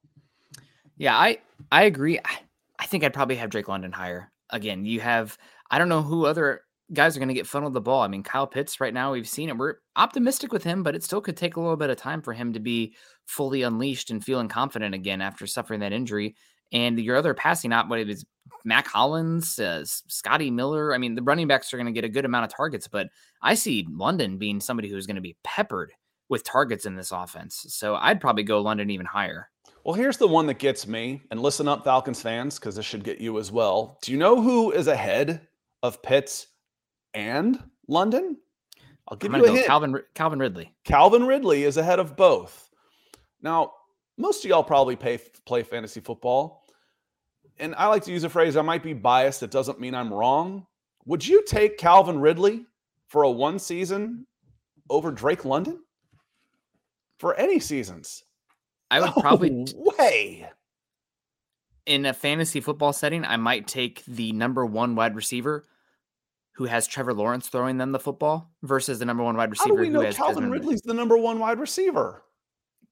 Yeah, 0.97 1.17
I 1.17 1.39
I 1.71 1.83
agree. 1.83 2.19
I, 2.19 2.85
think 2.85 3.03
I'd 3.03 3.13
probably 3.13 3.37
have 3.37 3.49
Drake 3.49 3.67
London 3.67 3.91
higher. 3.91 4.31
Again, 4.51 4.85
you 4.85 4.99
have 4.99 5.37
I 5.71 5.79
don't 5.79 5.89
know 5.89 6.03
who 6.03 6.25
other 6.25 6.61
guys 6.91 7.15
are 7.15 7.19
going 7.19 7.29
to 7.29 7.33
get 7.33 7.47
funneled 7.47 7.73
the 7.73 7.81
ball. 7.81 8.01
I 8.01 8.07
mean, 8.07 8.23
Kyle 8.23 8.45
Pitts 8.45 8.79
right 8.79 8.93
now, 8.93 9.11
we've 9.11 9.27
seen 9.27 9.49
it. 9.49 9.57
We're 9.57 9.75
optimistic 9.95 10.51
with 10.51 10.63
him, 10.63 10.83
but 10.83 10.95
it 10.95 11.03
still 11.03 11.21
could 11.21 11.37
take 11.37 11.55
a 11.55 11.59
little 11.59 11.77
bit 11.77 11.89
of 11.89 11.97
time 11.97 12.21
for 12.21 12.33
him 12.33 12.53
to 12.53 12.59
be 12.59 12.95
fully 13.25 13.63
unleashed 13.63 14.11
and 14.11 14.23
feeling 14.23 14.47
confident 14.47 14.93
again 14.93 15.21
after 15.21 15.47
suffering 15.47 15.79
that 15.79 15.93
injury. 15.93 16.35
And 16.71 16.99
your 16.99 17.15
other 17.15 17.33
passing 17.33 17.71
op, 17.71 17.87
what 17.87 17.99
it 17.99 18.09
is, 18.09 18.25
Mack 18.65 18.87
Hollins, 18.87 19.57
uh, 19.59 19.83
Scotty 19.85 20.51
Miller. 20.51 20.93
I 20.93 20.97
mean, 20.97 21.15
the 21.15 21.23
running 21.23 21.47
backs 21.47 21.73
are 21.73 21.77
going 21.77 21.87
to 21.87 21.93
get 21.93 22.05
a 22.05 22.09
good 22.09 22.25
amount 22.25 22.45
of 22.45 22.55
targets, 22.55 22.87
but 22.87 23.07
I 23.41 23.55
see 23.55 23.87
London 23.89 24.37
being 24.37 24.59
somebody 24.59 24.89
who's 24.89 25.07
going 25.07 25.15
to 25.15 25.21
be 25.21 25.37
peppered 25.43 25.93
with 26.29 26.43
targets 26.43 26.85
in 26.85 26.95
this 26.95 27.11
offense. 27.11 27.65
So 27.69 27.95
I'd 27.95 28.21
probably 28.21 28.43
go 28.43 28.61
London 28.61 28.89
even 28.89 29.05
higher. 29.05 29.49
Well, 29.83 29.93
here's 29.93 30.17
the 30.17 30.27
one 30.27 30.47
that 30.47 30.59
gets 30.59 30.87
me, 30.87 31.21
and 31.29 31.41
listen 31.41 31.67
up, 31.67 31.83
Falcons 31.83 32.21
fans, 32.21 32.57
because 32.57 32.75
this 32.75 32.85
should 32.85 33.03
get 33.03 33.19
you 33.19 33.37
as 33.37 33.51
well. 33.51 33.97
Do 34.01 34.13
you 34.13 34.17
know 34.17 34.41
who 34.41 34.71
is 34.71 34.87
ahead 34.87 35.47
of 35.81 36.01
Pitts 36.01 36.47
and 37.13 37.61
London? 37.87 38.37
I'll 39.09 39.17
give 39.17 39.33
you 39.33 39.43
a 39.43 39.51
hint. 39.51 39.65
Calvin 39.65 39.99
Calvin 40.15 40.39
Ridley. 40.39 40.73
Calvin 40.85 41.25
Ridley 41.25 41.63
is 41.63 41.75
ahead 41.75 41.99
of 41.99 42.15
both. 42.15 42.69
Now, 43.41 43.73
most 44.17 44.45
of 44.45 44.49
y'all 44.49 44.63
probably 44.63 44.95
pay, 44.95 45.19
play 45.45 45.63
fantasy 45.63 45.99
football. 45.99 46.63
And 47.59 47.75
I 47.75 47.87
like 47.87 48.03
to 48.05 48.11
use 48.11 48.23
a 48.23 48.29
phrase, 48.29 48.55
I 48.55 48.61
might 48.61 48.83
be 48.83 48.93
biased. 48.93 49.43
It 49.43 49.51
doesn't 49.51 49.81
mean 49.81 49.93
I'm 49.93 50.13
wrong. 50.13 50.65
Would 51.05 51.27
you 51.27 51.43
take 51.45 51.77
Calvin 51.77 52.19
Ridley 52.19 52.65
for 53.09 53.23
a 53.23 53.31
one 53.31 53.59
season 53.59 54.25
over 54.89 55.11
Drake 55.11 55.43
London? 55.43 55.82
For 57.23 57.35
any 57.35 57.61
seasons? 57.61 58.25
I 58.91 58.99
would 58.99 59.13
probably 59.21 59.49
no 59.49 59.65
way. 59.97 60.45
In 61.85 62.05
a 62.05 62.11
fantasy 62.13 62.59
football 62.59 62.91
setting, 62.91 63.23
I 63.23 63.37
might 63.37 63.65
take 63.65 64.03
the 64.03 64.33
number 64.33 64.65
one 64.65 64.95
wide 64.95 65.15
receiver 65.15 65.63
who 66.55 66.65
has 66.65 66.85
Trevor 66.85 67.13
Lawrence 67.13 67.47
throwing 67.47 67.77
them 67.77 67.93
the 67.93 67.99
football 67.99 68.51
versus 68.61 68.99
the 68.99 69.05
number 69.05 69.23
one 69.23 69.37
wide 69.37 69.51
receiver 69.51 69.69
How 69.69 69.75
do 69.77 69.81
we 69.83 69.87
know 69.87 70.01
has 70.01 70.17
Calvin 70.17 70.51
Ridley's 70.51 70.81
the 70.81 70.93
number 70.93 71.17
one 71.17 71.39
wide 71.39 71.59
receiver? 71.59 72.25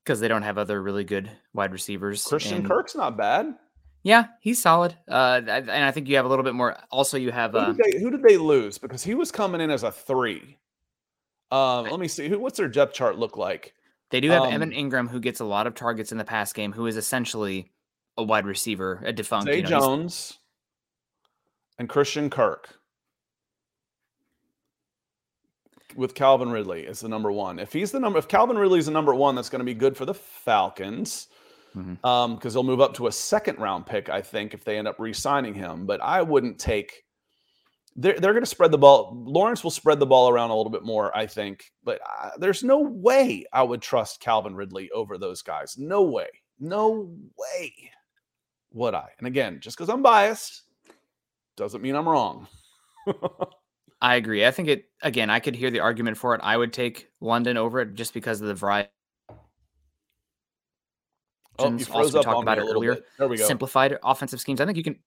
Because 0.02 0.22
they 0.22 0.30
don't 0.30 0.44
have 0.44 0.58
other 0.58 0.82
really 0.82 1.04
good 1.04 1.30
wide 1.54 1.74
receivers. 1.74 2.24
Christian 2.24 2.60
and, 2.60 2.66
Kirk's 2.66 2.96
not 2.96 3.18
bad. 3.18 3.54
Yeah, 4.02 4.28
he's 4.40 4.62
solid. 4.62 4.96
Uh, 5.10 5.42
and 5.46 5.70
I 5.70 5.92
think 5.92 6.08
you 6.08 6.16
have 6.16 6.24
a 6.24 6.30
little 6.30 6.46
bit 6.46 6.56
more. 6.56 6.78
Also, 6.90 7.18
you 7.18 7.32
have. 7.32 7.52
Who, 7.52 7.58
uh, 7.58 7.74
did, 7.74 7.82
they, 7.84 8.00
who 8.00 8.10
did 8.10 8.24
they 8.24 8.38
lose? 8.38 8.78
Because 8.78 9.04
he 9.04 9.14
was 9.14 9.30
coming 9.30 9.60
in 9.60 9.70
as 9.70 9.84
a 9.84 9.92
three. 9.92 10.58
Um, 11.52 11.84
let 11.84 12.00
me 12.00 12.08
see. 12.08 12.30
Who, 12.30 12.40
what's 12.40 12.58
their 12.58 12.70
depth 12.70 12.94
chart 12.94 13.18
look 13.18 13.36
like? 13.36 13.74
They 14.12 14.20
do 14.20 14.30
have 14.30 14.44
um, 14.44 14.54
Evan 14.54 14.72
Engram, 14.72 15.10
who 15.10 15.20
gets 15.20 15.40
a 15.40 15.46
lot 15.46 15.68
of 15.68 15.76
targets 15.76 16.12
in 16.12 16.18
the 16.18 16.26
pass 16.26 16.54
game, 16.54 16.74
who 16.74 16.86
is 16.86 16.98
essentially 16.98 17.72
a 18.18 18.24
wide 18.24 18.46
receiver, 18.46 19.02
a 19.06 19.14
defunct. 19.14 19.46
Zay 19.46 19.58
you 19.58 19.64
know, 19.64 19.70
Jones 19.70 20.40
and 21.80 21.90
Christian 21.90 22.30
Kirk. 22.30 22.82
with 25.96 26.16
Calvin 26.16 26.50
Ridley 26.50 26.82
is 26.82 27.02
the 27.02 27.10
number 27.10 27.32
one. 27.32 27.60
If 27.60 27.74
he's 27.74 27.92
the 27.92 28.00
number, 28.00 28.20
if 28.20 28.28
Calvin 28.28 28.58
Ridley's 28.58 28.86
the 28.86 28.92
number 28.92 29.14
one, 29.14 29.36
that's 29.36 29.50
going 29.50 29.60
to 29.60 29.66
be 29.66 29.74
good 29.74 29.96
for 29.98 30.06
the 30.06 30.14
Falcons 30.14 31.28
because 31.74 31.86
mm-hmm. 31.86 32.06
um, 32.06 32.40
they'll 32.44 32.64
move 32.64 32.82
up 32.82 32.94
to 32.96 33.08
a 33.08 33.12
second 33.12 33.58
round 33.60 33.86
pick, 33.86 34.10
I 34.10 34.22
think, 34.22 34.54
if 34.54 34.64
they 34.64 34.78
end 34.78 34.88
up 34.88 35.00
re-signing 35.00 35.54
him. 35.54 35.86
But 35.86 36.02
I 36.02 36.22
wouldn't 36.22 36.60
take. 36.60 37.04
They're 37.96 38.20
they're 38.20 38.34
going 38.34 38.44
to 38.44 38.50
spread 38.50 38.72
the 38.72 38.78
ball. 38.78 39.12
Lawrence 39.26 39.64
will 39.64 39.72
spread 39.72 40.00
the 40.00 40.06
ball 40.06 40.30
around 40.30 40.50
a 40.50 40.56
little 40.56 40.72
bit 40.72 40.84
more, 40.84 41.16
I 41.16 41.28
think. 41.28 41.66
But 41.84 42.00
uh, 42.02 42.32
there's 42.38 42.64
no 42.64 42.80
way 42.80 43.46
I 43.52 43.64
would 43.64 43.82
trust 43.82 44.22
Calvin 44.22 44.56
Ridley 44.56 44.90
over 44.92 45.18
those 45.18 45.42
guys. 45.42 45.78
No 45.78 46.04
way. 46.04 46.30
No 46.60 47.12
way 47.38 47.74
would 48.72 48.94
I. 48.94 49.10
And 49.18 49.28
again, 49.28 49.60
just 49.60 49.78
because 49.78 49.90
I'm 49.90 50.02
biased 50.02 50.64
doesn't 51.58 51.82
mean 51.82 51.96
I'm 51.96 52.08
wrong. 52.08 52.48
I 54.02 54.16
agree. 54.16 54.46
I 54.46 54.52
think 54.52 54.68
it 54.68 54.86
again. 55.02 55.30
I 55.30 55.40
could 55.40 55.56
hear 55.56 55.70
the 55.70 55.82
argument 55.82 56.18
for 56.18 56.34
it. 56.34 56.42
I 56.44 56.58
would 56.58 56.74
take 56.74 57.10
London 57.20 57.58
over 57.58 57.82
it 57.82 57.94
just 57.94 58.14
because 58.14 58.42
of 58.42 58.48
the 58.48 58.56
variety. 58.56 58.90
Oh, 61.60 61.72
you 61.72 61.86
froze 61.86 62.16
also, 62.16 62.20
up 62.20 62.26
talked 62.26 62.42
about 62.42 62.58
it 62.58 62.62
earlier. 62.62 62.96
Bit. 62.96 63.06
There 63.20 63.28
we 63.28 63.38
go. 63.38 63.46
Simplified 63.46 63.98
offensive 64.04 64.40
schemes. 64.40 64.62
I 64.62 64.66
think 64.66 64.78
you 64.78 64.84
can. 64.84 64.98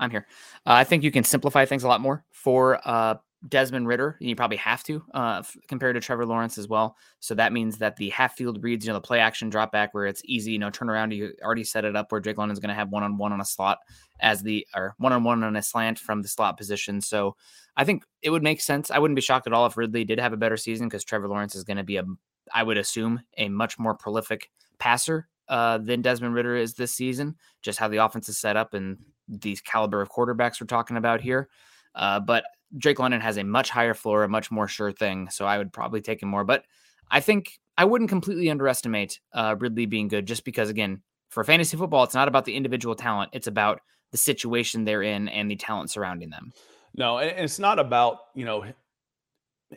I'm 0.00 0.10
here. 0.10 0.26
Uh, 0.66 0.72
I 0.72 0.84
think 0.84 1.04
you 1.04 1.12
can 1.12 1.24
simplify 1.24 1.64
things 1.64 1.84
a 1.84 1.88
lot 1.88 2.00
more 2.00 2.24
for 2.32 2.80
uh, 2.84 3.16
Desmond 3.48 3.86
Ridder. 3.86 4.16
You 4.20 4.34
probably 4.34 4.56
have 4.56 4.82
to 4.84 5.02
uh, 5.14 5.42
compared 5.68 5.94
to 5.94 6.00
Trevor 6.00 6.26
Lawrence 6.26 6.58
as 6.58 6.68
well. 6.68 6.96
So 7.20 7.34
that 7.34 7.52
means 7.52 7.78
that 7.78 7.96
the 7.96 8.10
half 8.10 8.34
field 8.34 8.62
reads, 8.62 8.84
you 8.84 8.90
know, 8.90 8.98
the 8.98 9.00
play 9.00 9.20
action 9.20 9.50
drop 9.50 9.72
back 9.72 9.94
where 9.94 10.06
it's 10.06 10.22
easy, 10.24 10.52
you 10.52 10.58
know, 10.58 10.70
turn 10.70 10.90
around. 10.90 11.12
You 11.12 11.32
already 11.42 11.64
set 11.64 11.84
it 11.84 11.96
up 11.96 12.10
where 12.10 12.20
Drake 12.20 12.38
London's 12.38 12.60
going 12.60 12.70
to 12.70 12.74
have 12.74 12.90
one 12.90 13.02
on 13.02 13.16
one 13.16 13.32
on 13.32 13.40
a 13.40 13.44
slot 13.44 13.78
as 14.20 14.42
the 14.42 14.66
or 14.74 14.94
one 14.98 15.12
on 15.12 15.22
one 15.24 15.42
on 15.42 15.56
a 15.56 15.62
slant 15.62 15.98
from 15.98 16.22
the 16.22 16.28
slot 16.28 16.56
position. 16.56 17.00
So 17.00 17.36
I 17.76 17.84
think 17.84 18.04
it 18.22 18.30
would 18.30 18.42
make 18.42 18.60
sense. 18.60 18.90
I 18.90 18.98
wouldn't 18.98 19.16
be 19.16 19.22
shocked 19.22 19.46
at 19.46 19.52
all 19.52 19.66
if 19.66 19.76
Ridley 19.76 20.04
did 20.04 20.20
have 20.20 20.32
a 20.32 20.38
better 20.38 20.56
season 20.56 20.88
because 20.88 21.04
Trevor 21.04 21.28
Lawrence 21.28 21.54
is 21.54 21.64
going 21.64 21.78
to 21.78 21.84
be 21.84 21.96
a, 21.96 22.04
I 22.52 22.62
would 22.62 22.76
assume, 22.76 23.20
a 23.38 23.48
much 23.48 23.78
more 23.78 23.94
prolific 23.94 24.50
passer 24.78 25.28
uh, 25.48 25.78
than 25.78 26.02
Desmond 26.02 26.34
Ridder 26.34 26.56
is 26.56 26.74
this 26.74 26.92
season. 26.92 27.36
Just 27.62 27.78
how 27.78 27.88
the 27.88 27.98
offense 27.98 28.28
is 28.28 28.38
set 28.38 28.56
up 28.56 28.74
and 28.74 28.98
these 29.30 29.60
caliber 29.60 30.00
of 30.00 30.10
quarterbacks 30.10 30.60
we're 30.60 30.66
talking 30.66 30.96
about 30.96 31.20
here. 31.20 31.48
Uh, 31.94 32.20
but 32.20 32.44
Drake 32.76 32.98
London 32.98 33.20
has 33.20 33.36
a 33.36 33.44
much 33.44 33.70
higher 33.70 33.94
floor, 33.94 34.24
a 34.24 34.28
much 34.28 34.50
more 34.50 34.68
sure 34.68 34.92
thing. 34.92 35.28
So 35.30 35.44
I 35.44 35.58
would 35.58 35.72
probably 35.72 36.00
take 36.00 36.22
him 36.22 36.28
more. 36.28 36.44
But 36.44 36.64
I 37.10 37.20
think 37.20 37.58
I 37.76 37.84
wouldn't 37.84 38.10
completely 38.10 38.50
underestimate 38.50 39.20
uh, 39.32 39.56
Ridley 39.58 39.86
being 39.86 40.08
good 40.08 40.26
just 40.26 40.44
because, 40.44 40.68
again, 40.68 41.02
for 41.30 41.44
fantasy 41.44 41.76
football, 41.76 42.04
it's 42.04 42.14
not 42.14 42.28
about 42.28 42.44
the 42.44 42.54
individual 42.54 42.94
talent, 42.94 43.30
it's 43.32 43.46
about 43.46 43.80
the 44.10 44.18
situation 44.18 44.84
they're 44.84 45.02
in 45.02 45.28
and 45.28 45.50
the 45.50 45.56
talent 45.56 45.90
surrounding 45.90 46.30
them. 46.30 46.52
No, 46.94 47.18
and 47.18 47.30
it's 47.44 47.60
not 47.60 47.78
about, 47.78 48.18
you 48.34 48.44
know, 48.44 48.64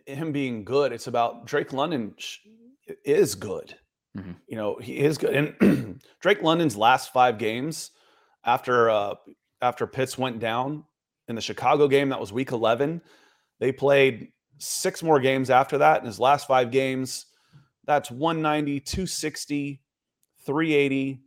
him 0.06 0.32
being 0.32 0.64
good. 0.64 0.92
It's 0.92 1.08
about 1.08 1.46
Drake 1.46 1.72
London 1.72 2.16
is 3.06 3.36
good. 3.36 3.76
Mm-hmm. 4.18 4.32
You 4.48 4.58
know, 4.58 4.78
he 4.78 4.98
is 4.98 5.18
good. 5.18 5.36
And 5.60 6.02
Drake 6.20 6.42
London's 6.42 6.76
last 6.76 7.14
five 7.14 7.38
games 7.38 7.92
after 8.46 8.90
uh 8.90 9.16
after 9.64 9.88
Pitts 9.88 10.18
went 10.18 10.40
down, 10.40 10.84
in 11.28 11.36
the 11.36 11.42
Chicago 11.42 11.88
game. 11.88 12.10
That 12.10 12.20
was 12.20 12.34
week 12.34 12.52
11. 12.52 13.02
They 13.60 13.72
played 13.72 14.30
six 14.58 15.04
more 15.04 15.20
games 15.20 15.50
after 15.50 15.78
that. 15.80 16.02
In 16.02 16.08
his 16.08 16.20
last 16.20 16.48
five 16.48 16.72
games, 16.72 17.28
that's 17.86 18.12
190, 18.12 18.80
260, 18.80 19.82
380, 20.46 21.22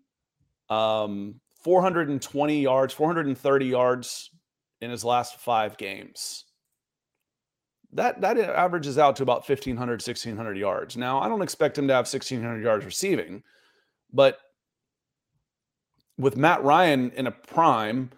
um, 0.68 1.40
420 1.62 2.60
yards, 2.60 2.94
430 2.94 3.66
yards 3.66 4.30
in 4.80 4.90
his 4.90 5.04
last 5.04 5.36
five 5.40 5.76
games. 5.76 6.44
That 7.92 8.20
that 8.20 8.36
averages 8.36 8.98
out 8.98 9.16
to 9.16 9.22
about 9.22 9.48
1500 9.48 9.92
1600 9.92 10.58
yards. 10.58 10.96
Now, 10.96 11.20
I 11.20 11.28
don't 11.28 11.40
expect 11.40 11.78
him 11.78 11.88
to 11.88 11.94
have 11.94 12.06
1600 12.06 12.62
yards 12.62 12.84
receiving, 12.84 13.42
but 14.12 14.38
with 16.18 16.36
Matt 16.36 16.62
Ryan 16.62 17.10
in 17.12 17.26
a 17.26 17.30
prime, 17.30 18.10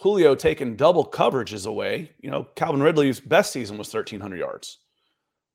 Julio 0.00 0.34
taking 0.34 0.76
double 0.76 1.04
coverages 1.04 1.66
away. 1.66 2.10
You 2.20 2.30
know, 2.30 2.44
Calvin 2.56 2.82
Ridley's 2.82 3.20
best 3.20 3.52
season 3.52 3.76
was 3.76 3.92
1,300 3.92 4.38
yards. 4.38 4.78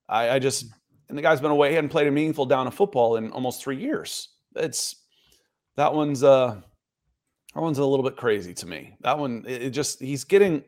I, 0.07 0.29
I 0.29 0.39
just, 0.39 0.67
and 1.09 1.17
the 1.17 1.23
guy's 1.23 1.41
been 1.41 1.49
away, 1.49 1.69
he 1.69 1.75
hadn't 1.75 1.89
played 1.89 2.07
a 2.07 2.11
meaningful 2.11 2.45
down 2.45 2.67
of 2.67 2.75
football 2.75 3.15
in 3.15 3.31
almost 3.31 3.63
three 3.63 3.77
years. 3.77 4.29
It's, 4.55 4.97
that 5.77 5.91
one's, 5.91 6.23
uh, 6.23 6.61
that 7.55 7.61
one's 7.61 7.79
a 7.79 7.85
little 7.85 8.03
bit 8.03 8.17
crazy 8.17 8.53
to 8.53 8.67
me. 8.67 8.95
That 9.01 9.17
one, 9.17 9.45
it, 9.47 9.63
it 9.63 9.69
just, 9.71 9.99
he's 9.99 10.23
getting, 10.23 10.63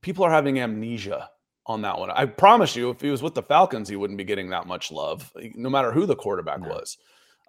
people 0.00 0.24
are 0.24 0.30
having 0.30 0.60
amnesia 0.60 1.28
on 1.66 1.82
that 1.82 1.98
one. 1.98 2.12
I 2.12 2.24
promise 2.26 2.76
you, 2.76 2.90
if 2.90 3.00
he 3.00 3.10
was 3.10 3.20
with 3.20 3.34
the 3.34 3.42
Falcons, 3.42 3.88
he 3.88 3.96
wouldn't 3.96 4.16
be 4.16 4.24
getting 4.24 4.48
that 4.50 4.68
much 4.68 4.92
love, 4.92 5.32
no 5.56 5.70
matter 5.70 5.90
who 5.90 6.06
the 6.06 6.16
quarterback 6.16 6.60
no. 6.60 6.68
was. 6.68 6.98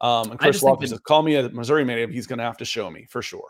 Um, 0.01 0.31
and 0.31 0.39
Chris 0.39 0.63
Walker 0.63 0.87
says, 0.87 0.99
"Call 0.99 1.21
me 1.21 1.35
a 1.35 1.47
Missouri 1.49 1.85
native. 1.85 2.09
He's 2.09 2.25
going 2.25 2.39
to 2.39 2.43
have 2.43 2.57
to 2.57 2.65
show 2.65 2.89
me 2.89 3.05
for 3.07 3.21
sure." 3.21 3.49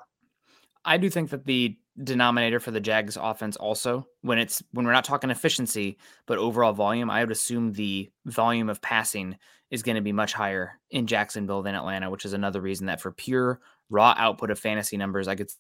I 0.86 0.98
do 0.98 1.10
think 1.10 1.30
that 1.30 1.46
the 1.46 1.78
denominator 2.04 2.60
for 2.60 2.72
the 2.72 2.80
Jags 2.80 3.18
offense 3.20 3.56
also, 3.56 4.08
when 4.22 4.38
it's 4.40 4.64
when 4.72 4.86
we're 4.86 4.94
not 4.94 5.04
talking 5.04 5.30
efficiency, 5.30 5.98
but 6.26 6.38
overall 6.38 6.74
volume, 6.74 7.10
I 7.10 7.24
would 7.24 7.32
assume 7.32 7.74
the 7.74 8.10
volume 8.26 8.70
of 8.70 8.82
passing 8.82 9.38
is 9.70 9.84
going 9.84 9.96
to 9.96 10.02
be 10.02 10.12
much 10.12 10.34
higher 10.34 10.80
in 10.90 11.08
Jacksonville 11.08 11.62
than 11.62 11.76
Atlanta, 11.76 12.10
which 12.10 12.26
is 12.26 12.34
another 12.34 12.62
reason 12.62 12.88
that 12.88 13.02
for 13.02 13.12
pure 13.12 13.62
raw 13.90 14.14
output 14.18 14.52
of 14.52 14.60
fantasy 14.60 14.98
numbers, 14.98 15.28
I 15.28 15.36
could 15.36 15.52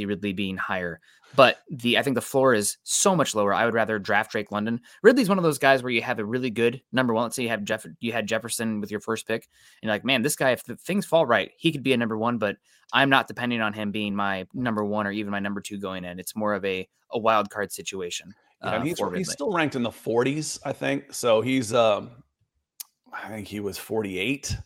Ridley 0.00 0.32
being 0.32 0.56
higher. 0.56 1.00
But 1.36 1.58
the 1.68 1.98
I 1.98 2.02
think 2.02 2.14
the 2.14 2.20
floor 2.20 2.54
is 2.54 2.78
so 2.84 3.16
much 3.16 3.34
lower. 3.34 3.52
I 3.52 3.64
would 3.64 3.74
rather 3.74 3.98
draft 3.98 4.32
Drake 4.32 4.52
London. 4.52 4.80
Ridley's 5.02 5.28
one 5.28 5.38
of 5.38 5.44
those 5.44 5.58
guys 5.58 5.82
where 5.82 5.90
you 5.90 6.02
have 6.02 6.18
a 6.18 6.24
really 6.24 6.50
good 6.50 6.80
number 6.92 7.12
one. 7.12 7.24
Let's 7.24 7.36
say 7.36 7.42
you 7.42 7.48
have 7.48 7.64
Jeff, 7.64 7.86
you 8.00 8.12
had 8.12 8.26
Jefferson 8.26 8.80
with 8.80 8.90
your 8.90 9.00
first 9.00 9.26
pick, 9.26 9.42
and 9.42 9.88
you're 9.88 9.92
like, 9.92 10.04
man, 10.04 10.22
this 10.22 10.36
guy, 10.36 10.50
if 10.50 10.64
the 10.64 10.76
things 10.76 11.06
fall 11.06 11.26
right, 11.26 11.50
he 11.56 11.72
could 11.72 11.82
be 11.82 11.92
a 11.92 11.96
number 11.96 12.16
one. 12.16 12.38
But 12.38 12.56
I'm 12.92 13.10
not 13.10 13.26
depending 13.26 13.60
on 13.60 13.72
him 13.72 13.90
being 13.90 14.14
my 14.14 14.46
number 14.54 14.84
one 14.84 15.06
or 15.06 15.12
even 15.12 15.32
my 15.32 15.40
number 15.40 15.60
two 15.60 15.78
going 15.78 16.04
in. 16.04 16.20
It's 16.20 16.36
more 16.36 16.54
of 16.54 16.64
a 16.64 16.88
a 17.10 17.18
wild 17.18 17.50
card 17.50 17.72
situation. 17.72 18.34
Yeah, 18.62 18.76
uh, 18.76 18.82
he's, 18.82 19.00
he's 19.14 19.32
still 19.32 19.52
ranked 19.52 19.76
in 19.76 19.82
the 19.82 19.90
40s, 19.90 20.58
I 20.64 20.72
think. 20.72 21.12
So 21.12 21.40
he's, 21.40 21.72
um, 21.74 22.10
I 23.12 23.28
think 23.28 23.46
he 23.46 23.60
was 23.60 23.78
48 23.78 24.56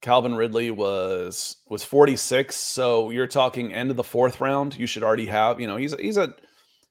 Calvin 0.00 0.34
Ridley 0.34 0.70
was 0.70 1.56
was 1.68 1.84
46. 1.84 2.56
So 2.56 3.10
you're 3.10 3.26
talking 3.26 3.72
end 3.72 3.90
of 3.90 3.96
the 3.96 4.04
fourth 4.04 4.40
round. 4.40 4.76
You 4.76 4.86
should 4.86 5.02
already 5.02 5.26
have, 5.26 5.60
you 5.60 5.66
know, 5.66 5.76
he's 5.76 5.92
a, 5.92 5.96
he's 5.96 6.16
a 6.16 6.34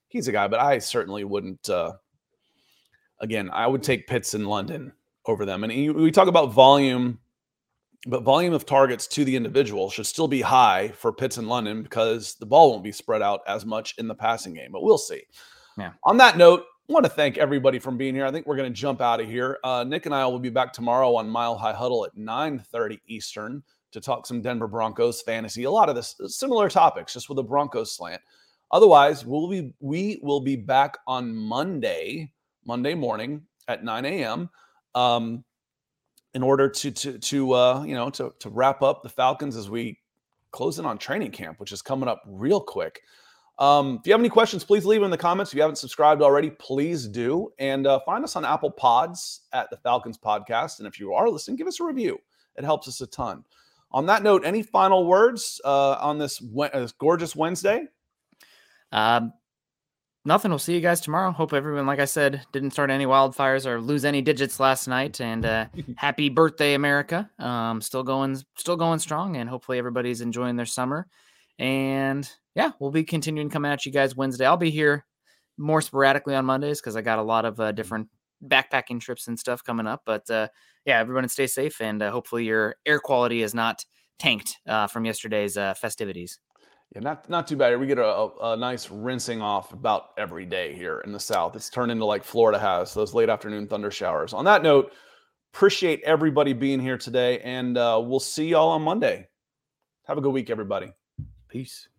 he's 0.08 0.28
a 0.28 0.32
guy, 0.32 0.48
but 0.48 0.60
I 0.60 0.78
certainly 0.78 1.24
wouldn't 1.24 1.68
uh 1.68 1.94
again, 3.20 3.50
I 3.52 3.66
would 3.66 3.82
take 3.82 4.06
Pitts 4.06 4.34
in 4.34 4.46
London 4.46 4.92
over 5.26 5.44
them. 5.44 5.64
And 5.64 5.72
he, 5.72 5.90
we 5.90 6.10
talk 6.10 6.28
about 6.28 6.52
volume, 6.52 7.18
but 8.06 8.22
volume 8.22 8.54
of 8.54 8.64
targets 8.64 9.06
to 9.08 9.24
the 9.24 9.36
individual 9.36 9.90
should 9.90 10.06
still 10.06 10.28
be 10.28 10.40
high 10.40 10.88
for 10.88 11.12
Pitts 11.12 11.38
in 11.38 11.48
London 11.48 11.82
because 11.82 12.34
the 12.36 12.46
ball 12.46 12.70
won't 12.70 12.84
be 12.84 12.92
spread 12.92 13.22
out 13.22 13.40
as 13.46 13.66
much 13.66 13.94
in 13.98 14.08
the 14.08 14.14
passing 14.14 14.54
game. 14.54 14.72
But 14.72 14.82
we'll 14.82 14.98
see. 14.98 15.22
Yeah. 15.76 15.92
On 16.04 16.16
that 16.16 16.36
note, 16.36 16.64
want 16.90 17.04
to 17.04 17.10
thank 17.10 17.38
everybody 17.38 17.78
from 17.78 17.96
being 17.96 18.14
here. 18.14 18.26
I 18.26 18.32
think 18.32 18.46
we're 18.46 18.56
going 18.56 18.72
to 18.72 18.78
jump 18.78 19.00
out 19.00 19.20
of 19.20 19.28
here. 19.28 19.58
Uh, 19.62 19.84
Nick 19.86 20.06
and 20.06 20.14
I 20.14 20.26
will 20.26 20.38
be 20.38 20.50
back 20.50 20.72
tomorrow 20.72 21.14
on 21.14 21.28
Mile 21.28 21.56
High 21.56 21.72
Huddle 21.72 22.04
at 22.04 22.16
9:30 22.16 22.98
Eastern 23.06 23.62
to 23.92 24.00
talk 24.00 24.26
some 24.26 24.42
Denver 24.42 24.66
Broncos 24.66 25.22
fantasy. 25.22 25.64
A 25.64 25.70
lot 25.70 25.88
of 25.88 25.94
this 25.94 26.16
similar 26.26 26.68
topics, 26.68 27.12
just 27.12 27.28
with 27.28 27.38
a 27.38 27.42
Broncos 27.42 27.96
slant. 27.96 28.20
Otherwise, 28.72 29.24
we'll 29.24 29.48
be 29.48 29.72
we 29.80 30.20
will 30.22 30.40
be 30.40 30.56
back 30.56 30.98
on 31.06 31.34
Monday, 31.34 32.32
Monday 32.64 32.94
morning 32.94 33.42
at 33.68 33.84
9 33.84 34.04
a.m. 34.04 34.50
Um, 34.94 35.44
in 36.34 36.42
order 36.42 36.68
to 36.68 36.90
to 36.90 37.18
to 37.18 37.52
uh, 37.52 37.84
you 37.84 37.94
know 37.94 38.10
to 38.10 38.32
to 38.40 38.50
wrap 38.50 38.82
up 38.82 39.02
the 39.02 39.08
Falcons 39.08 39.56
as 39.56 39.70
we 39.70 39.98
close 40.50 40.78
in 40.78 40.86
on 40.86 40.98
training 40.98 41.30
camp, 41.30 41.60
which 41.60 41.72
is 41.72 41.82
coming 41.82 42.08
up 42.08 42.22
real 42.26 42.60
quick. 42.60 43.00
Um, 43.60 43.98
if 44.00 44.06
you 44.06 44.12
have 44.14 44.20
any 44.20 44.30
questions, 44.30 44.64
please 44.64 44.86
leave 44.86 45.00
them 45.00 45.04
in 45.04 45.10
the 45.10 45.18
comments. 45.18 45.52
If 45.52 45.56
you 45.56 45.60
haven't 45.60 45.76
subscribed 45.76 46.22
already, 46.22 46.48
please 46.50 47.06
do. 47.06 47.52
And 47.58 47.86
uh, 47.86 48.00
find 48.00 48.24
us 48.24 48.34
on 48.34 48.44
Apple 48.46 48.70
Pods 48.70 49.42
at 49.52 49.68
the 49.68 49.76
Falcons 49.76 50.16
Podcast. 50.16 50.78
And 50.78 50.88
if 50.88 50.98
you 50.98 51.12
are 51.12 51.28
listening, 51.28 51.58
give 51.58 51.66
us 51.66 51.78
a 51.78 51.84
review. 51.84 52.18
It 52.56 52.64
helps 52.64 52.88
us 52.88 53.02
a 53.02 53.06
ton. 53.06 53.44
On 53.92 54.06
that 54.06 54.22
note, 54.22 54.42
any 54.46 54.62
final 54.62 55.06
words 55.06 55.60
uh, 55.64 55.92
on 56.00 56.18
this, 56.18 56.42
uh, 56.58 56.88
gorgeous 56.98 57.36
Wednesday? 57.36 57.84
Um, 58.92 59.34
nothing. 60.24 60.50
We'll 60.50 60.58
see 60.58 60.74
you 60.74 60.80
guys 60.80 61.02
tomorrow. 61.02 61.30
Hope 61.30 61.52
everyone, 61.52 61.86
like 61.86 61.98
I 61.98 62.06
said, 62.06 62.42
didn't 62.52 62.70
start 62.70 62.90
any 62.90 63.04
wildfires 63.04 63.66
or 63.66 63.78
lose 63.78 64.06
any 64.06 64.22
digits 64.22 64.58
last 64.58 64.88
night. 64.88 65.20
And 65.20 65.44
uh, 65.44 65.66
happy 65.96 66.30
birthday, 66.30 66.74
America! 66.74 67.28
Um, 67.38 67.82
still 67.82 68.04
going, 68.04 68.42
still 68.56 68.76
going 68.76 69.00
strong, 69.00 69.36
and 69.36 69.50
hopefully 69.50 69.78
everybody's 69.78 70.22
enjoying 70.22 70.56
their 70.56 70.66
summer. 70.66 71.08
And 71.58 72.30
yeah, 72.54 72.72
we'll 72.80 72.90
be 72.90 73.04
continuing 73.04 73.50
coming 73.50 73.70
at 73.70 73.86
you 73.86 73.92
guys 73.92 74.16
Wednesday. 74.16 74.46
I'll 74.46 74.56
be 74.56 74.70
here 74.70 75.06
more 75.58 75.82
sporadically 75.82 76.34
on 76.34 76.44
Mondays 76.44 76.80
because 76.80 76.96
I 76.96 77.02
got 77.02 77.18
a 77.18 77.22
lot 77.22 77.44
of 77.44 77.60
uh, 77.60 77.64
mm-hmm. 77.64 77.76
different 77.76 78.08
backpacking 78.46 79.00
trips 79.00 79.28
and 79.28 79.38
stuff 79.38 79.62
coming 79.62 79.86
up. 79.86 80.02
But 80.06 80.28
uh, 80.30 80.48
yeah, 80.84 80.98
everyone 80.98 81.28
stay 81.28 81.46
safe 81.46 81.80
and 81.80 82.02
uh, 82.02 82.10
hopefully 82.10 82.44
your 82.44 82.76
air 82.86 82.98
quality 82.98 83.42
is 83.42 83.54
not 83.54 83.84
tanked 84.18 84.58
uh, 84.66 84.86
from 84.86 85.04
yesterday's 85.04 85.56
uh, 85.56 85.74
festivities. 85.74 86.38
Yeah, 86.94 87.02
not 87.02 87.30
not 87.30 87.46
too 87.46 87.56
bad. 87.56 87.78
We 87.78 87.86
get 87.86 87.98
a, 87.98 88.28
a, 88.42 88.56
nice 88.56 88.90
rinsing 88.90 89.40
off 89.40 89.72
about 89.72 90.06
every 90.18 90.44
day 90.44 90.74
here 90.74 91.00
in 91.02 91.12
the 91.12 91.20
South. 91.20 91.54
It's 91.54 91.70
turned 91.70 91.92
into 91.92 92.04
like 92.04 92.24
Florida 92.24 92.58
has 92.58 92.92
those 92.94 93.14
late 93.14 93.28
afternoon 93.28 93.68
thunder 93.68 93.92
showers. 93.92 94.32
On 94.32 94.44
that 94.46 94.64
note, 94.64 94.92
appreciate 95.54 96.02
everybody 96.04 96.52
being 96.52 96.80
here 96.80 96.98
today, 96.98 97.38
and 97.40 97.78
uh, 97.78 98.02
we'll 98.04 98.18
see 98.18 98.48
y'all 98.48 98.70
on 98.70 98.82
Monday. 98.82 99.28
Have 100.06 100.18
a 100.18 100.20
good 100.20 100.32
week, 100.32 100.50
everybody. 100.50 100.92
Peace. 101.48 101.89